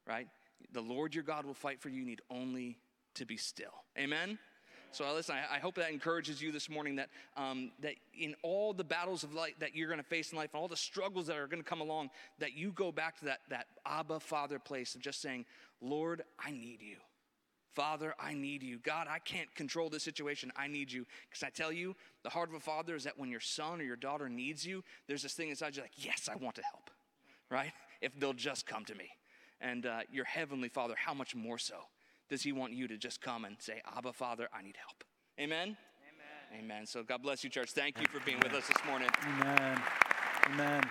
right? 0.08 0.28
The 0.72 0.82
Lord 0.82 1.14
your 1.14 1.24
God 1.24 1.46
will 1.46 1.54
fight 1.54 1.82
for 1.82 1.90
you. 1.90 2.00
You 2.00 2.06
need 2.06 2.22
only 2.32 2.80
to 3.16 3.26
be 3.26 3.38
still. 3.38 3.84
Amen? 3.98 4.40
So 4.94 5.12
listen, 5.12 5.36
I, 5.36 5.56
I 5.56 5.60
hope 5.60 5.76
that 5.76 5.92
encourages 5.92 6.42
you 6.42 6.52
this 6.52 6.70
morning 6.70 6.96
that, 6.98 7.10
um, 7.36 7.72
that 7.82 7.96
in 8.18 8.36
all 8.44 8.74
the 8.74 8.84
battles 8.84 9.24
of 9.24 9.34
life 9.34 9.56
that 9.60 9.76
you're 9.76 9.88
going 9.88 10.00
to 10.00 10.06
face 10.06 10.32
in 10.32 10.38
life 10.38 10.52
and 10.54 10.62
all 10.62 10.68
the 10.68 10.78
struggles 10.78 11.28
that 11.28 11.38
are 11.38 11.48
going 11.48 11.62
to 11.64 11.68
come 11.68 11.82
along, 11.82 12.12
that 12.38 12.54
you 12.54 12.72
go 12.72 12.92
back 12.92 13.18
to 13.20 13.26
that, 13.26 13.40
that 13.50 13.66
Abba 13.86 14.20
Father 14.20 14.60
place 14.60 14.94
of 14.94 15.02
just 15.02 15.20
saying, 15.22 15.46
Lord, 15.82 16.24
I 16.40 16.52
need 16.52 16.82
you. 16.82 16.98
Father, 17.74 18.14
I 18.20 18.36
need 18.36 18.62
you. 18.62 18.78
God, 18.78 19.08
I 19.10 19.18
can't 19.18 19.54
control 19.56 19.90
this 19.90 20.04
situation. 20.04 20.52
I 20.56 20.68
need 20.68 20.92
you. 20.92 21.06
Because 21.28 21.42
I 21.42 21.50
tell 21.50 21.72
you, 21.72 21.96
the 22.22 22.30
heart 22.30 22.50
of 22.50 22.56
a 22.56 22.60
father 22.60 22.96
is 22.96 23.04
that 23.06 23.18
when 23.18 23.32
your 23.32 23.40
son 23.40 23.82
or 23.82 23.84
your 23.84 23.96
daughter 23.96 24.30
needs 24.30 24.64
you, 24.64 24.84
there's 25.08 25.24
this 25.24 25.34
thing 25.34 25.50
inside 25.50 25.76
you 25.76 25.82
like, 25.82 26.06
yes, 26.06 26.30
I 26.32 26.36
want 26.36 26.56
to 26.58 26.62
help, 26.62 26.92
right? 27.50 27.72
If 28.00 28.20
they'll 28.20 28.34
just 28.34 28.68
come 28.68 28.86
to 28.86 28.96
me. 28.96 29.10
And 29.60 29.88
uh, 29.88 30.02
your 30.12 30.26
heavenly 30.26 30.70
father, 30.70 30.94
how 30.96 31.16
much 31.16 31.34
more 31.36 31.58
so? 31.58 31.78
Does 32.30 32.42
he 32.42 32.52
want 32.52 32.74
you 32.74 32.88
to 32.88 32.98
just 32.98 33.22
come 33.22 33.46
and 33.46 33.56
say, 33.60 33.82
Abba, 33.96 34.14
Father, 34.14 34.48
I 34.54 34.62
need 34.62 34.78
help? 34.78 35.04
Amen? 35.40 35.78
Amen. 36.54 36.64
Amen. 36.64 36.86
So 36.86 37.04
God 37.04 37.22
bless 37.22 37.44
you, 37.44 37.50
church. 37.50 37.72
Thank 37.72 38.00
you 38.00 38.08
for 38.08 38.20
being 38.26 38.40
with 38.44 38.54
us 38.54 38.68
this 38.68 38.78
morning. 38.88 39.10
Amen. 39.26 39.82
Amen. 40.48 40.84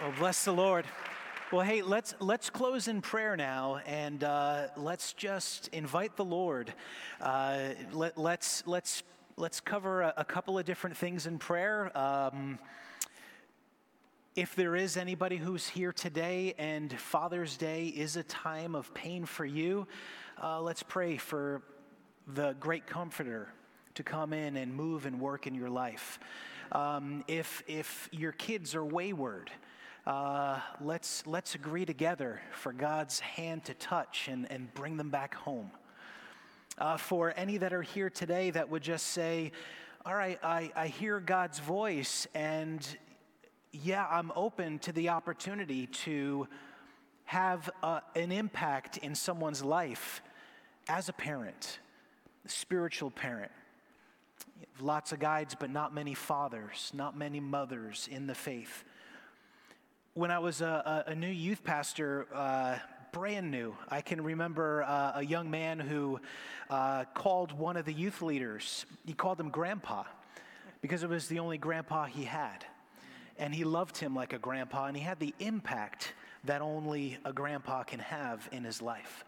Well, 0.00 0.12
bless 0.18 0.44
the 0.44 0.52
Lord. 0.52 0.84
Well, 1.52 1.62
hey, 1.62 1.82
let's 1.82 2.14
let's 2.18 2.48
close 2.48 2.88
in 2.88 3.02
prayer 3.02 3.36
now, 3.36 3.80
and 3.84 4.24
uh, 4.24 4.68
let's 4.76 5.12
just 5.12 5.68
invite 5.68 6.16
the 6.16 6.24
Lord. 6.24 6.72
Uh, 7.20 7.74
let, 7.92 8.16
let's 8.16 8.66
let's 8.66 9.02
let's 9.36 9.60
cover 9.60 10.02
a, 10.02 10.14
a, 10.16 10.24
couple 10.24 10.58
of 10.58 10.64
different 10.64 10.96
things 10.96 11.26
in 11.26 11.38
prayer. 11.38 11.96
Um, 11.96 12.58
if 14.34 14.56
there 14.56 14.74
is 14.74 14.96
anybody 14.96 15.36
who's 15.36 15.68
here 15.68 15.92
today 15.92 16.54
and 16.56 16.98
Father's 16.98 17.58
Day 17.58 17.88
is 17.88 18.16
a 18.16 18.22
time 18.22 18.74
of 18.74 18.94
pain 18.94 19.26
for 19.26 19.44
you, 19.44 19.86
uh, 20.42 20.58
let's 20.58 20.82
pray 20.82 21.18
for 21.18 21.60
the 22.26 22.56
great 22.58 22.86
comforter 22.86 23.52
to 23.94 24.02
come 24.02 24.32
in 24.32 24.56
and 24.56 24.74
move 24.74 25.04
and 25.04 25.20
work 25.20 25.46
in 25.46 25.54
your 25.54 25.68
life. 25.68 26.18
Um, 26.70 27.24
if, 27.28 27.62
if 27.66 28.08
your 28.10 28.32
kids 28.32 28.74
are 28.74 28.84
wayward, 28.84 29.50
uh, 30.06 30.60
let's, 30.80 31.26
let's 31.26 31.54
agree 31.54 31.84
together 31.84 32.40
for 32.52 32.72
God's 32.72 33.20
hand 33.20 33.66
to 33.66 33.74
touch 33.74 34.28
and, 34.28 34.50
and 34.50 34.72
bring 34.72 34.96
them 34.96 35.10
back 35.10 35.34
home. 35.34 35.70
Uh, 36.78 36.96
for 36.96 37.34
any 37.36 37.58
that 37.58 37.74
are 37.74 37.82
here 37.82 38.08
today 38.08 38.48
that 38.50 38.70
would 38.70 38.82
just 38.82 39.08
say, 39.08 39.52
All 40.06 40.14
right, 40.14 40.38
I, 40.42 40.72
I 40.74 40.86
hear 40.86 41.20
God's 41.20 41.58
voice, 41.58 42.26
and 42.34 42.80
yeah, 43.72 44.06
I'm 44.10 44.30
open 44.36 44.78
to 44.80 44.92
the 44.92 45.08
opportunity 45.08 45.86
to 45.86 46.46
have 47.24 47.70
uh, 47.82 48.00
an 48.14 48.30
impact 48.30 48.98
in 48.98 49.14
someone's 49.14 49.64
life 49.64 50.22
as 50.88 51.08
a 51.08 51.12
parent, 51.12 51.78
a 52.44 52.48
spiritual 52.48 53.10
parent. 53.10 53.50
Lots 54.78 55.12
of 55.12 55.20
guides, 55.20 55.56
but 55.58 55.70
not 55.70 55.94
many 55.94 56.12
fathers, 56.12 56.90
not 56.94 57.16
many 57.16 57.40
mothers 57.40 58.08
in 58.10 58.26
the 58.26 58.34
faith. 58.34 58.84
When 60.14 60.30
I 60.30 60.38
was 60.38 60.60
a, 60.60 61.04
a 61.06 61.14
new 61.14 61.26
youth 61.28 61.64
pastor, 61.64 62.26
uh, 62.34 62.76
brand 63.12 63.50
new, 63.50 63.74
I 63.88 64.02
can 64.02 64.22
remember 64.22 64.82
uh, 64.82 65.12
a 65.16 65.24
young 65.24 65.50
man 65.50 65.80
who 65.80 66.20
uh, 66.68 67.04
called 67.14 67.52
one 67.52 67.78
of 67.78 67.86
the 67.86 67.92
youth 67.92 68.20
leaders, 68.20 68.84
he 69.06 69.14
called 69.14 69.40
him 69.40 69.48
Grandpa 69.48 70.04
because 70.82 71.02
it 71.02 71.08
was 71.08 71.28
the 71.28 71.38
only 71.38 71.56
grandpa 71.56 72.04
he 72.04 72.24
had. 72.24 72.66
And 73.38 73.54
he 73.54 73.64
loved 73.64 73.96
him 73.96 74.14
like 74.14 74.32
a 74.32 74.38
grandpa, 74.38 74.86
and 74.86 74.96
he 74.96 75.02
had 75.02 75.18
the 75.18 75.34
impact 75.38 76.12
that 76.44 76.60
only 76.60 77.18
a 77.24 77.32
grandpa 77.32 77.82
can 77.82 78.00
have 78.00 78.48
in 78.52 78.64
his 78.64 78.82
life. 78.82 79.24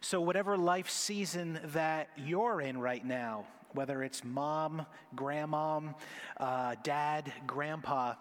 So, 0.00 0.20
whatever 0.20 0.56
life 0.56 0.88
season 0.88 1.60
that 1.72 2.08
you're 2.16 2.60
in 2.60 2.78
right 2.78 3.04
now, 3.04 3.44
whether 3.72 4.02
it's 4.02 4.24
mom, 4.24 4.86
grandmom, 5.14 5.94
uh, 6.38 6.76
dad, 6.82 7.32
grandpa, 7.46 8.14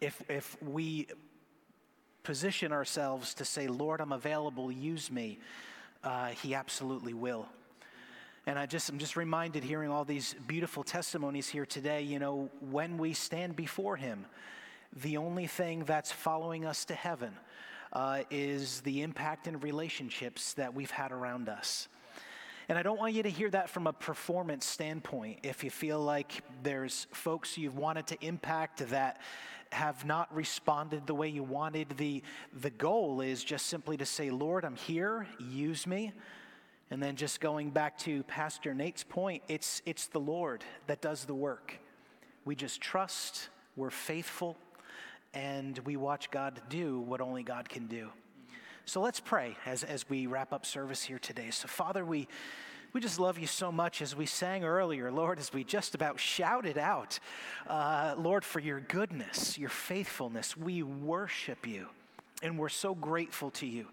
if, 0.00 0.20
if 0.28 0.60
we 0.62 1.06
position 2.24 2.72
ourselves 2.72 3.34
to 3.34 3.44
say, 3.44 3.68
Lord, 3.68 4.00
I'm 4.00 4.12
available, 4.12 4.72
use 4.72 5.10
me, 5.10 5.38
uh, 6.02 6.28
He 6.28 6.54
absolutely 6.54 7.14
will. 7.14 7.46
And 8.46 8.58
I 8.58 8.66
just, 8.66 8.90
I'm 8.90 8.98
just 8.98 9.16
reminded 9.16 9.64
hearing 9.64 9.90
all 9.90 10.04
these 10.04 10.34
beautiful 10.46 10.84
testimonies 10.84 11.48
here 11.48 11.64
today, 11.64 12.02
you 12.02 12.18
know, 12.18 12.50
when 12.70 12.98
we 12.98 13.14
stand 13.14 13.56
before 13.56 13.96
Him, 13.96 14.26
the 15.02 15.16
only 15.16 15.46
thing 15.46 15.84
that's 15.84 16.12
following 16.12 16.66
us 16.66 16.84
to 16.86 16.94
heaven 16.94 17.32
uh, 17.94 18.22
is 18.30 18.82
the 18.82 19.00
impact 19.00 19.46
and 19.46 19.62
relationships 19.62 20.52
that 20.54 20.74
we've 20.74 20.90
had 20.90 21.10
around 21.10 21.48
us. 21.48 21.88
And 22.68 22.78
I 22.78 22.82
don't 22.82 22.98
want 22.98 23.14
you 23.14 23.22
to 23.22 23.30
hear 23.30 23.50
that 23.50 23.70
from 23.70 23.86
a 23.86 23.92
performance 23.92 24.66
standpoint. 24.66 25.40
If 25.42 25.64
you 25.64 25.70
feel 25.70 26.00
like 26.00 26.42
there's 26.62 27.06
folks 27.12 27.56
you've 27.56 27.78
wanted 27.78 28.06
to 28.08 28.24
impact 28.24 28.88
that 28.90 29.20
have 29.72 30.04
not 30.04 30.34
responded 30.34 31.06
the 31.06 31.14
way 31.14 31.28
you 31.28 31.42
wanted, 31.42 31.96
the, 31.96 32.22
the 32.52 32.70
goal 32.70 33.22
is 33.22 33.42
just 33.42 33.66
simply 33.66 33.96
to 33.96 34.06
say, 34.06 34.30
Lord, 34.30 34.66
I'm 34.66 34.76
here, 34.76 35.26
use 35.38 35.86
me. 35.86 36.12
And 36.94 37.02
then 37.02 37.16
just 37.16 37.40
going 37.40 37.70
back 37.70 37.98
to 37.98 38.22
Pastor 38.22 38.72
Nate's 38.72 39.02
point, 39.02 39.42
it's, 39.48 39.82
it's 39.84 40.06
the 40.06 40.20
Lord 40.20 40.62
that 40.86 41.00
does 41.00 41.24
the 41.24 41.34
work. 41.34 41.80
We 42.44 42.54
just 42.54 42.80
trust, 42.80 43.48
we're 43.74 43.90
faithful, 43.90 44.56
and 45.32 45.76
we 45.80 45.96
watch 45.96 46.30
God 46.30 46.60
do 46.68 47.00
what 47.00 47.20
only 47.20 47.42
God 47.42 47.68
can 47.68 47.88
do. 47.88 48.10
So 48.84 49.00
let's 49.00 49.18
pray 49.18 49.56
as, 49.66 49.82
as 49.82 50.08
we 50.08 50.28
wrap 50.28 50.52
up 50.52 50.64
service 50.64 51.02
here 51.02 51.18
today. 51.18 51.50
So, 51.50 51.66
Father, 51.66 52.04
we, 52.04 52.28
we 52.92 53.00
just 53.00 53.18
love 53.18 53.40
you 53.40 53.48
so 53.48 53.72
much 53.72 54.00
as 54.00 54.14
we 54.14 54.24
sang 54.24 54.62
earlier, 54.62 55.10
Lord, 55.10 55.40
as 55.40 55.52
we 55.52 55.64
just 55.64 55.96
about 55.96 56.20
shouted 56.20 56.78
out, 56.78 57.18
uh, 57.66 58.14
Lord, 58.16 58.44
for 58.44 58.60
your 58.60 58.78
goodness, 58.78 59.58
your 59.58 59.68
faithfulness. 59.68 60.56
We 60.56 60.84
worship 60.84 61.66
you, 61.66 61.88
and 62.40 62.56
we're 62.56 62.68
so 62.68 62.94
grateful 62.94 63.50
to 63.50 63.66
you 63.66 63.88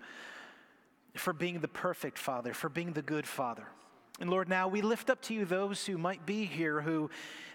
for 1.16 1.34
being 1.34 1.60
the 1.60 1.68
perfect 1.68 2.18
Father, 2.18 2.54
for 2.54 2.70
being 2.70 2.94
the 2.94 3.02
good 3.02 3.28
Father. 3.28 3.68
And 4.20 4.30
Lord, 4.30 4.50
now 4.50 4.68
we 4.68 4.82
lift 4.82 5.10
up 5.10 5.22
to 5.24 5.34
you 5.34 5.46
those 5.46 5.86
who 5.86 5.98
might 5.98 6.26
be 6.26 6.46
here 6.46 6.82
who 6.82 7.10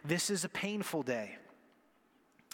this 0.05 0.31
is 0.31 0.45
a 0.45 0.49
painful 0.49 1.03
day 1.03 1.37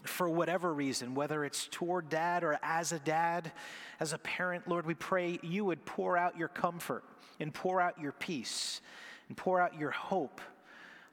for 0.04 0.28
whatever 0.28 0.72
reason, 0.72 1.14
whether 1.14 1.44
it's 1.44 1.68
toward 1.70 2.08
dad 2.08 2.42
or 2.42 2.58
as 2.62 2.92
a 2.92 2.98
dad, 2.98 3.52
as 4.00 4.12
a 4.12 4.18
parent, 4.18 4.66
Lord, 4.66 4.86
we 4.86 4.94
pray 4.94 5.38
you 5.42 5.64
would 5.64 5.84
pour 5.84 6.16
out 6.16 6.36
your 6.36 6.48
comfort 6.48 7.04
and 7.38 7.54
pour 7.54 7.80
out 7.80 8.00
your 8.00 8.12
peace 8.12 8.80
and 9.28 9.36
pour 9.36 9.60
out 9.60 9.78
your 9.78 9.90
hope. 9.90 10.40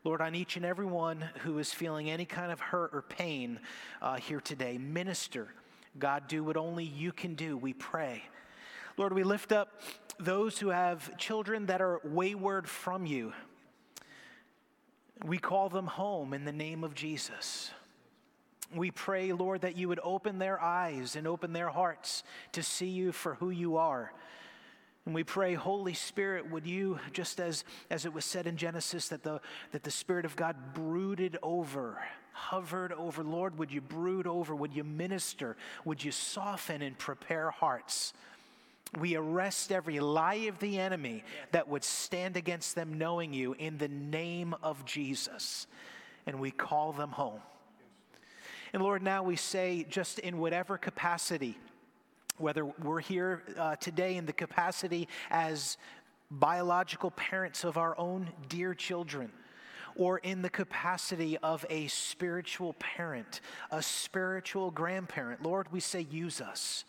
Lord, 0.04 0.22
on 0.22 0.34
each 0.34 0.56
and 0.56 0.66
every 0.66 0.86
one 0.86 1.24
who 1.40 1.60
is 1.60 1.74
feeling 1.74 2.10
any 2.10 2.26
kind 2.26 2.52
of 2.52 2.60
hurt 2.60 2.92
or 2.94 3.02
pain 3.02 3.60
uh, 4.02 4.16
here 4.16 4.42
today, 4.42 4.78
minister. 4.78 5.54
God, 5.98 6.28
do 6.28 6.44
what 6.44 6.58
only 6.58 6.86
you 6.86 7.12
can 7.12 7.36
do, 7.36 7.58
we 7.58 7.74
pray. 7.74 8.24
Lord, 9.00 9.14
we 9.14 9.24
lift 9.24 9.54
up 9.54 9.80
those 10.20 10.60
who 10.60 10.68
have 10.68 11.18
children 11.18 11.68
that 11.68 11.82
are 11.82 12.02
wayward 12.04 12.68
from 12.68 13.06
you. 13.06 13.32
We 15.24 15.38
call 15.38 15.70
them 15.70 15.88
home 15.88 16.34
in 16.34 16.44
the 16.44 16.52
name 16.52 16.84
of 16.84 16.96
Jesus. 16.96 17.72
We 18.76 18.92
pray, 18.92 19.32
Lord, 19.32 19.62
that 19.62 19.78
you 19.78 19.88
would 19.88 20.02
open 20.04 20.38
their 20.38 20.62
eyes 20.62 21.16
and 21.16 21.28
open 21.28 21.54
their 21.54 21.70
hearts 21.70 22.24
to 22.52 22.62
see 22.62 22.90
you 22.90 23.14
for 23.14 23.36
who 23.36 23.52
you 23.52 23.78
are. 23.78 24.12
And 25.06 25.16
we 25.16 25.24
pray, 25.24 25.54
Holy 25.54 25.94
Spirit, 25.94 26.52
would 26.52 26.68
you, 26.68 27.00
just 27.14 27.40
as, 27.40 27.64
as 27.90 28.06
it 28.06 28.12
was 28.12 28.26
said 28.26 28.48
in 28.48 28.58
Genesis, 28.58 29.08
that 29.08 29.24
the, 29.24 29.40
that 29.72 29.84
the 29.84 29.92
Spirit 29.92 30.26
of 30.26 30.36
God 30.36 30.74
brooded 30.74 31.38
over, 31.42 32.04
hovered 32.34 32.92
over, 32.92 33.24
Lord, 33.24 33.58
would 33.60 33.72
you 33.72 33.80
brood 33.80 34.28
over, 34.28 34.54
would 34.54 34.74
you 34.76 34.84
minister, 34.84 35.56
would 35.86 36.04
you 36.04 36.12
soften 36.12 36.82
and 36.82 36.98
prepare 36.98 37.50
hearts? 37.50 38.12
We 38.98 39.16
arrest 39.16 39.72
every 39.72 40.00
lie 40.00 40.46
of 40.48 40.60
the 40.60 40.80
enemy 40.80 41.24
that 41.52 41.68
would 41.68 41.84
stand 41.84 42.38
against 42.38 42.76
them 42.76 42.98
knowing 42.98 43.34
you 43.34 43.54
in 43.54 43.78
the 43.78 43.88
name 43.88 44.56
of 44.64 44.84
Jesus. 44.86 45.68
And 46.26 46.40
we 46.40 46.52
call 46.52 46.92
them 46.92 47.12
home. 47.12 47.42
And 48.74 48.82
Lord, 48.82 49.04
now 49.04 49.24
we 49.24 49.36
say, 49.36 49.86
just 49.90 50.20
in 50.20 50.40
whatever 50.40 50.78
capacity, 50.78 51.58
whether 52.38 52.66
we're 52.66 53.00
here 53.00 53.44
uh, 53.58 53.76
today 53.76 54.16
in 54.16 54.26
the 54.26 54.34
capacity 54.34 55.08
as 55.30 55.78
biological 56.32 57.12
parents 57.12 57.64
of 57.64 57.78
our 57.78 57.98
own 57.98 58.30
dear 58.48 58.74
children, 58.74 59.32
or 59.96 60.20
in 60.20 60.42
the 60.42 60.50
capacity 60.50 61.38
of 61.40 61.66
a 61.70 61.88
spiritual 61.88 62.74
parent, 62.74 63.42
a 63.72 63.82
spiritual 63.82 64.72
grandparent, 64.72 65.44
Lord, 65.44 65.72
we 65.72 65.80
say, 65.80 66.08
use 66.10 66.40
us. 66.42 66.86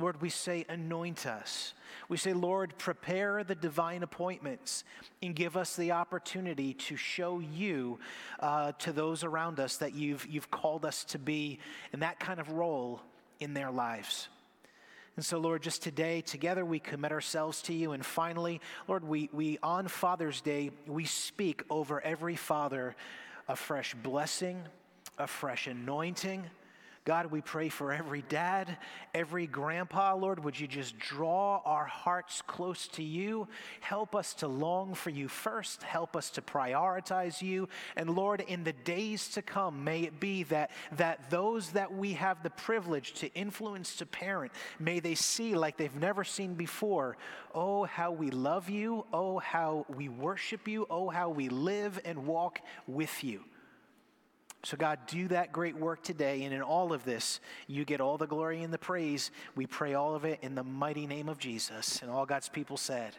Lord, 0.00 0.20
we 0.20 0.30
say, 0.30 0.64
anoint 0.68 1.26
us. 1.26 1.74
We 2.08 2.16
say, 2.16 2.32
Lord, 2.32 2.76
prepare 2.78 3.44
the 3.44 3.54
divine 3.54 4.02
appointments 4.02 4.84
and 5.22 5.34
give 5.34 5.56
us 5.56 5.76
the 5.76 5.92
opportunity 5.92 6.74
to 6.74 6.96
show 6.96 7.40
you 7.40 7.98
uh, 8.40 8.72
to 8.78 8.92
those 8.92 9.22
around 9.24 9.60
us 9.60 9.76
that 9.76 9.94
you've, 9.94 10.26
you've 10.26 10.50
called 10.50 10.84
us 10.84 11.04
to 11.04 11.18
be 11.18 11.58
in 11.92 12.00
that 12.00 12.18
kind 12.18 12.40
of 12.40 12.50
role 12.50 13.00
in 13.38 13.54
their 13.54 13.70
lives. 13.70 14.28
And 15.16 15.24
so, 15.24 15.38
Lord, 15.38 15.62
just 15.62 15.82
today, 15.82 16.20
together 16.20 16.64
we 16.64 16.78
commit 16.78 17.12
ourselves 17.12 17.62
to 17.62 17.74
you. 17.74 17.92
And 17.92 18.04
finally, 18.04 18.60
Lord, 18.88 19.04
we, 19.04 19.28
we 19.32 19.58
on 19.62 19.88
Father's 19.88 20.40
Day, 20.40 20.70
we 20.86 21.04
speak 21.04 21.62
over 21.68 22.00
every 22.00 22.36
father 22.36 22.96
a 23.48 23.56
fresh 23.56 23.94
blessing, 23.94 24.62
a 25.18 25.26
fresh 25.26 25.66
anointing 25.66 26.44
God, 27.06 27.30
we 27.30 27.40
pray 27.40 27.70
for 27.70 27.94
every 27.94 28.20
dad, 28.28 28.76
every 29.14 29.46
grandpa, 29.46 30.14
Lord. 30.14 30.44
Would 30.44 30.60
you 30.60 30.66
just 30.66 30.98
draw 30.98 31.62
our 31.64 31.86
hearts 31.86 32.42
close 32.42 32.88
to 32.88 33.02
you? 33.02 33.48
Help 33.80 34.14
us 34.14 34.34
to 34.34 34.48
long 34.48 34.94
for 34.94 35.08
you 35.08 35.26
first. 35.26 35.82
Help 35.82 36.14
us 36.14 36.28
to 36.32 36.42
prioritize 36.42 37.40
you. 37.40 37.70
And 37.96 38.10
Lord, 38.10 38.42
in 38.42 38.64
the 38.64 38.74
days 38.74 39.28
to 39.28 39.40
come, 39.40 39.82
may 39.82 40.02
it 40.02 40.20
be 40.20 40.42
that, 40.44 40.72
that 40.92 41.30
those 41.30 41.70
that 41.70 41.90
we 41.90 42.12
have 42.12 42.42
the 42.42 42.50
privilege 42.50 43.14
to 43.14 43.32
influence 43.32 43.96
to 43.96 44.06
parent, 44.06 44.52
may 44.78 45.00
they 45.00 45.14
see 45.14 45.54
like 45.54 45.78
they've 45.78 45.94
never 45.96 46.22
seen 46.22 46.52
before. 46.52 47.16
Oh, 47.54 47.84
how 47.84 48.12
we 48.12 48.30
love 48.30 48.68
you. 48.68 49.06
Oh, 49.10 49.38
how 49.38 49.86
we 49.88 50.10
worship 50.10 50.68
you. 50.68 50.86
Oh, 50.90 51.08
how 51.08 51.30
we 51.30 51.48
live 51.48 51.98
and 52.04 52.26
walk 52.26 52.60
with 52.86 53.24
you. 53.24 53.42
So, 54.62 54.76
God, 54.76 54.98
do 55.06 55.28
that 55.28 55.52
great 55.52 55.76
work 55.76 56.02
today. 56.02 56.42
And 56.44 56.52
in 56.52 56.60
all 56.60 56.92
of 56.92 57.04
this, 57.04 57.40
you 57.66 57.84
get 57.84 58.00
all 58.00 58.18
the 58.18 58.26
glory 58.26 58.62
and 58.62 58.72
the 58.72 58.78
praise. 58.78 59.30
We 59.54 59.66
pray 59.66 59.94
all 59.94 60.14
of 60.14 60.24
it 60.24 60.40
in 60.42 60.54
the 60.54 60.64
mighty 60.64 61.06
name 61.06 61.28
of 61.28 61.38
Jesus. 61.38 62.02
And 62.02 62.10
all 62.10 62.26
God's 62.26 62.48
people 62.48 62.76
said, 62.76 63.16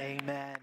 Amen. 0.00 0.20
Amen. 0.22 0.56